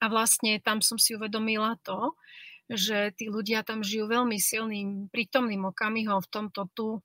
A 0.03 0.07
vlastne 0.07 0.59
tam 0.63 0.79
som 0.79 0.95
si 0.95 1.15
uvedomila 1.15 1.75
to, 1.83 2.15
že 2.71 3.11
tí 3.19 3.27
ľudia 3.27 3.67
tam 3.67 3.83
žijú 3.83 4.07
veľmi 4.07 4.39
silným 4.39 5.11
prítomným 5.11 5.67
okamihom 5.67 6.23
v 6.23 6.31
tomto 6.31 6.71
tu 6.71 7.03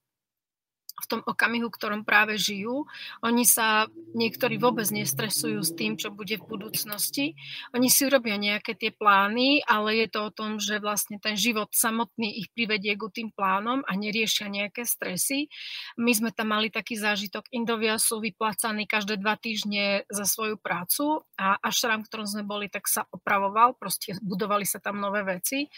v 0.96 1.06
tom 1.06 1.20
okamihu, 1.22 1.68
ktorom 1.68 2.02
práve 2.08 2.40
žijú. 2.40 2.88
Oni 3.20 3.44
sa 3.44 3.88
niektorí 4.16 4.56
vôbec 4.56 4.88
nestresujú 4.88 5.60
s 5.60 5.76
tým, 5.76 6.00
čo 6.00 6.08
bude 6.08 6.40
v 6.40 6.48
budúcnosti. 6.48 7.36
Oni 7.76 7.92
si 7.92 8.08
urobia 8.08 8.40
nejaké 8.40 8.72
tie 8.72 8.90
plány, 8.90 9.60
ale 9.68 10.04
je 10.04 10.08
to 10.08 10.20
o 10.28 10.34
tom, 10.34 10.56
že 10.56 10.80
vlastne 10.80 11.20
ten 11.20 11.36
život 11.36 11.68
samotný 11.72 12.40
ich 12.40 12.48
privedie 12.52 12.96
ku 12.96 13.12
tým 13.12 13.28
plánom 13.28 13.84
a 13.84 13.92
neriešia 13.92 14.48
nejaké 14.48 14.88
stresy. 14.88 15.52
My 16.00 16.16
sme 16.16 16.32
tam 16.32 16.56
mali 16.56 16.72
taký 16.72 16.96
zážitok. 16.96 17.52
Indovia 17.52 18.00
sú 18.00 18.24
vyplácaní 18.24 18.88
každé 18.88 19.20
dva 19.20 19.36
týždne 19.36 20.08
za 20.08 20.24
svoju 20.24 20.56
prácu 20.56 21.28
a 21.36 21.60
ašram, 21.60 22.02
v 22.02 22.08
ktorom 22.08 22.28
sme 22.28 22.44
boli, 22.48 22.66
tak 22.72 22.88
sa 22.88 23.04
opravoval, 23.12 23.76
proste 23.76 24.16
budovali 24.24 24.64
sa 24.64 24.80
tam 24.80 24.98
nové 24.98 25.20
veci 25.22 25.68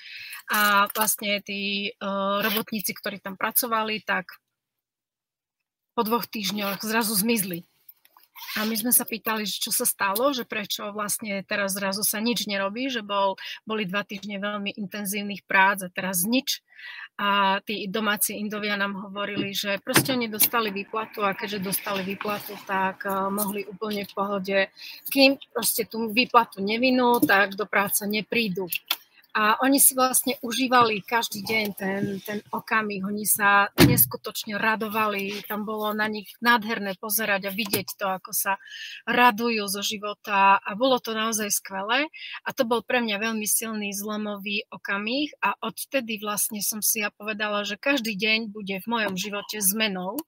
a 0.53 0.87
vlastne 0.95 1.43
tí 1.43 1.91
uh, 1.91 2.41
robotníci, 2.41 2.95
ktorí 2.95 3.19
tam 3.19 3.35
pracovali, 3.35 4.07
tak 4.07 4.39
po 5.99 6.07
dvoch 6.07 6.31
týždňoch 6.31 6.79
zrazu 6.87 7.19
zmizli. 7.19 7.67
A 8.55 8.63
my 8.63 8.75
sme 8.79 8.95
sa 8.95 9.03
pýtali, 9.03 9.43
čo 9.51 9.75
sa 9.75 9.83
stalo, 9.83 10.31
že 10.31 10.47
prečo 10.47 10.95
vlastne 10.95 11.43
teraz 11.43 11.75
zrazu 11.75 12.07
sa 12.07 12.23
nič 12.23 12.47
nerobí, 12.47 12.87
že 12.87 13.03
bol, 13.03 13.35
boli 13.67 13.83
dva 13.83 14.07
týždne 14.07 14.39
veľmi 14.39 14.79
intenzívnych 14.79 15.43
prác 15.43 15.83
a 15.83 15.91
teraz 15.91 16.23
nič. 16.23 16.63
A 17.19 17.59
tí 17.67 17.91
domáci 17.91 18.39
Indovia 18.39 18.79
nám 18.79 18.95
hovorili, 19.11 19.51
že 19.51 19.83
proste 19.83 20.15
oni 20.15 20.31
dostali 20.31 20.71
výplatu 20.71 21.27
a 21.27 21.35
keďže 21.35 21.67
dostali 21.67 22.07
výplatu, 22.07 22.55
tak 22.63 23.03
uh, 23.03 23.27
mohli 23.27 23.67
úplne 23.67 24.07
v 24.07 24.13
pohode, 24.15 24.59
kým 25.11 25.35
proste 25.51 25.83
tú 25.83 26.07
výplatu 26.15 26.63
nevinú, 26.63 27.19
tak 27.19 27.59
do 27.59 27.67
práce 27.67 28.07
neprídu. 28.07 28.71
A 29.39 29.55
oni 29.63 29.79
si 29.79 29.95
vlastne 29.95 30.35
užívali 30.43 30.99
každý 30.99 31.47
deň 31.47 31.67
ten, 31.79 32.03
ten 32.27 32.43
okamih, 32.51 33.07
oni 33.07 33.23
sa 33.23 33.71
neskutočne 33.79 34.59
radovali, 34.59 35.47
tam 35.47 35.63
bolo 35.63 35.95
na 35.95 36.11
nich 36.11 36.35
nádherné 36.43 36.99
pozerať 36.99 37.47
a 37.47 37.55
vidieť 37.55 37.95
to, 37.95 38.11
ako 38.11 38.35
sa 38.35 38.59
radujú 39.07 39.63
zo 39.71 39.79
života. 39.79 40.59
A 40.59 40.75
bolo 40.75 40.99
to 40.99 41.15
naozaj 41.15 41.55
skvelé. 41.55 42.11
A 42.43 42.51
to 42.51 42.67
bol 42.67 42.83
pre 42.83 42.99
mňa 42.99 43.15
veľmi 43.31 43.47
silný 43.47 43.95
zlomový 43.95 44.67
okamih. 44.75 45.31
A 45.39 45.55
odvtedy 45.63 46.19
vlastne 46.19 46.59
som 46.59 46.83
si 46.83 47.07
ja 47.07 47.15
povedala, 47.15 47.63
že 47.63 47.79
každý 47.79 48.19
deň 48.19 48.51
bude 48.51 48.83
v 48.83 48.87
mojom 48.91 49.15
živote 49.15 49.63
zmenou. 49.63 50.19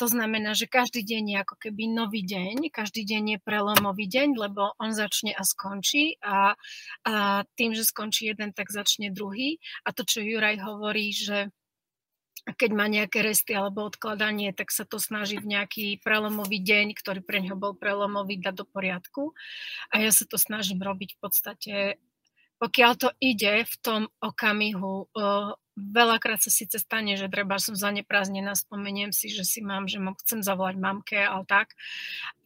To 0.00 0.06
znamená, 0.08 0.56
že 0.56 0.64
každý 0.64 1.04
deň 1.04 1.22
je 1.28 1.36
ako 1.44 1.56
keby 1.60 1.92
nový 1.92 2.24
deň, 2.24 2.72
každý 2.72 3.04
deň 3.04 3.36
je 3.36 3.38
prelomový 3.44 4.08
deň, 4.08 4.28
lebo 4.40 4.72
on 4.80 4.96
začne 4.96 5.36
a 5.36 5.44
skončí. 5.44 6.16
A, 6.24 6.56
a 7.04 7.44
tým, 7.52 7.76
že 7.76 7.84
skončí 7.84 8.32
jeden 8.32 8.45
jeden, 8.46 8.54
tak 8.54 8.70
začne 8.70 9.10
druhý. 9.10 9.58
A 9.82 9.90
to, 9.90 10.06
čo 10.06 10.22
Juraj 10.22 10.62
hovorí, 10.62 11.10
že 11.10 11.50
keď 12.46 12.70
má 12.78 12.86
nejaké 12.86 13.26
resty 13.26 13.58
alebo 13.58 13.82
odkladanie, 13.82 14.54
tak 14.54 14.70
sa 14.70 14.86
to 14.86 15.02
snaží 15.02 15.42
v 15.42 15.50
nejaký 15.50 15.98
prelomový 15.98 16.62
deň, 16.62 16.94
ktorý 16.94 17.18
pre 17.26 17.42
ňo 17.42 17.58
bol 17.58 17.74
prelomový, 17.74 18.38
dať 18.38 18.62
do 18.62 18.66
poriadku. 18.70 19.34
A 19.90 19.98
ja 19.98 20.14
sa 20.14 20.22
to 20.30 20.38
snažím 20.38 20.78
robiť 20.78 21.18
v 21.18 21.20
podstate, 21.26 21.74
pokiaľ 22.62 22.92
to 23.02 23.10
ide 23.18 23.66
v 23.66 23.74
tom 23.82 24.06
okamihu 24.22 25.10
Veľakrát 25.76 26.40
sa 26.40 26.48
síce 26.48 26.80
stane, 26.80 27.20
že 27.20 27.28
treba 27.28 27.60
som 27.60 27.76
zaneprázdnená, 27.76 28.56
spomeniem 28.56 29.12
si, 29.12 29.28
že 29.28 29.44
si 29.44 29.60
mám, 29.60 29.84
že 29.84 30.00
chcem 30.24 30.40
zavolať 30.40 30.80
mamke, 30.80 31.20
ale 31.20 31.44
tak. 31.44 31.76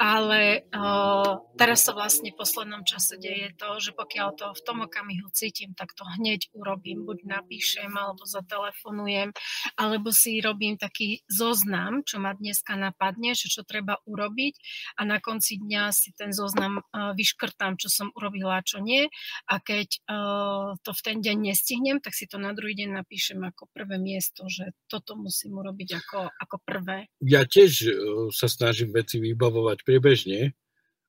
Ale 0.03 0.67
uh, 0.75 1.39
teraz 1.55 1.87
sa 1.87 1.95
vlastne 1.95 2.35
v 2.35 2.41
poslednom 2.43 2.83
čase 2.83 3.23
deje 3.23 3.55
to, 3.55 3.79
že 3.79 3.95
pokiaľ 3.95 4.35
to 4.35 4.51
v 4.51 4.65
tom 4.67 4.83
okamihu 4.83 5.31
cítim, 5.31 5.79
tak 5.79 5.95
to 5.95 6.03
hneď 6.19 6.51
urobím. 6.59 7.07
Buď 7.07 7.23
napíšem, 7.23 7.95
alebo 7.95 8.27
zatelefonujem, 8.27 9.31
alebo 9.79 10.11
si 10.11 10.43
robím 10.43 10.75
taký 10.75 11.23
zoznam, 11.31 12.03
čo 12.03 12.19
ma 12.19 12.35
dneska 12.35 12.75
napadne, 12.75 13.39
že 13.39 13.47
čo 13.47 13.63
treba 13.63 14.03
urobiť 14.11 14.59
a 14.99 15.07
na 15.07 15.23
konci 15.23 15.63
dňa 15.63 15.95
si 15.95 16.11
ten 16.19 16.35
zoznam 16.35 16.83
uh, 16.83 17.15
vyškrtám, 17.15 17.79
čo 17.79 17.87
som 17.87 18.11
urobila, 18.19 18.59
čo 18.67 18.83
nie. 18.83 19.07
A 19.47 19.63
keď 19.63 20.03
uh, 20.11 20.75
to 20.83 20.91
v 20.91 21.01
ten 21.07 21.23
deň 21.23 21.55
nestihnem, 21.55 22.03
tak 22.03 22.19
si 22.19 22.27
to 22.27 22.35
na 22.35 22.51
druhý 22.51 22.75
deň 22.75 22.99
napíšem 22.99 23.20
napíšem 23.21 23.45
ako 23.53 23.69
prvé 23.77 24.01
miesto, 24.01 24.49
že 24.49 24.73
toto 24.89 25.13
musím 25.13 25.61
urobiť 25.61 25.93
ako, 25.93 26.33
ako 26.41 26.57
prvé. 26.65 27.05
Ja 27.21 27.45
tiež 27.45 27.73
e, 27.85 27.93
sa 28.33 28.49
snažím 28.49 28.97
veci 28.97 29.21
vybavovať 29.21 29.85
priebežne, 29.85 30.57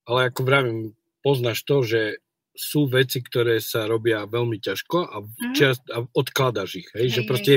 ale 0.04 0.20
ako 0.28 0.44
vravím, 0.44 0.92
poznáš 1.24 1.64
to, 1.64 1.88
že 1.88 2.20
sú 2.52 2.92
veci, 2.92 3.24
ktoré 3.24 3.64
sa 3.64 3.88
robia 3.88 4.28
veľmi 4.28 4.60
ťažko 4.60 4.98
a, 5.08 5.24
mm-hmm. 5.24 5.56
čas, 5.56 5.80
a 5.88 6.04
odkladáš 6.12 6.84
ich. 6.84 6.90
Hej? 6.92 7.00
Hej, 7.00 7.08
že 7.16 7.22
proste 7.24 7.54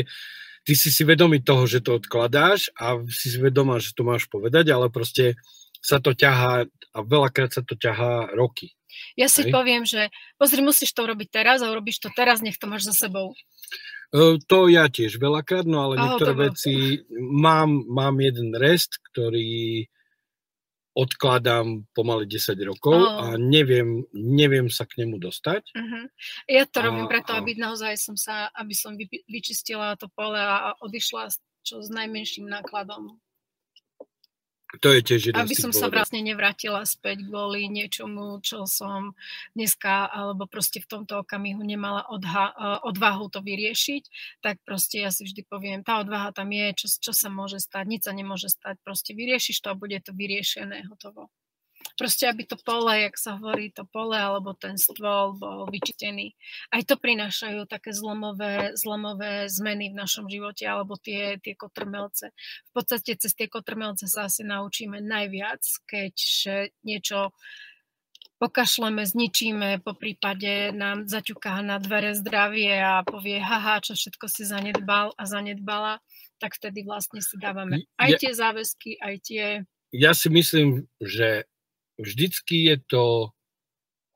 ty 0.62 0.72
si 0.78 0.94
si 0.94 1.02
vedomý 1.02 1.42
toho, 1.42 1.66
že 1.66 1.82
to 1.82 1.98
odkladáš 1.98 2.70
a 2.78 3.02
si 3.10 3.34
si 3.34 3.42
vedomá, 3.42 3.82
že 3.82 3.90
to 3.90 4.06
máš 4.06 4.30
povedať, 4.30 4.70
ale 4.70 4.86
proste 4.86 5.34
sa 5.82 5.98
to 5.98 6.14
ťahá 6.14 6.70
a 6.94 6.98
veľakrát 7.02 7.58
sa 7.58 7.66
to 7.66 7.74
ťahá 7.74 8.30
roky. 8.38 8.70
Ja 9.18 9.26
si 9.26 9.42
Hej? 9.42 9.50
poviem, 9.50 9.82
že 9.82 10.14
pozri, 10.38 10.62
musíš 10.62 10.94
to 10.94 11.02
robiť 11.10 11.42
teraz 11.42 11.58
a 11.58 11.74
urobíš 11.74 11.98
to 11.98 12.14
teraz, 12.14 12.38
nech 12.38 12.54
to 12.54 12.70
máš 12.70 12.86
za 12.86 13.10
sebou. 13.10 13.34
To 14.46 14.58
ja 14.70 14.86
tiež 14.86 15.18
veľakrát, 15.18 15.66
no 15.66 15.90
ale 15.90 15.98
niektoré 15.98 16.32
Aho, 16.38 16.42
veci, 16.46 17.02
mám, 17.18 17.82
mám 17.90 18.14
jeden 18.22 18.54
rest, 18.54 19.02
ktorý 19.10 19.82
odkladám 20.94 21.90
pomaly 21.90 22.30
10 22.30 22.54
rokov 22.62 22.94
oh. 22.94 23.18
a 23.18 23.26
neviem, 23.34 24.06
neviem 24.14 24.70
sa 24.70 24.86
k 24.86 25.02
nemu 25.02 25.18
dostať. 25.18 25.66
Uh-huh. 25.74 26.06
Ja 26.46 26.62
to 26.70 26.86
robím 26.86 27.10
a, 27.10 27.10
preto, 27.10 27.34
a... 27.34 27.42
aby 27.42 27.58
naozaj 27.58 27.98
som 27.98 28.14
sa, 28.14 28.46
aby 28.54 28.70
som 28.78 28.94
vyčistila 29.26 29.98
to 29.98 30.06
pole 30.14 30.38
a 30.38 30.78
odišla 30.78 31.34
čo 31.66 31.82
s 31.82 31.90
najmenším 31.90 32.46
nákladom. 32.46 33.18
To 34.80 34.88
je 34.90 35.00
tiež 35.04 35.20
jeden 35.30 35.38
Aby 35.38 35.54
som 35.54 35.70
sa 35.70 35.92
vlastne 35.92 36.24
nevrátila 36.24 36.82
späť 36.88 37.26
kvôli 37.28 37.68
niečomu, 37.68 38.40
čo 38.40 38.64
som 38.64 39.12
dneska 39.52 40.08
alebo 40.08 40.48
proste 40.48 40.80
v 40.80 40.88
tomto 40.88 41.22
okamihu 41.22 41.60
nemala 41.62 42.06
odha- 42.08 42.54
e, 42.56 42.88
odvahu 42.88 43.28
to 43.30 43.44
vyriešiť, 43.44 44.02
tak 44.40 44.58
proste 44.64 45.04
ja 45.04 45.10
si 45.12 45.28
vždy 45.28 45.44
poviem, 45.46 45.84
tá 45.84 46.00
odvaha 46.00 46.32
tam 46.32 46.50
je, 46.50 46.72
čo, 46.74 46.86
čo 47.10 47.12
sa 47.12 47.28
môže 47.28 47.60
stať, 47.60 47.84
nič 47.86 48.02
sa 48.08 48.12
nemôže 48.16 48.48
stať, 48.50 48.80
proste 48.82 49.12
vyriešiš 49.12 49.60
to 49.60 49.68
a 49.70 49.78
bude 49.78 49.98
to 50.00 50.10
vyriešené, 50.16 50.88
hotovo. 50.88 51.28
Proste, 51.94 52.26
aby 52.26 52.42
to 52.42 52.58
pole, 52.58 52.90
jak 53.06 53.14
sa 53.14 53.38
hovorí, 53.38 53.70
to 53.70 53.86
pole 53.86 54.18
alebo 54.18 54.50
ten 54.58 54.74
stôl 54.74 55.38
bol 55.38 55.70
vyčitený. 55.70 56.34
Aj 56.74 56.82
to 56.82 56.98
prinášajú 56.98 57.70
také 57.70 57.94
zlomové, 57.94 58.74
zlomové 58.74 59.46
zmeny 59.46 59.94
v 59.94 59.98
našom 60.02 60.26
živote 60.26 60.66
alebo 60.66 60.98
tie, 60.98 61.38
tie 61.38 61.54
kotrmelce. 61.54 62.34
V 62.68 62.70
podstate 62.74 63.14
cez 63.14 63.32
tie 63.38 63.46
kotrmelce 63.46 64.10
sa 64.10 64.26
asi 64.26 64.42
naučíme 64.42 64.98
najviac, 64.98 65.62
keď 65.86 66.14
niečo 66.82 67.30
pokašleme, 68.42 69.06
zničíme, 69.06 69.80
po 69.86 69.94
prípade 69.94 70.74
nám 70.74 71.06
zaťuká 71.06 71.62
na 71.62 71.78
dvere 71.78 72.18
zdravie 72.18 72.74
a 72.76 73.06
povie, 73.06 73.38
haha, 73.38 73.78
čo 73.80 73.94
všetko 73.94 74.26
si 74.26 74.42
zanedbal 74.42 75.14
a 75.14 75.22
zanedbala, 75.24 76.02
tak 76.42 76.58
vtedy 76.58 76.82
vlastne 76.82 77.22
si 77.22 77.38
dávame 77.38 77.86
aj 77.96 78.10
tie 78.18 78.32
záväzky, 78.34 78.98
aj 78.98 79.14
tie 79.22 79.44
ja 79.94 80.10
si 80.10 80.26
myslím, 80.26 80.90
že 80.98 81.46
vždycky 82.00 82.70
je 82.70 82.76
to 82.86 83.04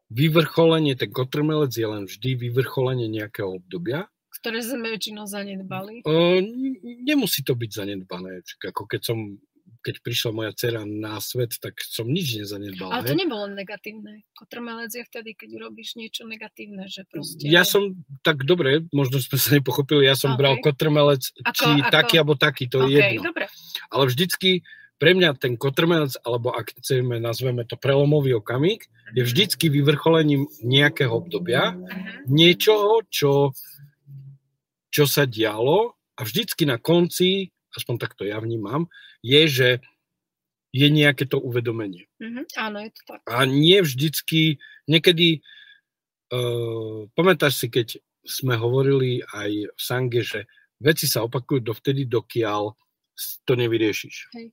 vyvrcholenie, 0.08 0.96
ten 0.96 1.12
kotrmelec 1.12 1.72
je 1.76 1.84
len 1.84 2.08
vždy 2.08 2.48
vyvrcholenie 2.48 3.08
nejakého 3.12 3.60
obdobia. 3.60 4.08
Ktoré 4.40 4.62
sme 4.62 4.94
väčšinou 4.94 5.26
zanedbali. 5.26 6.06
O, 6.06 6.38
nemusí 7.04 7.42
to 7.42 7.58
byť 7.58 7.70
zanedbané. 7.74 8.40
Ako 8.70 8.86
keď 8.86 9.00
som 9.12 9.36
keď 9.78 9.94
prišla 10.02 10.30
moja 10.34 10.50
dcera 10.52 10.82
na 10.84 11.22
svet, 11.22 11.54
tak 11.62 11.78
som 11.80 12.08
nič 12.08 12.40
nezanedbal. 12.40 12.90
Ale 12.90 13.04
to 13.06 13.14
he? 13.14 13.20
nebolo 13.20 13.46
negatívne. 13.52 14.26
Kotrmelec 14.34 14.90
je 14.90 15.04
vtedy, 15.06 15.38
keď 15.38 15.48
urobíš 15.54 15.94
niečo 15.94 16.26
negatívne, 16.26 16.90
že 16.90 17.06
proste... 17.06 17.46
Ja 17.46 17.62
som, 17.62 17.94
tak 18.26 18.42
dobre, 18.42 18.88
možno 18.90 19.22
sme 19.22 19.38
sa 19.38 19.50
nepochopili, 19.54 20.08
ja 20.08 20.18
som 20.18 20.34
okay. 20.34 20.40
bral 20.40 20.54
kotrmelec, 20.64 21.30
ako, 21.44 21.54
či 21.54 21.70
ako... 21.84 21.92
taký 21.94 22.14
alebo 22.18 22.34
taký, 22.34 22.64
to 22.66 22.78
okay, 22.84 22.90
je 22.90 22.98
jedno. 22.98 23.22
Dobre. 23.30 23.46
Ale 23.92 24.04
vždycky 24.08 24.50
pre 24.98 25.14
mňa 25.14 25.38
ten 25.38 25.54
kotrmelec, 25.54 26.18
alebo 26.26 26.50
ak 26.50 26.74
chceme, 26.82 27.22
nazveme 27.22 27.62
to 27.62 27.78
prelomový 27.78 28.34
okamih, 28.42 28.82
je 29.14 29.22
vždycky 29.22 29.70
vyvrcholením 29.70 30.50
nejakého 30.60 31.14
obdobia, 31.14 31.78
niečoho, 32.26 33.06
čo, 33.08 33.54
čo 34.90 35.04
sa 35.06 35.24
dialo 35.24 35.94
a 36.18 36.20
vždycky 36.26 36.66
na 36.66 36.82
konci, 36.82 37.54
aspoň 37.78 37.94
takto 37.96 38.26
ja 38.26 38.42
vnímam, 38.42 38.90
je, 39.22 39.42
že 39.46 39.68
je 40.74 40.88
nejaké 40.90 41.24
to 41.24 41.40
uvedomenie. 41.40 42.10
Mm-hmm, 42.20 42.44
áno, 42.60 42.78
je 42.84 42.90
to 42.92 43.02
tak. 43.08 43.20
A 43.24 43.48
nie 43.48 43.80
vždycky, 43.80 44.60
niekedy, 44.84 45.40
uh, 46.34 47.08
pamätáš 47.16 47.64
si, 47.64 47.66
keď 47.72 48.02
sme 48.28 48.60
hovorili 48.60 49.24
aj 49.32 49.50
v 49.72 49.80
Sange, 49.80 50.20
že 50.20 50.44
veci 50.76 51.08
sa 51.08 51.24
opakujú 51.24 51.64
dovtedy, 51.64 52.04
dokiaľ 52.04 52.76
to 53.48 53.52
nevyriešiš. 53.56 54.16
Hej. 54.36 54.52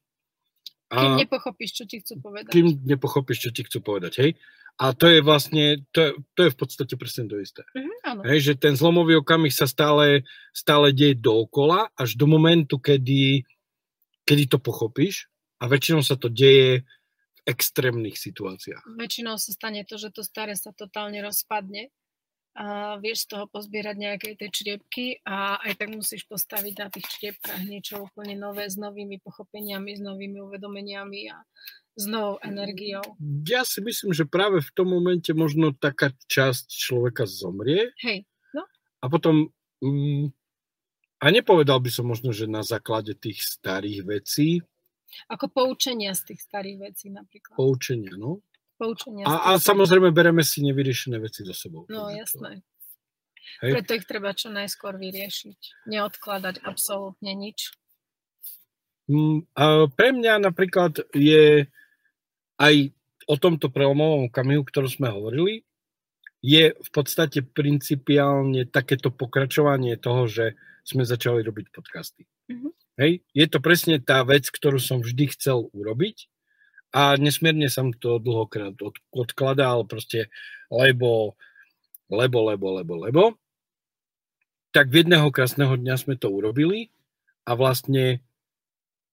Kým 0.95 1.13
nepochopíš, 1.27 1.71
čo 1.75 1.83
ti 1.83 1.99
chcú 1.99 2.13
povedať. 2.23 2.51
Kým 2.51 2.67
nepochopíš, 2.87 3.37
čo 3.47 3.49
ti 3.51 3.61
chcú 3.67 3.79
povedať, 3.83 4.13
hej. 4.23 4.31
A 4.75 4.91
to 4.91 5.07
je 5.07 5.23
vlastne, 5.23 5.87
to 5.95 5.99
je, 6.03 6.09
to 6.35 6.39
je 6.47 6.49
v 6.51 6.57
podstate 6.59 6.93
presne 6.99 7.31
to 7.31 7.39
isté. 7.39 7.63
Mm-hmm, 7.71 8.27
hej, 8.27 8.39
že 8.51 8.53
ten 8.59 8.75
zlomový 8.75 9.23
okamih 9.23 9.51
sa 9.51 9.71
stále, 9.71 10.27
stále 10.51 10.91
deje 10.91 11.15
dookola, 11.15 11.95
až 11.95 12.19
do 12.19 12.27
momentu, 12.27 12.75
kedy, 12.75 13.47
kedy 14.27 14.43
to 14.51 14.59
pochopíš 14.59 15.31
a 15.63 15.71
väčšinou 15.71 16.03
sa 16.03 16.19
to 16.19 16.27
deje 16.27 16.83
v 16.83 17.39
extrémnych 17.47 18.19
situáciách. 18.19 18.83
Väčšinou 18.99 19.39
sa 19.39 19.55
stane 19.55 19.87
to, 19.87 19.95
že 19.95 20.11
to 20.11 20.27
staré 20.27 20.59
sa 20.59 20.75
totálne 20.75 21.23
rozpadne 21.23 21.95
a 22.55 22.95
vieš 23.03 23.27
z 23.27 23.35
toho 23.35 23.45
pozbierať 23.51 23.95
nejaké 23.99 24.29
tie 24.39 24.47
čriepky 24.47 25.19
a 25.27 25.59
aj 25.59 25.75
tak 25.75 25.91
musíš 25.91 26.23
postaviť 26.23 26.73
na 26.79 26.87
tých 26.87 27.07
čriepkách 27.11 27.61
niečo 27.67 28.07
úplne 28.07 28.39
nové 28.39 28.71
s 28.71 28.79
novými 28.79 29.19
pochopeniami, 29.19 29.99
s 29.99 30.01
novými 30.01 30.39
uvedomeniami 30.39 31.35
a 31.35 31.43
s 31.99 32.07
novou 32.07 32.39
energiou. 32.39 33.03
Ja 33.43 33.67
si 33.67 33.83
myslím, 33.83 34.15
že 34.15 34.23
práve 34.23 34.63
v 34.63 34.71
tom 34.71 34.87
momente 34.87 35.35
možno 35.35 35.75
taká 35.75 36.15
časť 36.31 36.71
človeka 36.71 37.27
zomrie. 37.27 37.91
Hej, 37.99 38.23
no. 38.55 38.63
A 39.03 39.05
potom, 39.11 39.51
mm, 39.83 40.31
a 41.19 41.25
nepovedal 41.35 41.83
by 41.83 41.91
som 41.91 42.07
možno, 42.07 42.31
že 42.31 42.47
na 42.47 42.63
základe 42.63 43.19
tých 43.19 43.43
starých 43.43 44.07
vecí. 44.07 44.63
Ako 45.27 45.51
poučenia 45.51 46.15
z 46.15 46.31
tých 46.31 46.39
starých 46.39 46.91
vecí 46.91 47.11
napríklad. 47.11 47.59
Poučenia, 47.59 48.15
no 48.15 48.39
poučenia. 48.75 49.25
A, 49.27 49.55
a 49.55 49.59
samozrejme 49.59 50.11
bereme 50.11 50.43
si 50.43 50.63
nevyriešené 50.63 51.17
veci 51.19 51.43
so 51.47 51.55
sebou. 51.55 51.87
No 51.87 52.11
jasné. 52.11 52.63
Hej. 53.63 53.71
Preto 53.79 53.91
ich 53.95 54.05
treba 54.05 54.35
čo 54.35 54.51
najskôr 54.51 54.99
vyriešiť. 54.99 55.87
Neodkladať 55.87 56.65
absolútne 56.67 57.31
nič. 57.31 57.71
Mm, 59.05 59.45
pre 59.93 60.09
mňa 60.11 60.41
napríklad 60.41 61.05
je 61.13 61.69
aj 62.57 62.75
o 63.25 63.35
tomto 63.37 63.69
prelomovom 63.69 64.29
kamihu, 64.29 64.65
ktorú 64.65 64.89
sme 64.89 65.13
hovorili, 65.13 65.65
je 66.45 66.77
v 66.77 66.89
podstate 66.93 67.41
principiálne 67.41 68.69
takéto 68.69 69.09
pokračovanie 69.09 69.97
toho, 69.97 70.29
že 70.29 70.53
sme 70.85 71.01
začali 71.01 71.41
robiť 71.41 71.73
podcasty. 71.73 72.29
Mm-hmm. 72.49 72.71
Hej? 73.01 73.11
Je 73.33 73.45
to 73.49 73.57
presne 73.57 73.97
tá 73.97 74.21
vec, 74.21 74.45
ktorú 74.53 74.77
som 74.77 75.01
vždy 75.01 75.33
chcel 75.33 75.73
urobiť 75.73 76.29
a 76.95 77.19
nesmierne 77.19 77.67
som 77.67 77.91
to 77.91 78.23
dlhokrát 78.23 78.79
od, 78.79 78.95
odkladal, 79.11 79.83
proste 79.83 80.31
lebo, 80.71 81.35
lebo, 82.07 82.47
lebo, 82.47 82.67
lebo, 82.79 82.93
lebo. 82.95 83.23
Tak 84.71 84.87
v 84.87 85.03
jedného 85.03 85.27
krásneho 85.27 85.75
dňa 85.75 85.95
sme 85.99 86.15
to 86.15 86.31
urobili 86.31 86.87
a 87.43 87.59
vlastne 87.59 88.23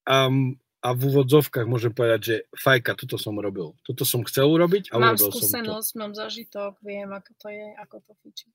um, 0.07 0.55
a 0.83 0.91
v 0.91 1.01
úvodzovkách 1.11 1.63
môžem 1.63 1.95
povedať, 1.95 2.21
že 2.23 2.35
fajka, 2.59 2.99
toto 2.99 3.15
som 3.15 3.39
robil. 3.39 3.71
Toto 3.87 4.03
som 4.03 4.23
chcel 4.27 4.51
urobiť 4.51 4.91
a 4.91 4.99
mám 4.99 5.15
urobil 5.15 5.31
skúsenosť, 5.31 5.87
som 5.91 5.95
to. 5.95 6.01
mám 6.03 6.13
zažitok, 6.15 6.73
viem, 6.83 7.07
ako 7.07 7.31
to 7.39 7.47
je, 7.51 7.67
ako 7.79 7.95
to 8.03 8.11
fičí. 8.19 8.49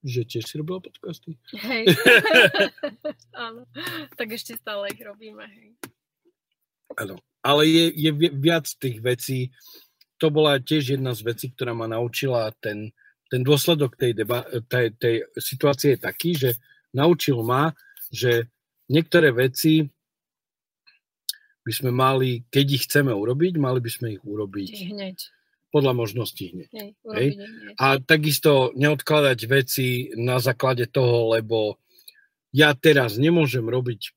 Že 0.00 0.20
tiež 0.24 0.44
si 0.48 0.54
robila 0.56 0.80
podcasty? 0.80 1.36
Hej. 1.52 1.92
Áno, 3.48 3.68
tak 4.16 4.32
ešte 4.32 4.56
stále 4.56 4.88
ich 4.92 5.00
robíme, 5.04 5.44
hej. 5.44 5.76
Áno. 6.96 7.20
Ale 7.44 7.68
je, 7.68 7.84
je 7.92 8.10
viac 8.32 8.66
tých 8.80 8.98
vecí. 9.04 9.52
To 10.18 10.32
bola 10.32 10.58
tiež 10.58 10.98
jedna 10.98 11.14
z 11.14 11.22
vecí, 11.22 11.52
ktorá 11.52 11.76
ma 11.76 11.86
naučila 11.86 12.50
ten, 12.58 12.90
ten 13.30 13.44
dôsledok 13.44 13.94
tej, 13.94 14.16
deba, 14.16 14.42
tej, 14.66 14.96
tej 14.96 15.14
situácie 15.38 15.94
je 15.94 16.00
taký, 16.00 16.30
že 16.34 16.50
naučil 16.96 17.38
ma, 17.44 17.76
že 18.08 18.48
niektoré 18.88 19.30
veci 19.30 19.84
by 21.62 21.72
sme 21.76 21.92
mali, 21.92 22.48
keď 22.48 22.66
ich 22.72 22.84
chceme 22.88 23.12
urobiť, 23.12 23.60
mali 23.60 23.84
by 23.84 23.90
sme 23.92 24.06
ich 24.16 24.22
urobiť 24.24 24.88
hneď. 24.88 25.18
podľa 25.68 25.92
možností 25.92 26.56
hneď. 26.56 26.70
Hej, 26.72 26.90
Hej? 27.12 27.30
hneď. 27.36 27.76
A 27.76 27.86
takisto 28.00 28.72
neodkladať 28.72 29.38
veci 29.44 30.08
na 30.16 30.40
základe 30.40 30.88
toho, 30.88 31.36
lebo 31.36 31.76
ja 32.56 32.72
teraz 32.72 33.20
nemôžem 33.20 33.68
robiť 33.68 34.16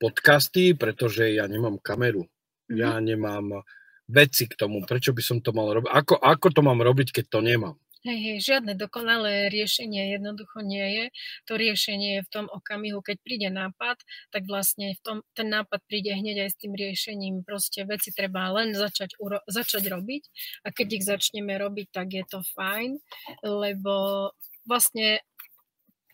podcasty, 0.00 0.72
pretože 0.72 1.28
ja 1.36 1.44
nemám 1.44 1.76
kameru. 1.76 2.24
Mm-hmm. 2.24 2.80
Ja 2.80 2.96
nemám 2.96 3.60
veci 4.08 4.48
k 4.48 4.56
tomu. 4.56 4.82
Prečo 4.82 5.12
by 5.12 5.22
som 5.22 5.38
to 5.44 5.52
mal 5.52 5.68
robiť? 5.70 5.92
Ako, 5.92 6.14
ako 6.18 6.46
to 6.50 6.60
mám 6.64 6.80
robiť, 6.80 7.20
keď 7.20 7.24
to 7.28 7.40
nemám? 7.44 7.76
Hej, 8.00 8.16
hej, 8.16 8.38
žiadne 8.40 8.80
dokonalé 8.80 9.52
riešenie 9.52 10.16
jednoducho 10.16 10.64
nie 10.64 10.88
je. 10.88 11.04
To 11.52 11.60
riešenie 11.60 12.16
je 12.16 12.24
v 12.24 12.32
tom 12.32 12.46
okamihu, 12.48 13.04
keď 13.04 13.16
príde 13.20 13.52
nápad, 13.52 14.00
tak 14.32 14.48
vlastne 14.48 14.96
v 14.96 15.00
tom, 15.04 15.16
ten 15.36 15.52
nápad 15.52 15.84
príde 15.84 16.08
hneď 16.16 16.48
aj 16.48 16.50
s 16.56 16.60
tým 16.64 16.72
riešením. 16.72 17.44
Proste 17.44 17.84
veci 17.84 18.08
treba 18.08 18.48
len 18.56 18.72
začať, 18.72 19.20
uro, 19.20 19.44
začať 19.44 19.92
robiť 19.92 20.22
a 20.64 20.72
keď 20.72 20.88
ich 20.96 21.04
začneme 21.04 21.52
robiť, 21.60 21.92
tak 21.92 22.08
je 22.16 22.24
to 22.24 22.40
fajn, 22.56 22.96
lebo 23.44 24.32
vlastne 24.64 25.20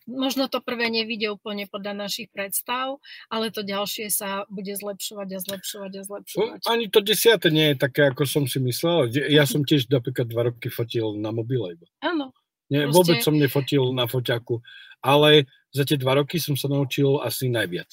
možno 0.06 0.46
to 0.46 0.62
prvé 0.62 0.88
nevidie 0.88 1.28
úplne 1.28 1.66
podľa 1.66 2.06
našich 2.06 2.30
predstav, 2.30 3.02
ale 3.28 3.50
to 3.50 3.66
ďalšie 3.66 4.08
sa 4.08 4.46
bude 4.48 4.70
zlepšovať 4.72 5.28
a 5.34 5.38
zlepšovať 5.42 5.92
a 5.92 6.02
zlepšovať. 6.06 6.60
No, 6.62 6.70
ani 6.70 6.86
to 6.88 7.02
desiate 7.02 7.50
nie 7.50 7.74
je 7.74 7.76
také, 7.76 8.08
ako 8.08 8.24
som 8.24 8.46
si 8.46 8.62
myslel. 8.62 9.10
Ja 9.28 9.44
som 9.44 9.66
tiež 9.66 9.90
napríklad 9.90 10.30
dva 10.30 10.48
roky 10.50 10.70
fotil 10.70 11.18
na 11.18 11.34
mobile. 11.34 11.76
Áno. 12.00 12.32
Nie, 12.70 12.86
proste... 12.86 12.94
Vôbec 12.94 13.16
som 13.22 13.34
nefotil 13.38 13.84
na 13.94 14.10
foťaku, 14.10 14.58
ale 15.02 15.46
za 15.70 15.86
tie 15.86 15.98
dva 15.98 16.18
roky 16.18 16.38
som 16.42 16.58
sa 16.58 16.66
naučil 16.66 17.22
asi 17.22 17.46
najviac. 17.46 17.90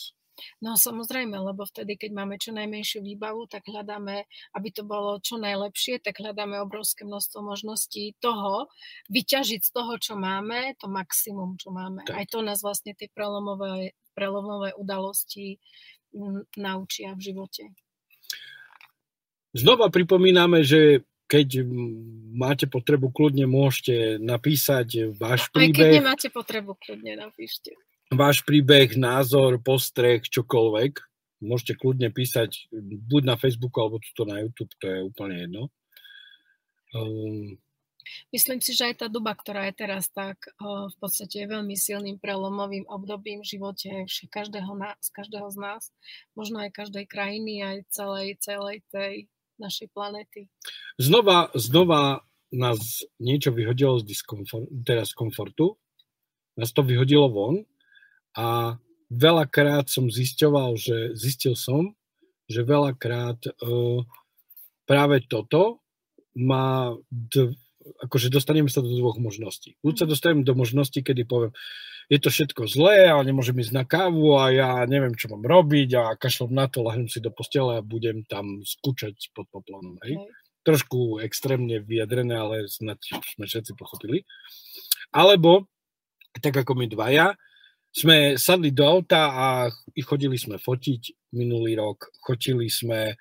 No 0.62 0.74
samozrejme, 0.74 1.38
lebo 1.38 1.62
vtedy, 1.66 1.94
keď 1.94 2.12
máme 2.14 2.36
čo 2.42 2.56
najmenšiu 2.58 3.06
výbavu, 3.06 3.46
tak 3.46 3.70
hľadáme, 3.70 4.26
aby 4.58 4.70
to 4.74 4.82
bolo 4.82 5.22
čo 5.22 5.38
najlepšie, 5.38 6.02
tak 6.02 6.18
hľadáme 6.18 6.58
obrovské 6.58 7.06
množstvo 7.06 7.46
možností 7.46 8.18
toho, 8.18 8.70
vyťažiť 9.14 9.62
z 9.62 9.72
toho, 9.72 9.94
čo 10.02 10.14
máme, 10.18 10.74
to 10.82 10.90
maximum, 10.90 11.54
čo 11.62 11.70
máme. 11.70 12.02
Tak. 12.06 12.18
Aj 12.18 12.26
to 12.26 12.42
nás 12.42 12.66
vlastne 12.66 12.98
tie 12.98 13.10
prelomové, 13.14 13.94
prelomové 14.18 14.74
udalosti 14.74 15.62
naučia 16.58 17.14
v 17.14 17.22
živote. 17.34 17.64
Znova 19.54 19.94
pripomíname, 19.94 20.66
že 20.66 21.06
keď 21.30 21.66
máte 22.34 22.66
potrebu, 22.66 23.10
kľudne 23.10 23.46
môžete 23.46 24.22
napísať 24.22 25.14
váš 25.14 25.50
príbeh. 25.54 25.74
Aj 25.74 25.78
keď 25.78 25.86
nemáte 26.02 26.28
potrebu, 26.30 26.78
kľudne 26.78 27.18
napíšte 27.22 27.74
váš 28.16 28.46
príbeh, 28.46 28.96
názor, 28.96 29.60
postreh, 29.62 30.24
čokoľvek. 30.24 30.94
môžete 31.44 31.76
kľudne 31.76 32.08
písať 32.14 32.72
buď 33.12 33.22
na 33.28 33.36
Facebooku, 33.36 33.84
alebo 33.84 34.00
to 34.00 34.24
na 34.24 34.40
YouTube, 34.40 34.72
to 34.80 34.86
je 34.88 35.00
úplne 35.04 35.36
jedno. 35.44 35.64
Um, 36.96 37.60
Myslím 38.32 38.60
si, 38.60 38.76
že 38.76 38.92
aj 38.92 38.96
tá 39.06 39.08
doba, 39.08 39.32
ktorá 39.34 39.72
je 39.72 39.76
teraz, 39.80 40.12
tak 40.12 40.52
v 40.60 40.96
podstate 41.00 41.44
je 41.44 41.54
veľmi 41.54 41.74
silným 41.74 42.20
prelomovým 42.20 42.86
obdobím 42.92 43.42
v 43.42 43.58
živote 43.58 43.90
každého, 44.28 44.76
nás, 44.76 45.08
každého 45.10 45.48
z 45.50 45.58
nás, 45.58 45.84
možno 46.36 46.62
aj 46.62 46.76
každej 46.76 47.06
krajiny, 47.08 47.64
aj 47.64 47.78
celej, 47.90 48.38
celej 48.44 48.84
tej 48.92 49.32
našej 49.56 49.88
planety. 49.96 50.52
Znova, 51.00 51.54
znova 51.56 52.28
nás 52.52 53.06
niečo 53.18 53.56
vyhodilo 53.56 53.98
z, 54.02 54.06
diskomfort, 54.06 54.68
teda 54.84 55.08
z 55.08 55.14
komfortu, 55.16 55.80
nás 56.60 56.70
to 56.70 56.86
vyhodilo 56.86 57.32
von 57.32 57.66
a 58.34 58.78
veľakrát 59.14 59.90
som 59.90 60.10
zisťoval, 60.10 60.78
že 60.78 61.14
zistil 61.14 61.54
som, 61.54 61.94
že 62.50 62.66
veľakrát 62.66 63.40
uh, 63.62 64.02
práve 64.90 65.24
toto 65.30 65.82
má, 66.34 66.98
d- 67.08 67.54
akože 68.04 68.34
dostaneme 68.34 68.68
sa 68.68 68.82
do 68.82 68.90
dvoch 68.90 69.22
možností. 69.22 69.78
Buď 69.86 69.94
sa 70.04 70.06
mhm. 70.06 70.12
dostanem 70.12 70.42
do 70.44 70.54
možnosti, 70.58 70.98
kedy 70.98 71.24
poviem, 71.30 71.54
je 72.12 72.20
to 72.20 72.28
všetko 72.28 72.68
zlé, 72.68 73.08
ale 73.08 73.32
nemôžem 73.32 73.56
ísť 73.56 73.74
na 73.74 73.88
kávu 73.88 74.36
a 74.36 74.52
ja 74.52 74.70
neviem, 74.84 75.16
čo 75.16 75.32
mám 75.32 75.48
robiť 75.48 75.90
a 75.96 76.04
kašlom 76.20 76.52
na 76.52 76.68
to, 76.68 76.84
lahnem 76.84 77.08
si 77.08 77.24
do 77.24 77.32
postele 77.32 77.80
a 77.80 77.86
budem 77.86 78.28
tam 78.28 78.60
skúčať 78.60 79.32
pod 79.32 79.48
poplonom. 79.48 79.96
Hej? 80.04 80.20
Okay. 80.20 80.32
Trošku 80.68 81.24
extrémne 81.24 81.80
vyjadrené, 81.80 82.36
ale 82.36 82.56
snad 82.68 83.00
sme 83.08 83.48
všetci 83.48 83.76
pochopili. 83.80 84.28
Alebo, 85.16 85.72
tak 86.44 86.60
ako 86.60 86.76
my 86.76 86.92
dvaja, 86.92 87.36
sme 87.94 88.42
sadli 88.42 88.74
do 88.74 88.90
auta 88.90 89.30
a 89.30 89.48
chodili 90.02 90.34
sme 90.34 90.58
fotiť 90.58 91.30
minulý 91.38 91.78
rok, 91.78 92.10
chodili 92.26 92.66
sme, 92.66 93.14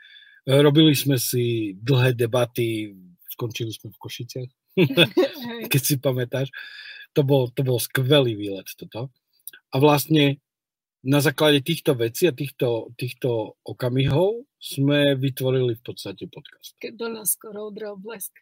robili 0.49 0.97
sme 0.97 1.21
si 1.21 1.77
dlhé 1.77 2.17
debaty, 2.17 2.97
skončili 3.29 3.69
sme 3.69 3.93
v 3.93 4.01
Košiciach, 4.01 4.51
keď 5.73 5.83
si 5.85 6.01
pamätáš. 6.01 6.49
To 7.13 7.21
bol, 7.21 7.53
to 7.53 7.61
bol 7.61 7.77
skvelý 7.77 8.33
výlet 8.33 8.65
toto. 8.73 9.13
A 9.69 9.77
vlastne 9.77 10.41
na 11.05 11.21
základe 11.21 11.61
týchto 11.61 11.93
vecí 11.93 12.25
a 12.25 12.33
týchto, 12.33 12.97
týchto 12.97 13.61
okamihov 13.69 14.49
sme 14.57 15.21
vytvorili 15.21 15.77
v 15.77 15.83
podstate 15.85 16.33
podcast. 16.33 16.81
Keď 16.81 16.93
do 16.97 17.09
nás 17.13 17.37
skoro 17.37 17.69
udrel 17.69 18.01
blesk. 18.01 18.33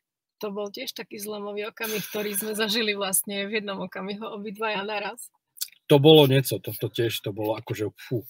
To 0.40 0.48
bol 0.54 0.72
tiež 0.72 0.96
taký 0.96 1.20
zlomový 1.20 1.68
okamih, 1.68 2.00
ktorý 2.00 2.32
sme 2.32 2.56
zažili 2.56 2.96
vlastne 2.96 3.44
v 3.44 3.60
jednom 3.60 3.76
okamihu 3.84 4.24
obidvaja 4.24 4.80
naraz 4.88 5.28
to 5.90 5.98
bolo 5.98 6.30
niečo, 6.30 6.62
toto 6.62 6.86
tiež 6.86 7.18
to 7.18 7.34
bolo 7.34 7.58
akože 7.58 7.90
fú. 7.98 8.22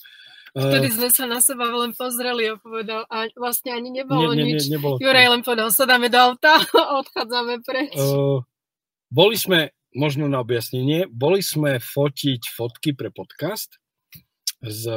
Vtedy 0.51 0.91
sme 0.91 1.09
sa 1.15 1.31
na 1.31 1.39
seba 1.39 1.69
len 1.71 1.95
pozreli 1.95 2.51
a 2.51 2.59
povedal, 2.59 3.07
a 3.07 3.31
vlastne 3.39 3.71
ani 3.71 3.93
nebolo 3.93 4.35
nie, 4.35 4.43
nie, 4.43 4.47
nič. 4.57 4.67
Nie, 4.67 4.81
nebolo 4.81 4.99
Juraj 4.99 5.29
len 5.31 5.43
povedal, 5.47 5.69
sadáme 5.71 6.11
do 6.11 6.19
auta 6.19 6.59
a 6.59 6.83
odchádzame 7.05 7.63
preč. 7.63 7.95
Uh, 7.95 8.43
boli 9.13 9.39
sme, 9.39 9.71
možno 9.95 10.27
na 10.27 10.43
objasnenie, 10.43 11.07
boli 11.07 11.45
sme 11.45 11.79
fotiť 11.79 12.51
fotky 12.51 12.99
pre 12.99 13.15
podcast 13.15 13.79
z, 14.59 14.91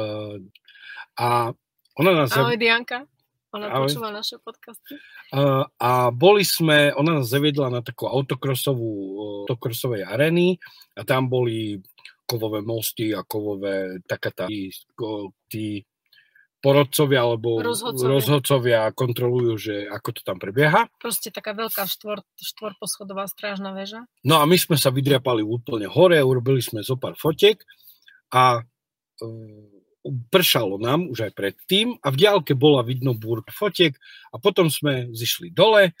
a 1.20 1.54
ona 1.94 2.10
nás... 2.10 2.34
Ahoj 2.34 2.58
Dianka. 2.58 3.06
Ona 3.54 3.70
Ahoj. 3.70 3.86
počúva 3.86 4.10
naše 4.10 4.42
podcasty. 4.42 4.98
Uh, 5.30 5.62
a 5.78 6.10
boli 6.10 6.42
sme, 6.42 6.90
ona 6.98 7.22
nás 7.22 7.30
zaviedla 7.30 7.70
na 7.70 7.86
takú 7.86 8.10
autokrosovú, 8.10 8.90
autokrosovej 9.46 10.02
arény 10.02 10.58
a 10.98 11.06
tam 11.06 11.30
boli 11.30 11.78
kovové 12.24 12.64
mosty 12.64 13.12
a 13.12 13.22
kovové 13.24 14.00
taká 14.08 14.32
tá, 14.32 14.44
tí, 14.48 14.72
tí 15.48 15.84
porodcovia 16.64 17.20
alebo 17.20 17.60
rozhodcovia. 17.60 18.08
rozhodcovia 18.08 18.80
kontrolujú, 18.96 19.52
že 19.60 19.74
ako 19.84 20.08
to 20.16 20.20
tam 20.24 20.40
prebieha. 20.40 20.88
Proste 20.96 21.28
taká 21.28 21.52
veľká 21.52 21.84
štvor, 21.84 22.24
štvorposchodová 22.40 23.28
strážna 23.28 23.76
väža. 23.76 24.08
No 24.24 24.40
a 24.40 24.48
my 24.48 24.56
sme 24.56 24.80
sa 24.80 24.88
vydriapali 24.88 25.44
úplne 25.44 25.84
hore, 25.84 26.16
urobili 26.24 26.64
sme 26.64 26.80
zo 26.80 26.96
pár 26.96 27.20
fotiek 27.20 27.60
a 28.32 28.64
um, 29.20 29.68
pršalo 30.32 30.80
nám 30.80 31.12
už 31.12 31.28
aj 31.28 31.32
predtým 31.36 32.00
a 32.00 32.08
v 32.08 32.16
diálke 32.16 32.56
bola 32.56 32.80
vidno 32.80 33.12
búr 33.12 33.44
fotiek 33.52 33.92
a 34.32 34.40
potom 34.40 34.72
sme 34.72 35.12
zišli 35.12 35.52
dole 35.52 35.92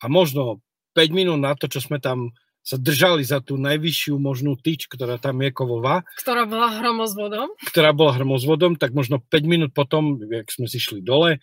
a 0.00 0.04
možno 0.08 0.64
5 0.96 1.12
minút 1.12 1.40
na 1.40 1.52
to, 1.52 1.68
čo 1.68 1.84
sme 1.84 2.00
tam 2.00 2.32
sa 2.66 2.74
držali 2.74 3.22
za 3.22 3.38
tú 3.38 3.54
najvyššiu 3.62 4.18
možnú 4.18 4.58
tyč, 4.58 4.90
ktorá 4.90 5.22
tam 5.22 5.38
je 5.38 5.54
kovová. 5.54 6.02
Ktorá 6.18 6.50
bola 6.50 6.74
hromozvodom. 6.82 7.54
Ktorá 7.62 7.94
bola 7.94 8.18
hromozvodom, 8.18 8.74
tak 8.74 8.90
možno 8.90 9.22
5 9.22 9.46
minút 9.46 9.70
potom, 9.70 10.18
jak 10.18 10.50
sme 10.50 10.66
si 10.66 10.82
šli 10.82 10.98
dole, 10.98 11.38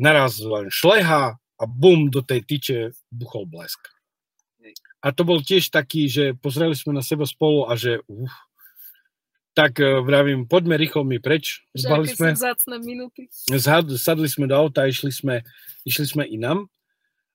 naraz 0.00 0.40
len 0.40 0.72
šleha 0.72 1.36
a 1.36 1.64
bum, 1.68 2.08
do 2.08 2.24
tej 2.24 2.40
tyče 2.48 2.78
buchol 3.12 3.44
blesk. 3.44 3.92
A 5.04 5.12
to 5.12 5.28
bol 5.28 5.44
tiež 5.44 5.68
taký, 5.68 6.08
že 6.08 6.32
pozreli 6.32 6.72
sme 6.72 6.96
na 6.96 7.04
seba 7.04 7.28
spolu 7.28 7.68
a 7.68 7.76
že 7.76 8.00
uf, 8.08 8.32
tak 9.52 9.76
uh, 9.76 10.00
vravím, 10.00 10.48
poďme 10.48 10.80
rýchlo 10.80 11.04
mi 11.04 11.20
preč. 11.20 11.68
Zbali 11.76 12.08
sme, 12.08 12.32
minúty. 12.80 13.28
sadli 14.00 14.24
sme 14.24 14.48
do 14.48 14.56
auta 14.56 14.86
a 14.86 14.88
išli 14.88 15.12
sme, 15.12 15.44
išli 15.84 16.08
sme 16.08 16.24
inam, 16.24 16.72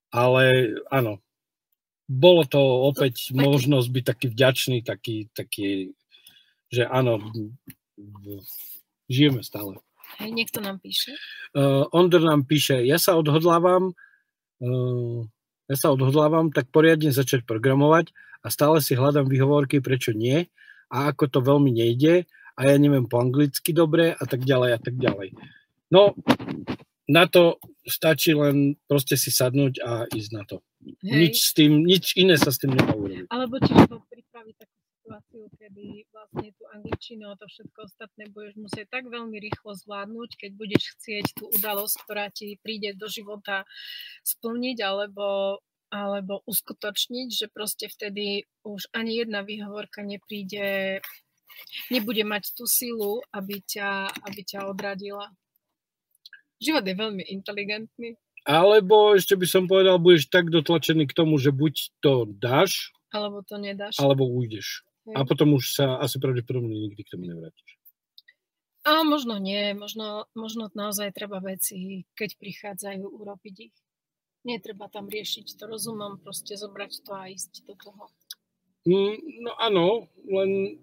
ale 0.10 0.74
áno, 0.90 1.22
bolo 2.08 2.48
to 2.48 2.60
opäť 2.88 3.36
možnosť 3.36 3.88
byť 3.92 4.04
taký 4.04 4.26
vďačný, 4.32 4.78
taký, 4.82 5.28
taký 5.36 5.92
že 6.68 6.84
áno, 6.88 7.20
žijeme 9.08 9.44
stále. 9.44 9.80
Hej, 10.20 10.32
niekto 10.32 10.60
nám 10.64 10.80
píše. 10.80 11.16
Uh, 11.56 11.88
Ondor 11.92 12.24
nám 12.24 12.48
píše, 12.48 12.84
ja 12.84 13.00
sa 13.00 13.16
odhodlávam, 13.16 13.92
uh, 14.64 15.20
ja 15.68 15.76
sa 15.76 15.92
odhodlávam 15.92 16.52
tak 16.52 16.72
poriadne 16.72 17.12
začať 17.12 17.44
programovať 17.44 18.12
a 18.44 18.48
stále 18.48 18.80
si 18.80 18.96
hľadám 18.96 19.28
výhovorky, 19.28 19.84
prečo 19.84 20.16
nie 20.16 20.48
a 20.88 21.12
ako 21.12 21.28
to 21.28 21.40
veľmi 21.44 21.72
nejde 21.76 22.24
a 22.56 22.60
ja 22.66 22.76
neviem 22.80 23.06
po 23.06 23.20
anglicky 23.20 23.76
dobre 23.76 24.16
a 24.16 24.24
tak 24.24 24.48
ďalej 24.48 24.70
a 24.76 24.80
tak 24.80 24.96
ďalej. 24.96 25.36
No, 25.92 26.16
na 27.08 27.28
to 27.28 27.60
stačí 27.88 28.36
len 28.36 28.76
proste 28.88 29.16
si 29.16 29.32
sadnúť 29.32 29.80
a 29.84 29.92
ísť 30.12 30.32
na 30.36 30.44
to. 30.44 30.60
Hej. 30.78 31.18
Nič, 31.18 31.36
s 31.42 31.52
tým, 31.58 31.72
nič 31.82 32.06
iné 32.14 32.38
sa 32.38 32.54
s 32.54 32.62
tým 32.62 32.78
nedá 32.78 32.94
urobiť. 32.94 33.28
Alebo 33.34 33.58
tiež 33.58 33.90
pripraviť 33.90 34.56
takú 34.62 34.78
situáciu, 34.78 35.44
kedy 35.58 36.06
vlastne 36.14 36.50
tú 36.54 36.64
angličinu 36.76 37.26
a 37.32 37.40
to 37.40 37.46
všetko 37.50 37.80
ostatné 37.88 38.24
budeš 38.30 38.56
musieť 38.62 38.88
tak 38.92 39.04
veľmi 39.10 39.38
rýchlo 39.42 39.72
zvládnuť, 39.74 40.30
keď 40.38 40.52
budeš 40.54 40.84
chcieť 40.98 41.26
tú 41.34 41.50
udalosť, 41.50 41.96
ktorá 42.06 42.30
ti 42.30 42.60
príde 42.62 42.94
do 42.94 43.10
života 43.10 43.66
splniť 44.22 44.78
alebo, 44.86 45.58
alebo 45.90 46.46
uskutočniť, 46.46 47.28
že 47.34 47.48
proste 47.50 47.90
vtedy 47.90 48.46
už 48.62 48.92
ani 48.94 49.24
jedna 49.24 49.42
výhovorka 49.42 50.06
nepríde, 50.06 51.02
nebude 51.90 52.22
mať 52.22 52.54
tú 52.54 52.70
silu, 52.70 53.24
aby 53.34 53.64
ťa, 53.66 54.14
aby 54.30 54.42
ťa 54.46 54.70
odradila. 54.70 55.32
Život 56.62 56.86
je 56.86 56.96
veľmi 56.98 57.24
inteligentný. 57.34 58.18
Alebo 58.48 59.12
ešte 59.12 59.36
by 59.36 59.44
som 59.44 59.68
povedal, 59.68 60.00
budeš 60.00 60.32
tak 60.32 60.48
dotlačený 60.48 61.12
k 61.12 61.18
tomu, 61.18 61.36
že 61.36 61.52
buď 61.52 62.00
to 62.00 62.24
dáš, 62.32 62.96
alebo 63.12 63.44
to 63.44 63.56
nedáš. 63.60 64.00
Alebo 64.00 64.28
ujdeš. 64.28 64.84
Hej. 65.08 65.16
A 65.16 65.24
potom 65.24 65.56
už 65.56 65.72
sa 65.72 66.00
asi 66.00 66.20
pravdepodobne 66.20 66.72
nikdy 66.72 67.02
k 67.04 67.12
tomu 67.16 67.28
nevrátiš. 67.28 67.80
A 68.88 69.04
možno 69.04 69.36
nie, 69.36 69.76
možno, 69.76 70.32
možno 70.32 70.72
naozaj 70.72 71.12
treba 71.12 71.44
veci, 71.44 72.08
keď 72.16 72.40
prichádzajú, 72.40 73.04
urobiť 73.04 73.56
ich. 73.68 73.76
Netreba 74.48 74.88
tam 74.88 75.12
riešiť 75.12 75.60
to 75.60 75.68
rozumom, 75.68 76.24
proste 76.24 76.56
zobrať 76.56 77.04
to 77.04 77.12
a 77.12 77.28
ísť 77.28 77.68
do 77.68 77.76
toho. 77.76 78.04
Mm, 78.88 79.44
no 79.44 79.52
áno, 79.60 80.08
len 80.24 80.80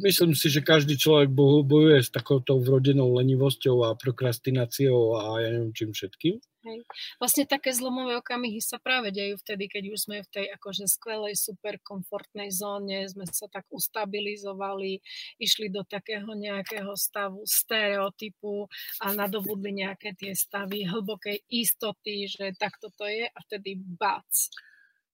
myslím 0.00 0.32
si, 0.32 0.48
že 0.48 0.64
každý 0.64 0.96
človek 0.96 1.28
bojuje 1.68 2.00
s 2.00 2.08
takouto 2.08 2.56
vrodenou 2.56 3.12
lenivosťou 3.20 3.84
a 3.84 3.98
prokrastináciou 4.00 5.20
a 5.20 5.44
ja 5.44 5.48
neviem 5.52 5.76
čím 5.76 5.92
všetkým. 5.92 6.40
Hej. 6.60 6.84
Vlastne 7.16 7.48
také 7.48 7.72
zlomové 7.72 8.20
okamihy 8.20 8.60
sa 8.60 8.76
práve 8.76 9.08
dejú 9.08 9.40
vtedy, 9.40 9.64
keď 9.64 9.84
už 9.96 9.98
sme 10.04 10.20
v 10.20 10.28
tej 10.28 10.46
akože 10.60 10.84
skvelej, 10.92 11.32
super 11.32 11.80
komfortnej 11.80 12.52
zóne, 12.52 13.08
sme 13.08 13.24
sa 13.24 13.48
tak 13.48 13.64
ustabilizovali, 13.72 15.00
išli 15.40 15.72
do 15.72 15.80
takého 15.88 16.28
nejakého 16.36 16.92
stavu 17.00 17.40
stereotypu 17.48 18.68
a 19.00 19.16
nadobudli 19.16 19.80
nejaké 19.80 20.12
tie 20.12 20.36
stavy 20.36 20.84
hlbokej 20.84 21.40
istoty, 21.48 22.28
že 22.28 22.52
takto 22.60 22.92
to 22.92 23.08
je 23.08 23.24
a 23.24 23.38
vtedy 23.48 23.80
bac. 23.80 24.28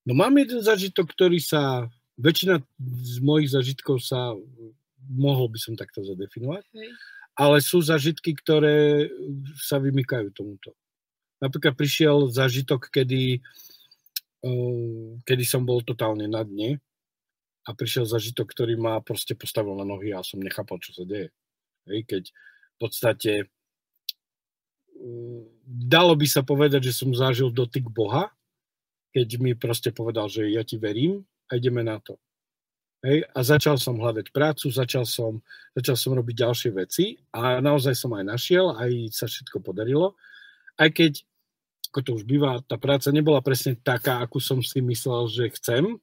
No 0.02 0.18
mám 0.18 0.34
jeden 0.42 0.58
zažitok, 0.66 1.14
ktorý 1.14 1.38
sa 1.38 1.86
väčšina 2.18 2.58
z 3.06 3.16
mojich 3.22 3.54
zažitkov 3.54 4.02
sa, 4.02 4.34
mohol 5.06 5.46
by 5.46 5.58
som 5.62 5.78
takto 5.78 6.02
zadefinovať, 6.02 6.64
Hej. 6.74 6.90
ale 7.38 7.56
sú 7.62 7.78
zažitky, 7.78 8.34
ktoré 8.34 9.06
sa 9.62 9.78
vymykajú 9.78 10.34
tomuto. 10.34 10.74
Napríklad 11.36 11.76
prišiel 11.76 12.32
zažitok, 12.32 12.88
kedy, 12.88 13.44
kedy 15.22 15.44
som 15.44 15.68
bol 15.68 15.84
totálne 15.84 16.24
na 16.24 16.40
dne 16.42 16.80
a 17.66 17.74
prišiel 17.74 18.08
zažitok, 18.08 18.54
ktorý 18.54 18.78
ma 18.78 19.02
proste 19.04 19.36
postavil 19.36 19.76
na 19.76 19.84
nohy 19.84 20.14
a 20.14 20.24
som 20.24 20.40
nechápal, 20.40 20.80
čo 20.80 20.96
sa 20.96 21.04
deje. 21.04 21.34
Hej, 21.90 22.08
keď 22.08 22.22
v 22.30 22.76
podstate 22.78 23.32
dalo 25.66 26.16
by 26.16 26.24
sa 26.24 26.40
povedať, 26.40 26.88
že 26.88 26.96
som 26.96 27.12
zažil 27.12 27.52
dotyk 27.52 27.84
Boha, 27.84 28.32
keď 29.12 29.28
mi 29.40 29.52
proste 29.52 29.92
povedal, 29.92 30.28
že 30.28 30.48
ja 30.48 30.64
ti 30.64 30.80
verím 30.80 31.24
a 31.52 31.60
ideme 31.60 31.84
na 31.84 32.00
to. 32.00 32.16
Hej, 33.04 33.28
a 33.28 33.38
začal 33.44 33.76
som 33.76 34.00
hľadať 34.00 34.32
prácu, 34.32 34.72
začal 34.72 35.04
som, 35.04 35.44
začal 35.76 35.96
som 36.00 36.16
robiť 36.16 36.36
ďalšie 36.42 36.70
veci 36.72 37.20
a 37.28 37.60
naozaj 37.60 37.92
som 37.92 38.10
aj 38.16 38.24
našiel, 38.24 38.72
aj 38.72 39.12
sa 39.12 39.28
všetko 39.28 39.60
podarilo. 39.60 40.16
Aj 40.76 40.88
keď, 40.92 41.24
ako 41.92 42.00
to 42.04 42.10
už 42.20 42.24
býva, 42.28 42.60
tá 42.64 42.76
práca 42.76 43.08
nebola 43.12 43.40
presne 43.40 43.76
taká, 43.76 44.20
akú 44.20 44.40
som 44.40 44.60
si 44.60 44.84
myslel, 44.84 45.28
že 45.32 45.44
chcem, 45.56 45.96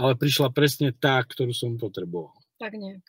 ale 0.00 0.16
prišla 0.16 0.48
presne 0.56 0.96
tá, 0.96 1.20
ktorú 1.20 1.52
som 1.52 1.76
potreboval. 1.76 2.32
Tak 2.56 2.72
nejak. 2.76 3.04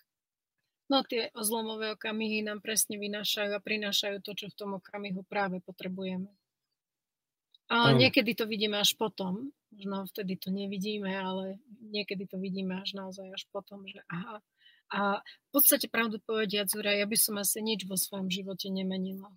No 0.91 1.07
tie 1.07 1.31
zlomové 1.39 1.95
okamihy 1.95 2.43
nám 2.43 2.59
presne 2.59 2.99
vynášajú 2.99 3.55
a 3.55 3.63
prinášajú 3.63 4.19
to, 4.27 4.35
čo 4.35 4.51
v 4.51 4.57
tom 4.59 4.75
okamihu 4.75 5.23
práve 5.23 5.63
potrebujeme. 5.63 6.27
A 7.71 7.95
niekedy 7.95 8.35
to 8.35 8.43
vidíme 8.43 8.75
až 8.75 8.99
potom. 8.99 9.55
Možno 9.71 10.03
vtedy 10.11 10.35
to 10.35 10.51
nevidíme, 10.51 11.07
ale 11.07 11.63
niekedy 11.79 12.27
to 12.27 12.35
vidíme 12.35 12.75
až 12.75 12.99
naozaj 12.99 13.31
až 13.31 13.47
potom, 13.55 13.87
že 13.87 14.03
aha. 14.11 14.43
A 14.91 15.23
v 15.23 15.49
podstate 15.55 15.87
pravdu 15.87 16.19
povediať, 16.19 16.67
Zura, 16.67 16.91
ja 16.91 17.07
by 17.07 17.15
som 17.15 17.39
asi 17.39 17.63
nič 17.63 17.87
vo 17.87 17.95
svojom 17.95 18.27
živote 18.27 18.67
nemenila. 18.67 19.31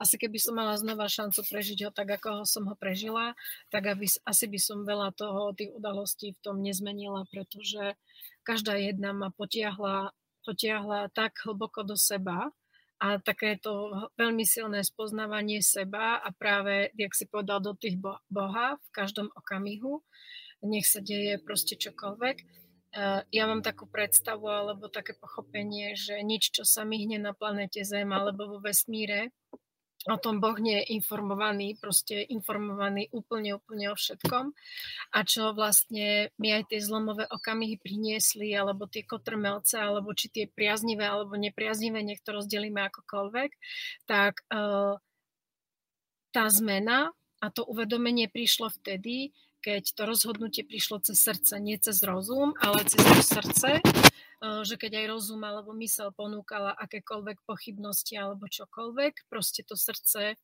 Asi 0.00 0.16
keby 0.16 0.40
som 0.40 0.56
mala 0.56 0.76
znova 0.80 1.10
šancu 1.10 1.44
prežiť 1.44 1.78
ho 1.86 1.90
tak, 1.92 2.08
ako 2.20 2.48
som 2.48 2.68
ho 2.68 2.74
prežila, 2.78 3.36
tak 3.68 3.90
aby, 3.90 4.06
asi 4.06 4.44
by 4.48 4.58
som 4.58 4.88
veľa 4.88 5.12
toho, 5.16 5.52
tých 5.52 5.72
udalostí 5.76 6.32
v 6.36 6.42
tom 6.42 6.62
nezmenila, 6.64 7.28
pretože 7.28 7.96
každá 8.44 8.80
jedna 8.80 9.12
ma 9.12 9.28
potiahla 9.28 10.16
potiahla 10.44 11.12
tak 11.12 11.36
hlboko 11.44 11.84
do 11.84 11.96
seba 11.96 12.48
a 13.00 13.16
takéto 13.16 13.92
veľmi 14.20 14.44
silné 14.44 14.84
spoznávanie 14.84 15.64
seba 15.64 16.20
a 16.20 16.28
práve, 16.36 16.92
jak 16.96 17.12
si 17.16 17.24
povedal, 17.24 17.64
do 17.64 17.72
tých 17.72 17.96
Boha 18.28 18.76
v 18.76 18.88
každom 18.92 19.32
okamihu, 19.32 20.04
nech 20.60 20.84
sa 20.84 21.00
deje 21.00 21.40
proste 21.40 21.80
čokoľvek. 21.80 22.36
E, 22.36 22.44
ja 23.32 23.44
mám 23.48 23.64
takú 23.64 23.88
predstavu 23.88 24.44
alebo 24.44 24.92
také 24.92 25.16
pochopenie, 25.16 25.96
že 25.96 26.20
nič, 26.20 26.52
čo 26.52 26.68
sa 26.68 26.84
myhne 26.84 27.16
na 27.16 27.32
planete 27.32 27.80
Zem 27.88 28.12
alebo 28.12 28.52
vo 28.52 28.58
vesmíre, 28.60 29.32
o 30.08 30.16
tom 30.16 30.40
Boh 30.40 30.56
nie 30.56 30.80
je 30.80 30.96
informovaný, 30.96 31.76
proste 31.76 32.24
informovaný 32.32 33.12
úplne, 33.12 33.52
úplne 33.52 33.92
o 33.92 33.96
všetkom. 33.96 34.56
A 35.12 35.18
čo 35.28 35.52
vlastne 35.52 36.32
mi 36.40 36.48
aj 36.56 36.72
tie 36.72 36.80
zlomové 36.80 37.28
okamihy 37.28 37.76
priniesli, 37.76 38.56
alebo 38.56 38.88
tie 38.88 39.04
kotrmelce, 39.04 39.76
alebo 39.76 40.16
či 40.16 40.32
tie 40.32 40.44
priaznivé, 40.48 41.04
alebo 41.04 41.36
nepriaznivé, 41.36 42.00
nech 42.00 42.24
to 42.24 42.32
rozdelíme 42.32 42.80
akokoľvek, 42.80 43.50
tak 44.08 44.40
uh, 44.48 44.96
tá 46.32 46.44
zmena 46.48 47.12
a 47.40 47.46
to 47.52 47.68
uvedomenie 47.68 48.32
prišlo 48.32 48.72
vtedy, 48.80 49.36
keď 49.60 49.92
to 49.92 50.02
rozhodnutie 50.08 50.64
prišlo 50.64 51.04
cez 51.04 51.20
srdce, 51.20 51.60
nie 51.60 51.76
cez 51.76 52.00
rozum, 52.02 52.56
ale 52.60 52.84
cez 52.88 53.04
srdce 53.28 53.84
Eh, 54.40 54.64
že 54.64 54.80
keď 54.80 55.04
aj 55.04 55.06
rozum 55.12 55.44
alebo 55.44 55.76
mysel 55.76 56.16
ponúkala 56.16 56.72
akékoľvek 56.72 57.44
pochybnosti 57.44 58.16
alebo 58.16 58.48
čokoľvek, 58.48 59.28
proste 59.28 59.60
to 59.68 59.76
srdce, 59.76 60.40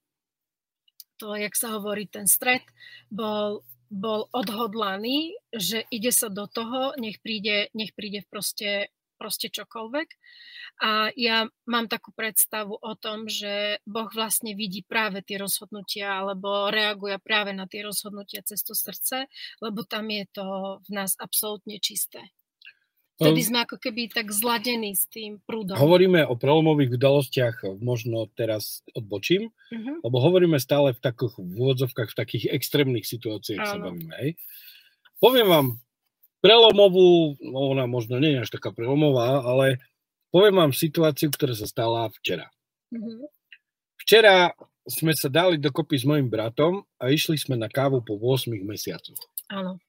to, 1.16 1.32
jak 1.32 1.56
sa 1.56 1.80
hovorí, 1.80 2.04
ten 2.04 2.28
stred, 2.28 2.60
bol, 3.08 3.64
bol 3.88 4.28
odhodlaný, 4.36 5.40
že 5.48 5.88
ide 5.88 6.12
sa 6.12 6.28
do 6.28 6.44
toho, 6.44 6.92
nech 7.00 7.24
príde, 7.24 7.72
nech 7.72 7.96
príde 7.96 8.20
proste, 8.28 8.92
proste 9.16 9.48
čokoľvek. 9.48 10.08
A 10.84 11.10
ja 11.16 11.48
mám 11.64 11.88
takú 11.88 12.12
predstavu 12.12 12.76
o 12.76 12.92
tom, 12.94 13.26
že 13.26 13.80
Boh 13.88 14.12
vlastne 14.12 14.52
vidí 14.52 14.84
práve 14.84 15.24
tie 15.24 15.40
rozhodnutia 15.40 16.20
alebo 16.20 16.68
reaguje 16.68 17.16
práve 17.18 17.56
na 17.56 17.64
tie 17.64 17.82
rozhodnutia 17.82 18.44
cez 18.44 18.60
to 18.60 18.76
srdce, 18.76 19.26
lebo 19.64 19.82
tam 19.88 20.06
je 20.12 20.24
to 20.30 20.46
v 20.84 20.90
nás 20.92 21.16
absolútne 21.16 21.80
čisté. 21.80 22.20
Vtedy 23.16 23.48
sme 23.48 23.64
ako 23.64 23.80
keby 23.80 24.12
tak 24.12 24.28
zladení 24.28 24.92
s 24.92 25.08
tým 25.08 25.40
prúdom. 25.40 25.72
Hovoríme 25.72 26.28
o 26.28 26.36
prelomových 26.36 27.00
udalostiach, 27.00 27.80
možno 27.80 28.28
teraz 28.36 28.84
odbočím, 28.92 29.48
uh-huh. 29.72 30.04
lebo 30.04 30.16
hovoríme 30.20 30.60
stále 30.60 30.92
v 30.92 31.00
takých 31.00 31.40
vôdzovkách, 31.40 32.12
v 32.12 32.18
takých 32.20 32.44
extrémnych 32.52 33.08
situáciách 33.08 33.64
sa 33.64 33.80
bavíme. 33.80 34.12
Hej. 34.20 34.36
Poviem 35.16 35.48
vám 35.48 35.66
prelomovú, 36.40 37.38
no 37.40 37.72
ona 37.72 37.88
možno 37.88 38.20
nie 38.20 38.36
je 38.36 38.42
až 38.46 38.50
taká 38.56 38.70
prelomová, 38.72 39.42
ale 39.42 39.80
poviem 40.30 40.66
vám 40.66 40.72
situáciu, 40.72 41.32
ktorá 41.32 41.56
sa 41.56 41.68
stala 41.68 42.08
včera. 42.20 42.48
Uh-huh. 42.92 43.28
Včera 44.02 44.54
sme 44.86 45.12
sa 45.18 45.26
dali 45.26 45.58
dokopy 45.58 45.98
s 45.98 46.04
mojim 46.06 46.30
bratom 46.30 46.86
a 47.02 47.10
išli 47.10 47.34
sme 47.34 47.58
na 47.58 47.66
kávu 47.66 48.06
po 48.06 48.14
8 48.14 48.54
mesiacoch. 48.62 49.18
Áno. 49.50 49.82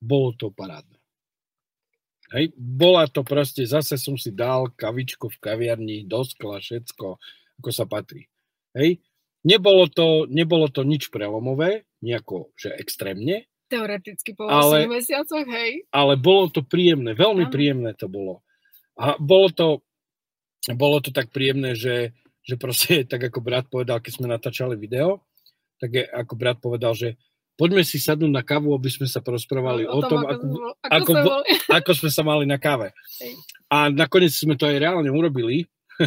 Bolo 0.00 0.32
to 0.36 0.48
parádne. 0.48 0.96
Hej, 2.34 2.58
bola 2.58 3.06
to 3.06 3.22
proste, 3.22 3.62
zase 3.70 3.94
som 4.02 4.18
si 4.18 4.34
dal 4.34 4.74
kavičko 4.74 5.30
v 5.30 5.38
kaviarni, 5.38 5.96
do 6.10 6.26
skla, 6.26 6.58
všetko, 6.58 7.22
ako 7.62 7.70
sa 7.70 7.86
patrí. 7.86 8.26
Hej, 8.74 8.98
nebolo 9.46 9.86
to, 9.86 10.26
nebolo 10.26 10.66
to 10.66 10.82
nič 10.82 11.06
prelomové, 11.14 11.86
nejako, 12.02 12.50
že 12.58 12.74
extrémne. 12.74 13.46
Teoreticky 13.66 14.30
po 14.38 14.46
8 14.46 14.52
ale, 14.52 14.76
mesiacoch, 14.86 15.46
hej. 15.46 15.82
Ale 15.90 16.14
bolo 16.14 16.46
to 16.50 16.62
príjemné, 16.62 17.18
veľmi 17.18 17.50
Aha. 17.50 17.52
príjemné 17.52 17.90
to 17.98 18.06
bolo. 18.06 18.46
A 18.96 19.18
bolo 19.18 19.50
to, 19.50 19.68
bolo 20.72 21.02
to 21.02 21.10
tak 21.10 21.34
príjemné, 21.34 21.74
že, 21.74 22.14
že 22.46 22.54
proste, 22.54 23.02
tak 23.10 23.26
ako 23.26 23.42
brat 23.42 23.66
povedal, 23.66 23.98
keď 23.98 24.12
sme 24.12 24.26
natáčali 24.30 24.78
video, 24.78 25.26
tak 25.82 25.90
je, 25.92 26.04
ako 26.06 26.32
brat 26.38 26.58
povedal, 26.62 26.94
že 26.94 27.18
poďme 27.56 27.82
si 27.82 27.98
sadnúť 27.98 28.32
na 28.32 28.44
kávu, 28.44 28.72
aby 28.76 28.88
sme 28.92 29.08
sa 29.08 29.24
porozprávali 29.24 29.88
o, 29.88 29.98
o 29.98 30.00
tom, 30.04 30.22
ako, 30.22 30.44
ako, 30.86 31.12
ako, 31.12 31.32
ako 31.82 31.90
sme 31.96 32.10
sa 32.12 32.22
mali 32.22 32.44
na 32.44 32.60
káve. 32.60 32.92
A 33.72 33.90
nakoniec 33.90 34.30
sme 34.30 34.54
to 34.54 34.68
aj 34.68 34.76
reálne 34.78 35.10
urobili. 35.10 35.66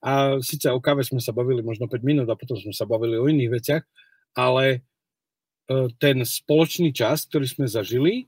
A 0.00 0.40
síce 0.40 0.68
o 0.68 0.80
káve 0.80 1.04
sme 1.04 1.20
sa 1.20 1.32
bavili 1.32 1.60
možno 1.60 1.84
5 1.84 2.00
minút 2.00 2.28
a 2.28 2.36
potom 2.36 2.56
sme 2.56 2.72
sa 2.72 2.88
bavili 2.88 3.20
o 3.20 3.28
iných 3.28 3.52
veciach, 3.52 3.84
ale 4.32 4.88
ten 6.02 6.16
spoločný 6.26 6.90
čas, 6.90 7.30
ktorý 7.30 7.46
sme 7.46 7.66
zažili, 7.70 8.26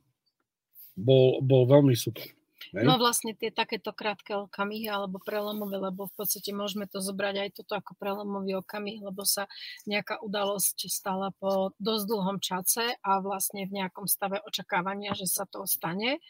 bol, 0.95 1.43
bol 1.43 1.66
veľmi 1.66 1.97
super. 1.99 2.30
Hej? 2.72 2.88
No 2.88 2.97
vlastne 2.97 3.36
tie 3.36 3.53
takéto 3.53 3.93
krátke 3.93 4.32
okamihy 4.32 4.88
alebo 4.88 5.20
prelomové, 5.20 5.76
lebo 5.76 6.09
v 6.09 6.14
podstate 6.16 6.57
môžeme 6.57 6.88
to 6.88 7.05
zobrať 7.05 7.34
aj 7.45 7.51
toto 7.61 7.76
ako 7.76 7.93
prelomový 8.01 8.62
okamih, 8.64 9.05
lebo 9.05 9.28
sa 9.28 9.45
nejaká 9.84 10.24
udalosť 10.24 10.88
stala 10.88 11.36
po 11.36 11.76
dosť 11.76 12.05
dlhom 12.09 12.38
čase 12.40 12.97
a 13.05 13.20
vlastne 13.20 13.68
v 13.68 13.82
nejakom 13.82 14.09
stave 14.09 14.40
očakávania, 14.40 15.12
že 15.12 15.28
sa 15.28 15.45
to 15.45 15.68
stane, 15.68 16.22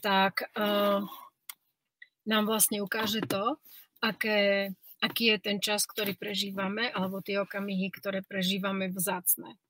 tak 0.00 0.48
uh, 0.56 1.04
nám 2.24 2.44
vlastne 2.48 2.80
ukáže 2.80 3.20
to, 3.28 3.60
aké, 4.00 4.72
aký 5.04 5.36
je 5.36 5.38
ten 5.42 5.58
čas, 5.60 5.84
ktorý 5.84 6.16
prežívame, 6.16 6.88
alebo 6.88 7.20
tie 7.20 7.44
okamihy, 7.44 7.92
ktoré 7.92 8.24
prežívame 8.24 8.88
vzácne. 8.88 9.60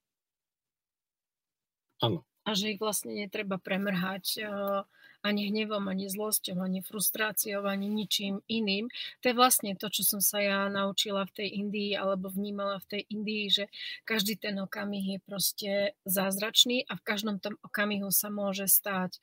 Áno. 2.01 2.25
A 2.49 2.57
že 2.57 2.73
ich 2.73 2.81
vlastne 2.81 3.13
netreba 3.13 3.61
premrhať 3.61 4.25
uh, 4.43 4.83
ani 5.21 5.53
hnevom, 5.53 5.85
ani 5.89 6.09
zlosťou, 6.09 6.57
ani 6.65 6.81
frustráciou, 6.81 7.69
ani 7.69 7.93
ničím 7.93 8.41
iným. 8.49 8.89
To 9.21 9.25
je 9.29 9.37
vlastne 9.37 9.77
to, 9.77 9.93
čo 9.93 10.03
som 10.05 10.21
sa 10.25 10.41
ja 10.41 10.59
naučila 10.73 11.29
v 11.29 11.45
tej 11.45 11.49
Indii 11.61 11.93
alebo 11.93 12.33
vnímala 12.33 12.81
v 12.81 12.89
tej 12.89 13.03
Indii, 13.13 13.45
že 13.53 13.65
každý 14.09 14.41
ten 14.41 14.57
okamih 14.57 15.05
je 15.05 15.19
proste 15.21 15.73
zázračný 16.09 16.89
a 16.89 16.97
v 16.97 17.05
každom 17.05 17.37
tom 17.37 17.61
okamihu 17.61 18.09
sa 18.09 18.33
môže 18.33 18.65
stať 18.65 19.21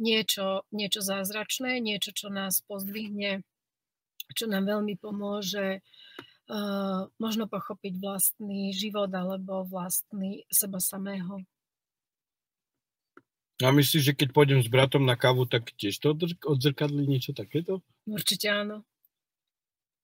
niečo, 0.00 0.64
niečo 0.72 1.04
zázračné, 1.04 1.78
niečo, 1.78 2.16
čo 2.16 2.32
nás 2.32 2.64
pozdvihne, 2.64 3.44
čo 4.32 4.48
nám 4.48 4.64
veľmi 4.64 4.96
pomôže 4.96 5.84
uh, 6.48 7.04
možno 7.20 7.44
pochopiť 7.46 8.00
vlastný 8.00 8.72
život 8.72 9.12
alebo 9.12 9.68
vlastný 9.68 10.48
seba 10.48 10.80
samého. 10.80 11.44
A 13.62 13.70
myslíš, 13.70 14.02
že 14.02 14.16
keď 14.18 14.34
pôjdem 14.34 14.58
s 14.58 14.66
bratom 14.66 15.06
na 15.06 15.14
kávu, 15.14 15.46
tak 15.46 15.70
tiež 15.78 15.94
to 16.02 16.18
odzrkadli 16.42 17.06
niečo 17.06 17.30
takéto? 17.30 17.86
Určite 18.02 18.50
áno. 18.50 18.82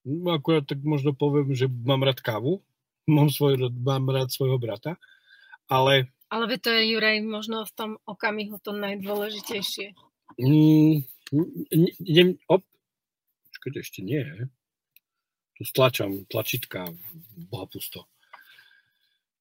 No, 0.07 0.39
akurát 0.39 0.65
tak 0.65 0.81
možno 0.87 1.13
poviem, 1.13 1.51
že 1.53 1.67
mám 1.67 2.07
rád 2.07 2.23
kávu, 2.23 2.63
mám, 3.11 3.27
svoj, 3.27 3.59
mám 3.75 4.07
rád 4.07 4.31
svojho 4.31 4.61
brata, 4.61 4.95
ale... 5.67 6.15
Ale 6.31 6.47
to 6.63 6.71
je, 6.71 6.95
Juraj, 6.95 7.27
možno 7.27 7.67
v 7.67 7.73
tom 7.75 7.91
okamihu 8.07 8.63
to 8.63 8.71
najdôležitejšie. 8.71 9.99
Mm, 10.39 11.03
ne, 12.07 12.23
op, 12.47 12.63
počkajte, 13.51 13.79
ešte 13.83 14.01
nie. 14.07 14.23
Tu 15.59 15.67
stlačam 15.67 16.23
tlačítka, 16.31 16.87
boha 17.51 17.67
pusto. 17.67 18.07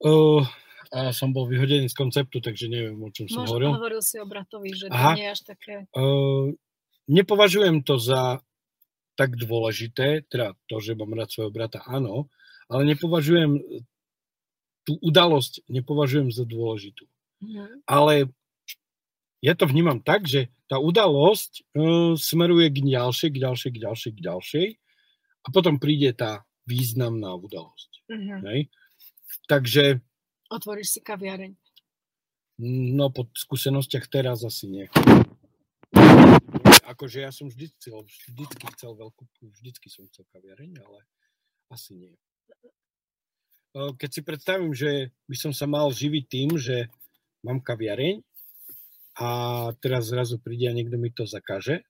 Uh, 0.01 0.41
a 0.89 1.11
som 1.11 1.35
bol 1.35 1.45
vyhodený 1.45 1.91
z 1.91 1.95
konceptu, 1.95 2.39
takže 2.39 2.71
neviem, 2.71 2.97
o 2.97 3.11
čom 3.11 3.27
som 3.27 3.43
Možno 3.43 3.59
hovoril. 3.59 3.69
hovoril 3.75 4.01
si 4.01 4.15
o 4.17 4.25
bratovi, 4.25 4.69
že 4.73 4.85
Aha. 4.89 5.13
to 5.13 5.17
nie 5.19 5.25
je 5.27 5.31
až 5.31 5.41
také... 5.43 5.73
Uh, 5.93 6.55
nepovažujem 7.11 7.83
to 7.83 7.99
za 7.99 8.41
tak 9.19 9.35
dôležité, 9.35 10.23
teda 10.31 10.55
to, 10.71 10.79
že 10.79 10.95
mám 10.95 11.11
rád 11.11 11.29
svojho 11.29 11.51
brata, 11.51 11.83
áno, 11.83 12.31
ale 12.71 12.87
nepovažujem 12.87 13.59
tú 14.87 14.95
udalosť 15.03 15.67
nepovažujem 15.67 16.31
za 16.31 16.47
dôležitú. 16.47 17.05
Mm. 17.43 17.83
Ale 17.85 18.31
ja 19.43 19.53
to 19.53 19.67
vnímam 19.67 19.99
tak, 20.01 20.25
že 20.25 20.49
tá 20.65 20.79
udalosť 20.79 21.67
uh, 21.75 22.13
smeruje 22.15 22.71
k 22.71 22.79
ďalšej, 22.87 23.29
k 23.35 23.37
ďalšej, 23.37 23.71
k 23.75 23.77
ďalšej, 23.83 24.11
k 24.15 24.19
ďalšej 24.23 24.67
a 25.43 25.47
potom 25.51 25.77
príde 25.77 26.15
tá 26.15 26.47
významná 26.69 27.33
udalosť. 27.35 27.91
Mm-hmm. 28.09 28.39
Hej? 28.47 28.59
Takže... 29.49 29.85
Otvoríš 30.49 30.97
si 30.97 31.01
kaviareň. 31.05 31.53
No, 32.97 33.13
po 33.13 33.29
skúsenostiach 33.31 34.09
teraz 34.11 34.43
asi 34.43 34.67
nie. 34.67 34.85
Akože 36.89 37.21
ja 37.21 37.29
som 37.29 37.47
vždy 37.47 37.69
chcel, 37.77 38.01
vždycky 38.03 38.65
chcel 38.73 38.97
veľkú, 38.97 39.23
vždycky 39.45 39.87
som 39.93 40.09
chcel 40.09 40.25
kaviareň, 40.33 40.81
ale 40.81 41.05
asi 41.69 41.95
nie. 41.95 42.13
Keď 43.77 44.09
si 44.09 44.21
predstavím, 44.25 44.73
že 44.73 45.13
by 45.29 45.35
som 45.37 45.53
sa 45.53 45.69
mal 45.69 45.93
živiť 45.93 46.23
tým, 46.25 46.57
že 46.57 46.89
mám 47.45 47.61
kaviareň 47.61 48.25
a 49.21 49.29
teraz 49.77 50.09
zrazu 50.09 50.41
príde 50.41 50.65
a 50.65 50.73
niekto 50.73 50.97
mi 50.97 51.13
to 51.13 51.29
zakáže, 51.29 51.85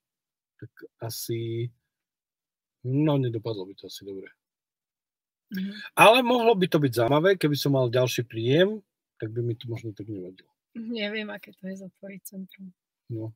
tak 0.60 0.70
asi, 1.00 1.72
no 2.84 3.16
nedopadlo 3.16 3.64
by 3.64 3.74
to 3.74 3.88
asi 3.88 4.04
dobre. 4.04 4.28
Mm. 5.50 5.74
Ale 5.98 6.22
mohlo 6.22 6.54
by 6.54 6.66
to 6.70 6.78
byť 6.78 6.92
zaujímavé, 6.94 7.34
keby 7.34 7.56
som 7.58 7.74
mal 7.74 7.90
ďalší 7.90 8.22
príjem, 8.26 8.78
tak 9.18 9.34
by 9.34 9.42
mi 9.42 9.58
to 9.58 9.66
možno 9.66 9.90
tak 9.90 10.06
nevadilo. 10.06 10.50
Neviem, 10.78 11.26
aké 11.34 11.50
to 11.58 11.66
je 11.66 11.82
zatvoriť 11.82 12.20
centrum. 12.22 12.70
No. 13.10 13.34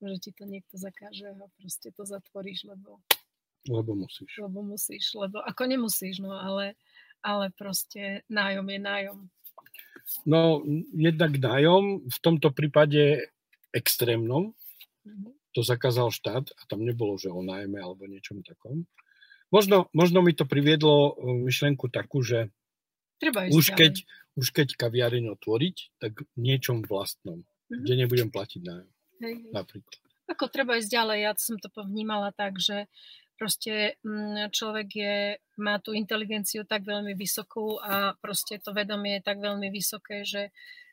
Že 0.00 0.16
ti 0.20 0.30
to 0.32 0.44
niekto 0.48 0.80
zakáže 0.80 1.28
a 1.28 1.46
proste 1.60 1.92
to 1.92 2.08
zatvoríš, 2.08 2.64
lebo... 2.68 3.00
Lebo 3.68 3.98
musíš. 3.98 4.30
Lebo 4.40 4.62
musíš, 4.62 5.04
lebo 5.18 5.42
ako 5.42 5.62
nemusíš, 5.66 6.22
no 6.22 6.32
ale 6.32 6.78
ale 7.26 7.50
proste 7.50 8.22
nájom 8.30 8.66
je 8.70 8.78
nájom. 8.78 9.18
No, 10.22 10.62
jednak 10.94 11.34
nájom, 11.34 12.06
v 12.06 12.18
tomto 12.22 12.54
prípade 12.54 13.26
extrémnom, 13.74 14.54
mm-hmm. 15.02 15.34
to 15.50 15.60
zakázal 15.66 16.14
štát 16.14 16.46
a 16.46 16.62
tam 16.70 16.86
nebolo, 16.86 17.18
že 17.18 17.26
o 17.26 17.42
nájme 17.42 17.82
alebo 17.82 18.06
niečom 18.06 18.46
takom. 18.46 18.86
Možno, 19.56 19.88
možno 19.96 20.20
mi 20.20 20.36
to 20.36 20.44
priviedlo 20.44 21.16
e, 21.16 21.40
myšlenku 21.48 21.88
takú, 21.88 22.20
že 22.20 22.52
Treba 23.16 23.48
už, 23.48 23.72
keď, 23.72 24.04
už 24.36 24.52
keď 24.52 24.76
kaviareň 24.76 25.32
otvoriť, 25.32 25.96
tak 25.96 26.20
niečom 26.36 26.84
vlastnom, 26.84 27.40
mm-hmm. 27.40 27.80
kde 27.80 27.94
nebudem 27.96 28.28
platiť 28.28 28.60
nájom. 28.60 28.92
Napríklad. 29.56 30.00
Ako 30.28 30.52
treba 30.52 30.76
ísť 30.76 30.90
ďalej, 30.92 31.18
ja 31.24 31.32
som 31.38 31.56
to 31.56 31.70
vnímala 31.72 32.34
tak, 32.36 32.60
že 32.60 32.90
proste 33.38 33.96
mm, 34.02 34.52
človek 34.52 34.88
je, 34.92 35.16
má 35.60 35.80
tú 35.80 35.96
inteligenciu 35.96 36.68
tak 36.68 36.84
veľmi 36.84 37.16
vysokú 37.16 37.80
a 37.80 38.16
proste 38.20 38.60
to 38.60 38.76
vedomie 38.76 39.20
je 39.20 39.26
tak 39.28 39.38
veľmi 39.38 39.68
vysoké, 39.72 40.24
že, 40.26 40.50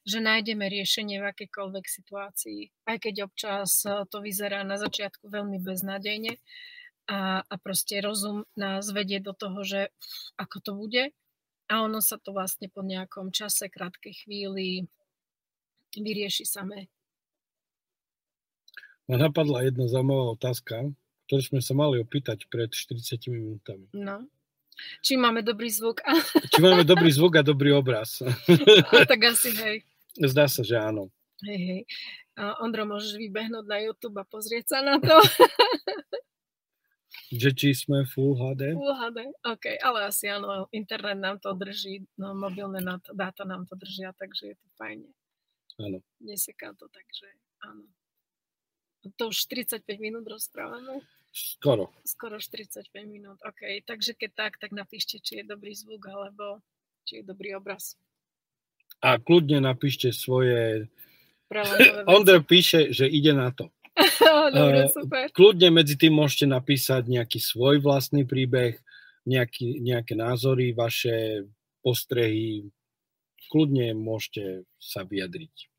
že 0.07 0.20
nájdeme 0.20 0.68
riešenie 0.68 1.20
v 1.20 1.30
akejkoľvek 1.34 1.86
situácii. 1.88 2.88
Aj 2.88 2.97
keď 2.99 3.28
občas 3.28 3.84
e, 3.88 4.05
to 4.07 4.22
vyzerá 4.24 4.61
na 4.68 4.80
začiatku 4.80 5.28
veľmi 5.28 5.59
beznádejne 5.64 6.39
a, 7.08 7.43
a 7.43 7.56
proste 7.60 7.99
rozum 7.99 8.47
nás 8.56 8.88
vedie 8.91 9.20
do 9.20 9.36
toho, 9.36 9.64
že 9.64 9.91
ako 10.39 10.58
to 10.64 10.72
bude 10.76 11.04
a 11.68 11.74
ono 11.84 11.99
sa 11.99 12.20
to 12.20 12.36
vlastne 12.36 12.68
po 12.72 12.84
nejakom 12.84 13.32
čase, 13.32 13.72
krátkej 13.72 14.28
chvíli 14.28 14.88
vyrieši 15.95 16.45
samé. 16.47 16.89
Ma 19.08 19.20
napadla 19.20 19.68
jedna 19.68 19.91
zaujímavá 19.91 20.39
otázka, 20.39 20.95
ktoré 21.28 21.41
sme 21.43 21.60
sa 21.60 21.76
mali 21.76 21.99
opýtať 21.99 22.47
pred 22.47 22.72
40 22.72 23.20
minútami. 23.32 23.91
No. 23.91 24.24
Či 25.06 25.20
máme 25.20 25.45
dobrý 25.45 25.70
zvuk. 25.70 26.01
Či 26.56 26.60
máme 26.64 26.88
dobrý 26.88 27.12
zvuk 27.14 27.38
a 27.38 27.43
dobrý 27.45 27.76
obraz. 27.76 28.24
A 28.89 29.06
tak 29.06 29.22
asi 29.30 29.54
hej. 29.54 29.86
Zdá 30.18 30.49
sa, 30.49 30.66
že 30.66 30.80
áno. 30.80 31.14
Hej, 31.45 31.62
hej. 31.62 31.82
A 32.34 32.58
Ondro, 32.66 32.88
môžeš 32.89 33.14
vybehnúť 33.22 33.66
na 33.70 33.78
YouTube 33.86 34.18
a 34.18 34.26
pozrieť 34.26 34.74
sa 34.74 34.80
na 34.82 34.97
to. 34.97 35.14
že 37.40 37.52
či 37.54 37.74
sme 37.74 38.06
Full 38.06 38.38
HD? 38.38 38.78
Full 38.78 38.94
HD, 38.94 39.20
OK, 39.46 39.66
ale 39.82 40.10
asi 40.10 40.30
áno, 40.30 40.70
internet 40.70 41.18
nám 41.18 41.38
to 41.42 41.54
drží, 41.58 42.06
no 42.18 42.38
mobilné 42.38 42.82
dáta 43.14 43.44
nám 43.44 43.66
to 43.66 43.74
držia, 43.76 44.14
takže 44.14 44.54
je 44.54 44.56
to 44.58 44.68
fajne. 44.78 45.10
Áno. 45.82 45.98
Neseká 46.22 46.74
to, 46.78 46.86
takže 46.90 47.28
áno. 47.66 47.90
To 49.20 49.34
už 49.34 49.50
45 49.52 49.84
minút 50.00 50.24
rozprávame? 50.30 51.04
Skoro. 51.34 51.90
Skoro 52.06 52.38
45 52.38 52.88
minút, 53.10 53.42
OK. 53.42 53.84
Takže 53.84 54.14
keď 54.14 54.32
tak, 54.38 54.52
tak 54.62 54.72
napíšte, 54.72 55.18
či 55.18 55.42
je 55.42 55.46
dobrý 55.50 55.74
zvuk, 55.74 56.06
alebo 56.08 56.62
či 57.04 57.20
je 57.20 57.24
dobrý 57.26 57.58
obraz. 57.58 57.98
A 59.02 59.18
kľudne 59.18 59.60
napíšte 59.60 60.14
svoje... 60.14 60.88
Ondra 62.10 62.40
píše, 62.40 62.94
že 62.94 63.10
ide 63.10 63.34
na 63.34 63.50
to. 63.50 63.74
Dobre, 64.58 64.88
super. 64.90 65.26
Kľudne 65.32 65.70
medzi 65.74 65.96
tým 65.96 66.14
môžete 66.16 66.46
napísať 66.50 67.08
nejaký 67.08 67.40
svoj 67.40 67.80
vlastný 67.84 68.24
príbeh, 68.24 68.80
nejaký, 69.28 69.80
nejaké 69.82 70.14
názory, 70.14 70.76
vaše 70.76 71.48
postrehy. 71.84 72.70
Kľudne 73.52 73.94
môžete 73.94 74.66
sa 74.80 75.06
vyjadriť. 75.06 75.70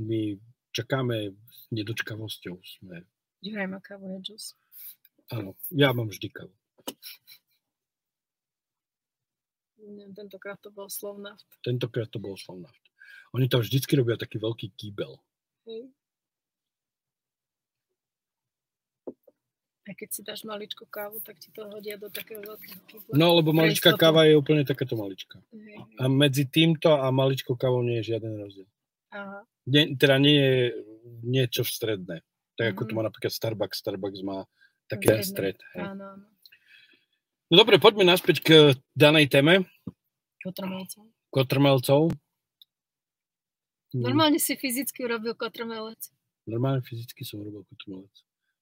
My 0.00 0.36
čakáme 0.72 1.32
s 1.32 1.60
nedočkavosťou. 1.72 2.56
Sme... 2.60 3.04
Juraj 3.40 3.68
má 3.68 3.78
kávu, 3.80 4.20
džus. 4.20 4.56
Áno, 5.32 5.58
ja 5.74 5.90
mám 5.90 6.12
vždy 6.12 6.28
kávu. 6.30 6.54
Tentokrát 10.16 10.58
to 10.58 10.74
bol 10.74 10.90
Slovnaft. 10.90 11.46
Tentokrát 11.62 12.10
to 12.10 12.18
bol 12.18 12.34
Slovnaft. 12.34 12.82
Oni 13.34 13.46
tam 13.46 13.62
vždycky 13.62 13.94
robia 13.94 14.18
taký 14.18 14.40
veľký 14.42 14.74
kýbel. 14.74 15.18
Hej. 15.66 15.90
A 19.86 19.94
keď 19.94 20.08
si 20.10 20.20
dáš 20.26 20.42
maličkú 20.42 20.82
kávu, 20.90 21.22
tak 21.22 21.38
ti 21.38 21.54
to 21.54 21.62
hodia 21.70 21.94
do 21.94 22.10
takého 22.10 22.42
veľkého 22.42 22.80
kýbla. 22.90 23.14
No, 23.14 23.38
lebo 23.38 23.54
maličká 23.54 23.94
káva 23.94 24.26
je 24.26 24.34
úplne 24.34 24.66
takáto. 24.66 24.98
Hej, 24.98 25.30
hej. 25.54 25.78
A 26.02 26.10
medzi 26.10 26.42
týmto 26.42 26.90
a 26.90 27.06
maličkou 27.14 27.54
kávou 27.54 27.86
nie 27.86 28.02
je 28.02 28.14
žiaden 28.14 28.34
rozdiel. 28.34 28.66
Aha 29.14 29.46
nie, 29.66 29.98
teda 29.98 30.16
nie 30.22 30.38
je 30.38 30.54
niečo 31.26 31.66
v 31.66 31.70
stredné. 31.70 32.16
Tak 32.56 32.72
ako 32.72 32.72
mm-hmm. 32.72 32.88
to 32.88 32.92
mhm. 32.94 32.96
má 32.96 33.02
napríklad 33.04 33.32
Starbucks. 33.34 33.76
Starbucks 33.82 34.20
má 34.22 34.38
také 34.86 35.20
Zredné. 35.20 35.26
stred. 35.26 35.58
Hej. 35.74 35.84
Áno, 35.92 36.04
áno. 36.16 36.26
No 37.46 37.54
dobre, 37.62 37.78
poďme 37.78 38.06
naspäť 38.06 38.42
k 38.42 38.50
danej 38.94 39.30
téme. 39.30 39.66
Kotrmelcov. 40.42 41.04
Kotrmelcov. 41.30 42.02
Normálne 43.94 44.42
si 44.42 44.58
fyzicky 44.58 45.06
urobil 45.06 45.38
kotrmelec. 45.38 46.10
Normálne 46.46 46.82
fyzicky 46.82 47.22
som 47.22 47.42
urobil 47.42 47.62
kotrmelec. 47.70 48.14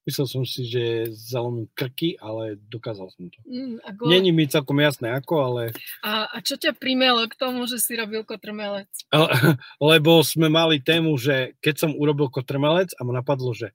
Myslel 0.05 0.29
som 0.29 0.45
si, 0.45 0.69
že 0.69 1.09
zalomím 1.09 1.65
krky, 1.73 2.13
ale 2.21 2.61
dokázal 2.69 3.09
som 3.09 3.25
to. 3.25 3.41
Mm, 3.41 3.81
ako... 3.81 4.01
Není 4.05 4.29
mi 4.29 4.45
celkom 4.45 4.77
jasné 4.77 5.09
ako, 5.09 5.33
ale... 5.41 5.61
A, 6.05 6.29
a 6.29 6.37
čo 6.45 6.61
ťa 6.61 6.77
primelo 6.77 7.25
k 7.25 7.33
tomu, 7.33 7.65
že 7.65 7.81
si 7.81 7.97
robil 7.97 8.21
kotrmelec? 8.21 8.89
Lebo 9.81 10.21
sme 10.21 10.45
mali 10.45 10.77
tému, 10.77 11.17
že 11.17 11.57
keď 11.57 11.75
som 11.81 11.91
urobil 11.97 12.29
kotrmelec 12.29 12.93
a 12.93 13.01
ma 13.01 13.17
napadlo, 13.17 13.57
že 13.57 13.73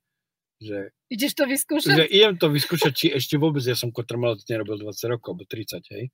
že, 0.61 0.93
Ideš 1.09 1.33
to 1.33 1.49
vyskúšať? 1.49 1.97
Že 1.97 2.05
idem 2.05 2.33
to 2.37 2.47
vyskúšať, 2.53 2.91
či 2.93 3.07
ešte 3.09 3.33
vôbec 3.41 3.65
ja 3.65 3.73
som 3.73 3.89
kotrmelec 3.89 4.45
nerobil 4.45 4.77
20 4.77 4.93
rokov, 5.17 5.33
alebo 5.33 5.43
30, 5.49 5.81
hej. 5.97 6.13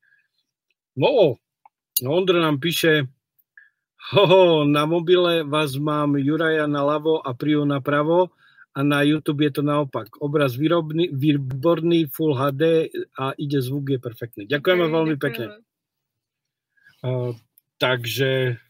No, 0.95 1.35
no 1.99 2.07
Ondra 2.15 2.39
nám 2.39 2.63
píše, 2.63 3.11
hoho, 4.15 4.63
na 4.63 4.87
mobile 4.87 5.43
vás 5.43 5.75
mám 5.75 6.15
Juraja 6.15 6.63
na 6.63 6.79
ľavo 6.79 7.19
a 7.19 7.35
Priu 7.35 7.67
na 7.67 7.83
pravo, 7.83 8.31
a 8.77 8.85
na 8.85 9.01
YouTube 9.01 9.41
je 9.41 9.57
to 9.57 9.63
naopak. 9.65 10.21
Obraz 10.21 10.53
výrobný, 10.53 11.09
výborný, 11.09 12.13
Full 12.13 12.37
HD 12.37 12.93
a 13.17 13.33
ide 13.33 13.57
zvuk 13.57 13.89
je 13.89 13.97
perfektný. 13.97 14.43
Ďakujeme 14.45 14.85
okay, 14.85 14.93
veľmi 14.93 15.15
ďakujeme. 15.17 15.25
pekne. 15.25 15.45
Uh, 17.01 17.33
takže... 17.81 18.61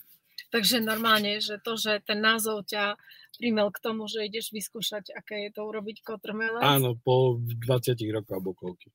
Takže 0.47 0.79
normálne, 0.79 1.43
že 1.43 1.59
to, 1.59 1.75
že 1.75 1.99
ten 2.07 2.23
názov 2.23 2.63
ťa 2.71 2.95
primel 3.35 3.67
k 3.67 3.83
tomu, 3.83 4.07
že 4.07 4.23
ideš 4.23 4.55
vyskúšať, 4.55 5.11
aké 5.11 5.43
je 5.43 5.51
to 5.51 5.67
urobiť 5.67 5.99
kotrmelec. 6.07 6.63
Áno, 6.63 6.95
po 6.95 7.35
20 7.43 7.99
rokoch 8.15 8.31
alebo 8.31 8.55
koľky. 8.55 8.87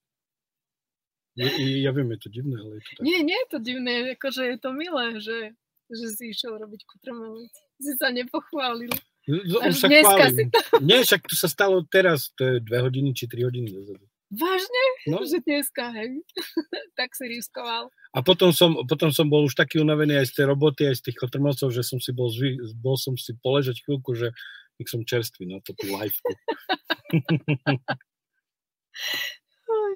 Ja, 1.37 1.53
ja 1.61 1.93
viem, 1.93 2.09
je 2.17 2.21
to 2.25 2.29
divné, 2.33 2.57
ale 2.57 2.81
je 2.81 2.83
to 2.89 2.91
tak. 2.97 3.05
Nie, 3.05 3.21
nie 3.21 3.37
je 3.37 3.49
to 3.53 3.59
divné, 3.61 3.93
akože 4.17 4.43
je 4.49 4.59
to 4.61 4.71
milé, 4.73 5.21
že, 5.21 5.53
že 5.93 6.07
si 6.17 6.33
išiel 6.33 6.57
robiť 6.57 6.89
kotrmelec. 6.89 7.53
Si 7.85 7.93
sa 8.01 8.09
nepochválil. 8.09 8.93
No, 9.29 9.62
Až 9.62 9.79
sa 9.79 9.87
dneska 9.87 10.25
si 10.35 10.45
to... 10.51 10.59
Nie, 10.89 11.07
však 11.07 11.23
to 11.31 11.35
sa 11.39 11.47
stalo 11.47 11.87
teraz, 11.87 12.35
to 12.35 12.43
je 12.43 12.55
dve 12.59 12.83
hodiny 12.83 13.14
či 13.14 13.31
tri 13.31 13.47
hodiny 13.47 13.70
dozadu. 13.70 14.03
Vážne? 14.33 14.85
No. 15.12 15.23
Že 15.23 15.45
dneska, 15.45 15.93
hej? 15.93 16.25
tak 16.99 17.12
si 17.14 17.29
riskoval. 17.29 17.93
A 18.16 18.18
potom 18.25 18.51
som, 18.51 18.83
potom 18.89 19.12
som 19.12 19.29
bol 19.29 19.45
už 19.47 19.55
taký 19.55 19.79
unavený 19.79 20.18
aj 20.18 20.33
z 20.33 20.43
tej 20.43 20.47
roboty, 20.51 20.89
aj 20.89 20.99
z 20.99 21.12
tých 21.12 21.20
kotrmelcov, 21.20 21.68
že 21.70 21.85
som 21.85 22.01
si 22.01 22.11
bol, 22.11 22.33
zvy, 22.33 22.57
bol 22.81 22.97
som 22.97 23.14
si 23.14 23.37
poležať 23.39 23.85
chvíľku, 23.85 24.16
že 24.16 24.33
nech 24.81 24.89
som 24.89 25.05
čerstvý 25.05 25.47
na 25.47 25.61
no, 25.61 25.62
to 25.62 25.77
tú 25.77 25.87
liveku. 25.87 26.33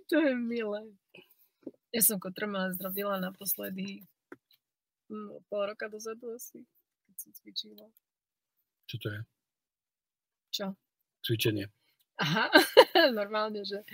To 0.06 0.22
je 0.22 0.38
milé. 0.38 0.86
Ja 1.90 1.98
som 1.98 2.22
kotrmelec 2.22 2.78
zrobila 2.78 3.18
naposledy 3.18 4.06
no, 5.10 5.42
pol 5.50 5.66
roka 5.66 5.90
dozadu 5.90 6.30
asi, 6.38 6.62
keď 7.10 7.14
som 7.18 7.30
cvičila. 7.34 7.90
Čo 8.86 8.96
to 9.02 9.08
je? 9.10 9.20
Čo? 10.54 10.66
Cvičenie. 11.26 11.66
Aha, 12.16 12.48
normálne, 13.18 13.60
že 13.60 13.84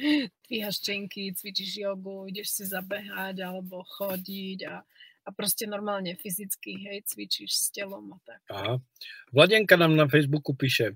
dvíhaš 0.46 0.78
čenky, 0.78 1.34
cvičíš 1.34 1.82
jogu, 1.82 2.30
ideš 2.30 2.54
si 2.54 2.64
zabehať 2.70 3.42
alebo 3.42 3.82
chodiť 3.82 4.58
a, 4.70 4.78
a 5.26 5.28
proste 5.34 5.66
normálne 5.66 6.14
fyzicky, 6.14 6.86
hej, 6.86 7.02
cvičíš 7.02 7.50
s 7.50 7.66
telom 7.74 8.14
a 8.14 8.18
tak. 8.22 8.40
Aha. 8.46 8.74
Vladenka 9.34 9.74
nám 9.74 9.98
na 9.98 10.06
Facebooku 10.06 10.54
píše, 10.54 10.94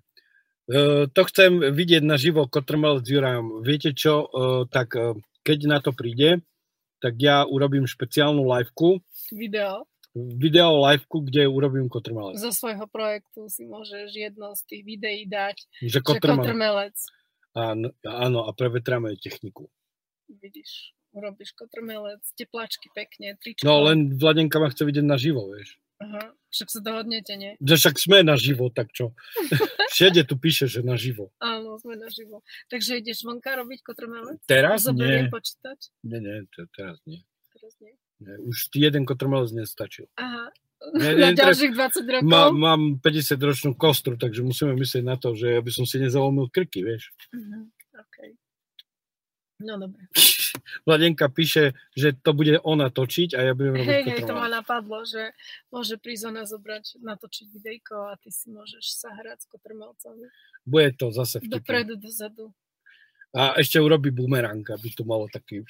e, 0.70 1.10
to 1.10 1.20
chcem 1.26 1.74
vidieť 1.74 2.06
na 2.06 2.14
živo 2.14 2.46
Kotrmelec 2.46 3.02
s 3.02 3.10
Jurajom. 3.10 3.66
Viete 3.66 3.90
čo, 3.90 4.30
e, 4.30 4.68
tak 4.70 4.94
e, 4.94 5.18
keď 5.42 5.58
na 5.66 5.78
to 5.82 5.90
príde, 5.90 6.46
tak 7.02 7.18
ja 7.18 7.42
urobím 7.42 7.90
špeciálnu 7.90 8.46
liveku. 8.46 9.02
Video? 9.34 9.82
Video 10.16 10.80
liveku, 10.80 11.20
kde 11.20 11.44
urobím 11.44 11.92
Kotrmelec. 11.92 12.40
Zo 12.40 12.48
svojho 12.48 12.88
projektu 12.88 13.52
si 13.52 13.68
môžeš 13.68 14.08
jedno 14.16 14.56
z 14.56 14.64
tých 14.64 14.82
videí 14.82 15.28
dať, 15.28 15.60
Že 15.84 15.88
že 15.92 15.98
Kotrmelec. 16.00 16.40
kotrmelec. 16.40 16.96
Áno, 17.52 17.88
áno, 18.00 18.40
a 18.44 18.50
prevetráme 18.52 19.12
techniku. 19.20 19.68
Vidíš, 20.28 20.96
urobíš 21.12 21.52
kotrmelec, 21.52 22.24
tepláčky 22.32 22.88
pekne, 22.92 23.36
tričko. 23.36 23.64
No 23.64 23.84
len 23.84 24.16
Vladenka 24.16 24.56
ma 24.56 24.72
chce 24.72 24.84
vidieť 24.84 25.04
na 25.04 25.20
živo, 25.20 25.52
vieš. 25.52 25.76
Aha, 25.96 26.32
však 26.52 26.68
sa 26.68 26.80
dohodnete, 26.84 27.32
nie? 27.36 27.52
Že 27.60 27.74
však 27.76 27.96
sme 27.96 28.18
na 28.20 28.36
živo, 28.36 28.68
tak 28.68 28.92
čo? 28.92 29.16
Všade 29.96 30.28
tu 30.28 30.36
píše, 30.36 30.68
že 30.68 30.84
na 30.84 30.96
živo. 31.00 31.32
Áno, 31.40 31.80
sme 31.80 31.96
naživo. 31.96 32.44
Takže 32.68 33.00
ideš 33.00 33.24
vonka 33.24 33.56
robiť 33.56 33.80
kotrmelec? 33.80 34.40
Teraz 34.44 34.84
Zoberiem 34.84 35.28
nie. 35.28 35.32
počítač? 35.32 35.88
Nie, 36.04 36.20
nie, 36.20 36.44
to, 36.52 36.68
teraz 36.72 37.00
nie. 37.08 37.24
Teraz 37.52 37.72
nie. 37.80 37.96
Už 38.20 38.72
jeden 38.72 39.04
kotrmelec 39.04 39.52
nestačil. 39.52 40.08
Aha, 40.16 40.48
Nie, 40.96 41.12
na 41.16 41.30
ďalších 41.36 41.72
20 41.72 42.14
rokov? 42.16 42.28
Má, 42.28 42.48
mám 42.52 42.96
50 43.00 43.36
ročnú 43.36 43.72
kostru, 43.76 44.16
takže 44.16 44.40
musíme 44.40 44.72
myslieť 44.72 45.04
na 45.04 45.20
to, 45.20 45.36
že 45.36 45.60
aby 45.60 45.68
som 45.68 45.84
si 45.84 46.00
nezalomil 46.00 46.48
krky, 46.48 46.80
vieš. 46.80 47.12
Mhm, 47.32 47.68
okay. 47.92 48.30
No 49.60 49.80
dobre. 49.80 50.04
Vladenka 50.88 51.28
píše, 51.32 51.72
že 51.96 52.12
to 52.12 52.36
bude 52.36 52.60
ona 52.60 52.92
točiť 52.92 53.36
a 53.36 53.40
ja 53.40 53.52
budem 53.56 53.80
robiť 53.80 53.88
Hej, 53.88 54.02
hej, 54.04 54.22
to 54.28 54.36
ma 54.36 54.48
napadlo, 54.52 55.04
že 55.04 55.32
môže 55.72 55.96
prísť 55.96 56.24
ona 56.28 56.44
zobrať, 56.44 57.00
natočiť 57.00 57.46
videjko 57.52 58.12
a 58.12 58.20
ty 58.20 58.28
si 58.28 58.52
môžeš 58.52 58.84
sa 58.84 59.12
hrať 59.16 59.44
s 59.44 59.46
kotrmelcami. 59.48 60.28
Bude 60.64 60.92
to 60.96 61.08
zase 61.08 61.40
vtipné. 61.40 61.60
Dopredu, 61.60 61.94
dozadu. 61.96 62.52
A 63.36 63.56
ešte 63.60 63.76
urobí 63.80 64.12
bumerang, 64.12 64.64
aby 64.64 64.88
to 64.92 65.04
malo 65.04 65.28
taký... 65.28 65.60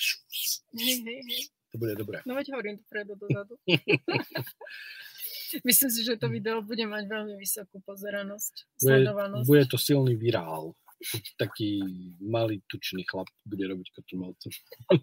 Hej, 0.74 1.02
hej, 1.02 1.20
hej. 1.26 1.42
To 1.76 1.84
bude 1.84 1.92
dobré. 1.92 2.24
No 2.24 2.32
veď 2.32 2.56
hovorím 2.56 2.80
dopredu, 2.80 3.20
dozadu. 3.20 3.60
Myslím 5.68 5.90
si, 5.92 6.00
že 6.08 6.16
to 6.16 6.32
video 6.32 6.64
bude 6.64 6.88
mať 6.88 7.04
veľmi 7.04 7.36
vysokú 7.36 7.84
pozeranosť, 7.84 8.64
Bude, 8.80 9.04
sledovanosť. 9.04 9.44
bude 9.44 9.64
to 9.68 9.76
silný 9.76 10.16
virál. 10.16 10.72
Taký 11.36 11.84
malý, 12.24 12.64
tučný 12.64 13.04
chlap 13.04 13.28
bude 13.44 13.68
robiť 13.68 13.92
kotrmelce. 13.92 14.48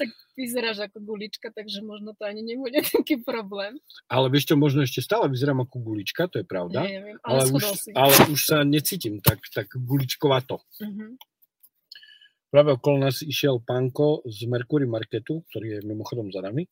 Tak 0.00 0.08
vyzeráš 0.38 0.88
ako 0.88 1.04
gulička, 1.04 1.52
takže 1.52 1.84
možno 1.84 2.16
to 2.16 2.24
ani 2.24 2.40
nebude 2.40 2.80
taký 2.96 3.20
problém. 3.20 3.76
Ale 4.08 4.32
vieš 4.32 4.48
čo, 4.48 4.54
možno 4.56 4.80
ešte 4.86 5.04
stále 5.04 5.28
vyzerám 5.28 5.68
ako 5.68 5.76
gulička, 5.84 6.30
to 6.32 6.40
je 6.40 6.46
pravda. 6.48 6.86
Nie, 6.86 7.02
neviem, 7.02 7.16
ale, 7.20 7.44
ale, 7.44 7.52
už, 7.52 7.64
si. 7.76 7.90
ale 7.92 8.14
už 8.32 8.40
sa 8.40 8.64
necítim 8.64 9.20
tak, 9.20 9.42
tak 9.52 9.68
guličkovato. 9.74 10.64
Mhm. 10.80 11.20
Práve 12.50 12.74
okolo 12.74 13.06
nás 13.06 13.22
išiel 13.22 13.62
pánko 13.62 14.26
z 14.26 14.50
Mercury 14.50 14.82
Marketu, 14.82 15.46
ktorý 15.54 15.78
je 15.78 15.86
mimochodom 15.86 16.34
za 16.34 16.42
nami 16.42 16.66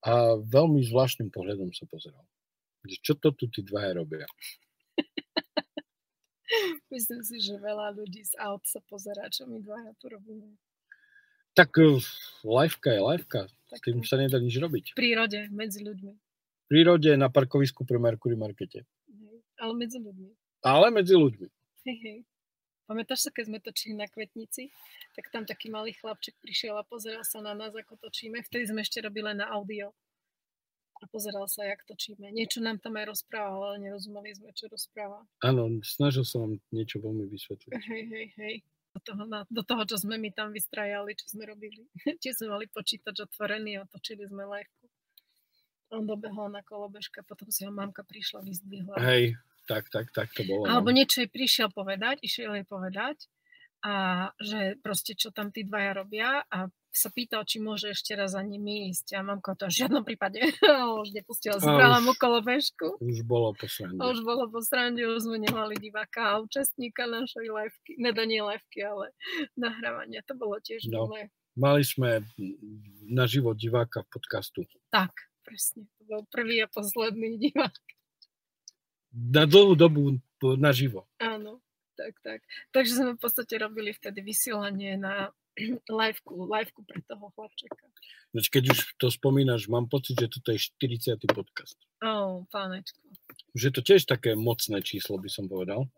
a 0.00 0.40
veľmi 0.40 0.80
zvláštnym 0.88 1.28
pohľadom 1.28 1.68
sa 1.76 1.84
pozeral. 1.84 2.24
Čo 3.04 3.20
to 3.20 3.36
tu 3.36 3.52
tí 3.52 3.60
dvaja 3.60 4.00
robia? 4.00 4.24
Myslím 6.92 7.20
si, 7.26 7.44
že 7.44 7.60
veľa 7.60 7.92
ľudí 7.92 8.24
z 8.24 8.40
aut 8.40 8.64
sa 8.64 8.80
pozerá, 8.88 9.28
čo 9.28 9.44
my 9.44 9.60
dvaja 9.60 9.92
tu 10.00 10.08
robíme. 10.08 10.56
Tak 11.52 11.76
eh, 11.76 12.00
liveka 12.40 12.88
je 12.96 13.00
liveka, 13.04 13.42
s 13.50 13.80
tým 13.84 14.00
sa 14.00 14.16
nedá 14.16 14.40
nič 14.40 14.56
robiť. 14.56 14.94
v 14.94 14.96
prírode, 14.96 15.52
medzi 15.52 15.84
ľuďmi. 15.84 16.12
V 16.16 16.66
prírode 16.72 17.10
na 17.20 17.28
parkovisku 17.28 17.84
pri 17.84 18.00
Mercury 18.00 18.38
Markete. 18.38 18.88
Ale 19.60 19.72
medzi 19.76 20.00
ľuďmi. 20.00 20.30
Ale 20.64 20.88
medzi 20.88 21.14
ľuďmi. 21.16 21.48
Hej, 21.84 21.96
hej. 22.00 22.18
Pamätáš 22.86 23.26
sa, 23.26 23.30
keď 23.34 23.44
sme 23.50 23.58
točili 23.58 23.98
na 23.98 24.06
Kvetnici, 24.06 24.70
tak 25.18 25.26
tam 25.34 25.42
taký 25.42 25.66
malý 25.74 25.90
chlapček 25.98 26.38
prišiel 26.38 26.78
a 26.78 26.86
pozeral 26.86 27.26
sa 27.26 27.42
na 27.42 27.50
nás, 27.50 27.74
ako 27.74 27.98
točíme. 27.98 28.38
Vtedy 28.46 28.70
sme 28.70 28.86
ešte 28.86 29.02
robili 29.02 29.34
na 29.34 29.50
audio. 29.50 29.90
A 30.96 31.04
pozeral 31.12 31.44
sa, 31.44 31.66
jak 31.66 31.84
točíme. 31.84 32.32
Niečo 32.32 32.64
nám 32.64 32.80
tam 32.80 32.96
aj 32.96 33.12
rozprával, 33.12 33.74
ale 33.74 33.84
nerozumeli 33.84 34.32
sme, 34.32 34.48
čo 34.56 34.64
rozpráva. 34.70 35.28
Áno, 35.44 35.68
snažil 35.84 36.24
sa 36.24 36.40
vám 36.40 36.56
niečo 36.72 37.04
veľmi 37.04 37.28
vysvetliť. 37.28 37.70
Hej, 37.74 38.02
hej, 38.08 38.26
hej. 38.40 38.54
Do 38.96 39.00
toho, 39.04 39.22
na, 39.28 39.44
do 39.52 39.60
toho, 39.60 39.84
čo 39.84 40.00
sme 40.00 40.16
my 40.16 40.32
tam 40.32 40.56
vystrajali, 40.56 41.12
čo 41.12 41.28
sme 41.28 41.44
robili. 41.44 41.84
Tiež 42.22 42.40
sme 42.40 42.56
mali 42.56 42.64
počítač 42.72 43.28
otvorený 43.28 43.82
a 43.82 43.90
točili 43.92 44.24
sme 44.24 44.48
liveku. 44.48 44.88
On 45.92 46.02
dobehol 46.02 46.48
na 46.48 46.64
kolobežka, 46.64 47.20
potom 47.28 47.52
si 47.52 47.68
ho 47.68 47.70
mamka 47.70 48.00
prišla, 48.00 48.40
vyzdvihla. 48.42 48.96
Hej, 48.96 49.36
tak, 49.66 49.90
tak, 49.90 50.14
tak 50.14 50.30
to 50.32 50.46
bolo. 50.46 50.64
Alebo 50.70 50.94
no. 50.94 50.96
niečo 51.02 51.26
jej 51.26 51.30
prišiel 51.30 51.68
povedať, 51.74 52.22
išiel 52.22 52.54
jej 52.56 52.66
povedať 52.66 53.26
a 53.84 53.94
že 54.40 54.80
proste 54.80 55.14
čo 55.14 55.30
tam 55.30 55.52
tí 55.52 55.62
dvaja 55.62 56.00
robia 56.00 56.42
a 56.48 56.66
sa 56.96 57.12
pýtal, 57.12 57.44
či 57.44 57.60
môže 57.60 57.92
ešte 57.92 58.16
raz 58.16 58.32
za 58.32 58.40
nimi 58.40 58.88
ísť 58.88 59.14
a 59.14 59.20
mamka 59.20 59.52
to 59.52 59.68
v 59.68 59.84
žiadnom 59.84 60.00
prípade 60.00 60.40
už 61.04 61.12
nepustila, 61.12 61.60
zobrala 61.60 62.00
mu 62.00 62.16
kolobežku. 62.16 62.96
Už 63.04 63.20
bolo 63.28 63.52
posledné. 63.52 64.00
A 64.00 64.08
už 64.16 64.24
bolo 64.24 64.48
po 64.48 64.64
srande, 64.64 65.04
už 65.04 65.28
sme 65.28 65.36
nemali 65.44 65.76
diváka 65.76 66.34
a 66.34 66.40
účastníka 66.40 67.04
našej 67.04 67.52
liveky, 67.52 68.00
ne 68.00 68.10
nie 68.24 68.40
liveky, 68.40 68.80
ale 68.80 69.12
nahrávania. 69.60 70.24
To 70.24 70.34
bolo 70.40 70.56
tiež 70.56 70.88
No. 70.88 71.06
milé. 71.12 71.28
Mali 71.56 71.84
sme 71.84 72.24
na 73.08 73.24
život 73.28 73.56
diváka 73.56 74.04
v 74.04 74.08
podcastu. 74.16 74.60
Tak, 74.92 75.12
presne. 75.44 75.88
To 76.00 76.02
bol 76.04 76.22
prvý 76.28 76.64
a 76.64 76.68
posledný 76.68 77.36
divák. 77.40 77.76
Na 79.16 79.48
dlhú 79.48 79.72
dobu 79.72 80.20
naživo. 80.60 81.08
Áno, 81.16 81.64
tak, 81.96 82.20
tak. 82.20 82.44
Takže 82.76 82.92
sme 83.00 83.12
v 83.16 83.22
podstate 83.24 83.56
robili 83.56 83.96
vtedy 83.96 84.20
vysielanie 84.20 85.00
na 85.00 85.32
liveku, 85.88 86.44
liveku 86.44 86.84
pre 86.84 87.00
toho 87.08 87.32
chlapčeka. 87.32 87.88
Ináč, 88.36 88.52
keď 88.52 88.76
už 88.76 88.78
to 89.00 89.08
spomínaš, 89.08 89.72
mám 89.72 89.88
pocit, 89.88 90.20
že 90.20 90.28
toto 90.28 90.52
je 90.52 90.60
40. 90.60 91.16
podcast. 91.32 91.80
Ó, 92.04 92.44
pánečko. 92.52 93.00
Už 93.56 93.60
je 93.64 93.72
to 93.72 93.80
tiež 93.80 94.04
také 94.04 94.36
mocné 94.36 94.84
číslo, 94.84 95.16
by 95.16 95.32
som 95.32 95.48
povedal. 95.48 95.88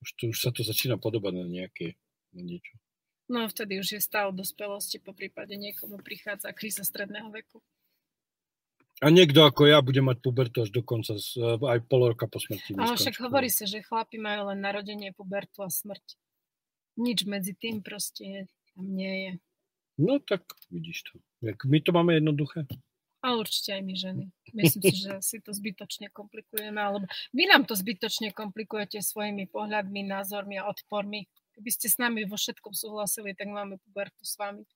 Už, 0.00 0.08
to, 0.16 0.22
už 0.32 0.38
sa 0.40 0.48
to 0.48 0.64
začína 0.64 0.96
podobať 0.96 1.44
na 1.44 1.44
nejaké 1.44 2.00
na 2.32 2.42
niečo. 2.42 2.74
No 3.24 3.44
a 3.44 3.46
vtedy 3.48 3.80
už 3.80 3.88
je 3.96 4.00
stav 4.04 4.36
dospelosti, 4.36 5.00
po 5.00 5.16
prípade 5.16 5.56
niekomu 5.56 5.96
prichádza 6.00 6.52
kríza 6.52 6.84
stredného 6.84 7.32
veku. 7.32 7.64
A 9.02 9.10
niekto 9.10 9.42
ako 9.42 9.66
ja 9.66 9.82
bude 9.82 9.98
mať 9.98 10.22
pubertu 10.22 10.62
až 10.62 10.70
do 10.70 10.80
konca, 10.86 11.18
z- 11.18 11.38
aj 11.58 11.82
pol 11.90 12.14
roka 12.14 12.30
po 12.30 12.38
smrti. 12.38 12.78
Ale 12.78 12.94
však 12.94 13.18
hovorí 13.18 13.50
sa, 13.50 13.66
že 13.66 13.82
chlapi 13.82 14.22
majú 14.22 14.54
len 14.54 14.62
narodenie, 14.62 15.10
pubertu 15.10 15.66
a 15.66 15.68
smrť. 15.68 16.14
Nič 16.94 17.26
medzi 17.26 17.58
tým 17.58 17.82
proste 17.82 18.46
tam 18.74 18.86
nie 18.94 19.14
je. 19.26 19.32
No 19.98 20.22
tak 20.22 20.46
vidíš 20.70 21.10
to. 21.10 21.12
My 21.66 21.78
to 21.82 21.90
máme 21.90 22.14
jednoduché. 22.14 22.66
A 23.24 23.34
určite 23.34 23.72
aj 23.74 23.82
my 23.82 23.94
ženy. 23.96 24.24
Myslím 24.52 24.82
si, 24.84 24.96
že 25.00 25.12
si 25.24 25.36
to 25.40 25.50
zbytočne 25.50 26.12
komplikujeme, 26.12 26.76
alebo 26.76 27.08
vy 27.32 27.48
nám 27.48 27.64
to 27.64 27.72
zbytočne 27.72 28.30
komplikujete 28.36 29.00
svojimi 29.00 29.48
pohľadmi, 29.48 30.04
názormi 30.04 30.60
a 30.60 30.68
odpormi. 30.68 31.24
Keby 31.56 31.70
ste 31.72 31.88
s 31.88 31.96
nami 31.96 32.28
vo 32.28 32.36
všetkom 32.36 32.74
súhlasili, 32.76 33.32
tak 33.32 33.48
máme 33.48 33.80
pubertu 33.80 34.22
s 34.22 34.36
vami. 34.36 34.68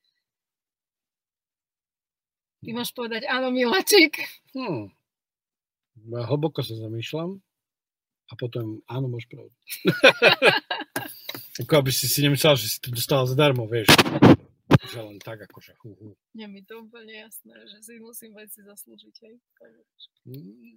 Ty 2.58 2.70
máš 2.74 2.90
povedať, 2.90 3.22
áno, 3.30 3.54
miláčik. 3.54 4.18
Hmm. 4.50 4.90
Ja 6.10 6.26
hlboko 6.26 6.62
sa 6.62 6.74
zamýšľam 6.74 7.38
a 8.28 8.32
potom 8.34 8.82
áno, 8.90 9.06
máš 9.06 9.26
pravdu. 9.30 9.54
Ako 11.62 11.82
aby 11.82 11.90
si 11.90 12.06
si 12.06 12.22
nemyslel, 12.22 12.54
že 12.54 12.66
si 12.70 12.78
to 12.78 12.94
dostala 12.94 13.26
zadarmo, 13.26 13.66
vieš. 13.66 13.90
Že 14.94 14.98
len 15.10 15.18
tak, 15.18 15.42
akože 15.42 15.74
hu, 15.82 15.90
hu. 15.98 16.08
Nie 16.38 16.46
mi 16.46 16.62
to 16.62 16.86
úplne 16.86 17.26
jasné, 17.26 17.54
že 17.66 17.82
si 17.82 17.98
musím 17.98 18.38
veci 18.38 18.62
zaslúžiť. 18.62 19.14
Hej. 19.26 19.34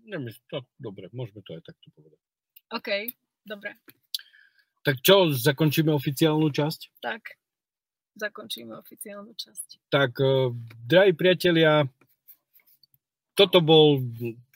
Nemysl, 0.10 0.42
to, 0.50 0.66
dobre, 0.82 1.14
môžeme 1.14 1.46
to 1.46 1.54
aj 1.54 1.64
takto 1.70 1.94
povedať. 1.94 2.20
OK, 2.74 2.90
dobre. 3.46 3.78
Tak 4.82 5.06
čo, 5.06 5.30
zakončíme 5.30 5.94
oficiálnu 5.94 6.50
časť? 6.50 6.98
Tak, 6.98 7.41
zakončíme 8.16 8.76
oficiálnu 8.76 9.32
časť. 9.36 9.88
Tak, 9.90 10.12
eh, 10.20 10.52
drahí 10.86 11.14
priatelia, 11.16 11.88
toto, 13.34 13.64
bol, 13.64 14.04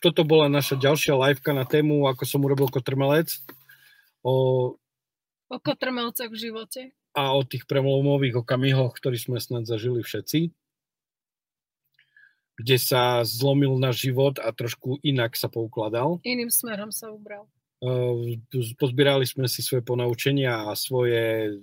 toto 0.04 0.22
bola 0.22 0.52
naša 0.52 0.76
ďalšia 0.76 1.16
liveka 1.16 1.56
na 1.56 1.64
tému, 1.64 2.06
ako 2.06 2.22
som 2.28 2.44
urobil 2.44 2.68
kotrmelec. 2.68 3.32
O, 4.20 4.76
O 5.46 5.56
kotrmelcoch 5.62 6.28
v 6.28 6.38
živote. 6.38 6.80
a 7.16 7.32
o 7.32 7.40
tých 7.46 7.64
prelomových 7.64 8.44
okamihoch, 8.44 8.92
ktorí 8.92 9.16
sme 9.16 9.40
snad 9.40 9.64
zažili 9.64 10.04
všetci, 10.04 10.52
kde 12.60 12.76
sa 12.76 13.24
zlomil 13.24 13.72
náš 13.80 14.04
život 14.04 14.36
a 14.36 14.52
trošku 14.52 15.00
inak 15.00 15.32
sa 15.36 15.48
poukladal. 15.48 16.20
Iným 16.28 16.52
smerom 16.52 16.92
sa 16.92 17.08
ubral. 17.08 17.48
Uh, 17.80 18.36
pozbierali 18.80 19.24
sme 19.28 19.48
si 19.48 19.60
svoje 19.60 19.84
ponaučenia 19.84 20.68
a 20.68 20.72
svoje 20.76 21.56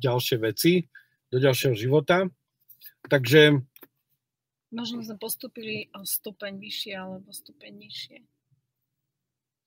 ďalšie 0.00 0.36
veci 0.40 0.88
do 1.32 1.38
ďalšieho 1.40 1.72
života. 1.72 2.28
Takže... 3.08 3.64
Možno 4.72 5.00
sme 5.00 5.16
postupili 5.16 5.88
o 5.96 6.04
stupeň 6.04 6.60
vyššie 6.60 6.92
alebo 6.96 7.28
stupeň 7.32 7.72
nižšie. 7.88 8.18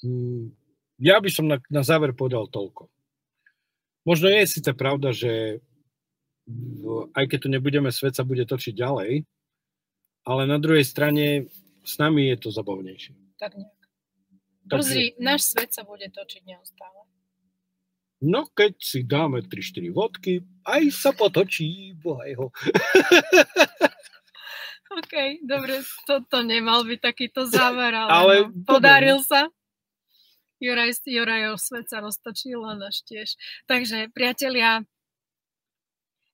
Mm, 0.06 0.54
ja 1.02 1.18
by 1.18 1.30
som 1.34 1.46
na, 1.50 1.58
na 1.70 1.82
záver 1.82 2.14
povedal 2.14 2.46
toľko. 2.46 2.90
Možno 4.06 4.30
je 4.30 4.46
síce 4.46 4.70
pravda, 4.78 5.10
že 5.10 5.66
aj 7.18 7.26
keď 7.26 7.40
tu 7.42 7.50
nebudeme, 7.50 7.90
svet 7.90 8.14
sa 8.14 8.22
bude 8.22 8.46
točiť 8.46 8.78
ďalej, 8.78 9.26
ale 10.30 10.42
na 10.46 10.62
druhej 10.62 10.86
strane 10.86 11.50
s 11.82 11.98
nami 11.98 12.30
je 12.34 12.38
to 12.38 12.50
zabavnejšie. 12.54 13.18
Tak 13.42 13.58
nejak. 13.58 13.82
Takže... 14.70 15.18
náš 15.22 15.54
svet 15.54 15.74
sa 15.74 15.86
bude 15.86 16.06
točiť 16.10 16.46
neustále. 16.46 17.06
No 18.24 18.48
keď 18.48 18.80
si 18.80 19.04
dáme 19.04 19.44
3-4 19.44 19.92
vodky, 19.92 20.34
aj 20.64 20.84
sa 20.96 21.12
potočí, 21.12 21.92
bohajho. 22.00 22.48
OK, 24.96 25.44
dobre, 25.44 25.84
toto 26.08 26.40
nemal 26.40 26.88
byť 26.88 27.00
takýto 27.04 27.44
záver, 27.44 27.92
ale, 27.92 28.10
ale 28.10 28.36
no, 28.48 28.64
podaril 28.64 29.20
sa. 29.20 29.52
Juraj, 30.64 31.04
Jurajov 31.04 31.60
svet 31.60 31.92
sa 31.92 32.00
roztočil 32.00 32.64
a 32.64 32.80
náš 32.80 33.04
tiež. 33.04 33.36
Takže, 33.68 34.08
priatelia, 34.16 34.88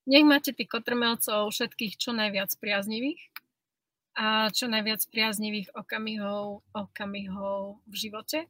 nech 0.05 0.25
máte 0.25 0.53
tých 0.53 0.69
kotrmelcov 0.69 1.49
všetkých 1.49 1.97
čo 1.97 2.13
najviac 2.13 2.53
priaznivých 2.61 3.21
a 4.13 4.53
čo 4.53 4.69
najviac 4.69 5.01
priaznivých 5.09 5.73
okamihov, 5.73 6.61
okamihov 6.75 7.81
v 7.89 7.95
živote. 7.97 8.45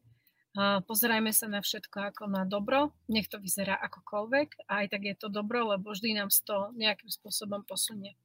Pozerajme 0.59 1.31
sa 1.31 1.47
na 1.47 1.63
všetko 1.63 2.11
ako 2.11 2.23
na 2.27 2.43
dobro, 2.43 2.91
nech 3.07 3.31
to 3.31 3.39
vyzerá 3.39 3.79
akokoľvek 3.87 4.67
a 4.67 4.83
aj 4.83 4.87
tak 4.91 5.01
je 5.07 5.15
to 5.15 5.31
dobro, 5.31 5.71
lebo 5.71 5.95
vždy 5.95 6.19
nám 6.19 6.27
to 6.27 6.75
nejakým 6.75 7.07
spôsobom 7.07 7.63
posunie. 7.63 8.19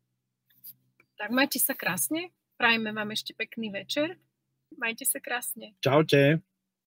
Tak 1.16 1.30
majte 1.30 1.62
sa 1.62 1.78
krásne, 1.78 2.34
prajme 2.58 2.90
vám 2.90 3.14
ešte 3.14 3.30
pekný 3.30 3.70
večer, 3.70 4.18
majte 4.74 5.06
sa 5.06 5.22
krásne. 5.22 5.78
Čaute. 5.78 6.42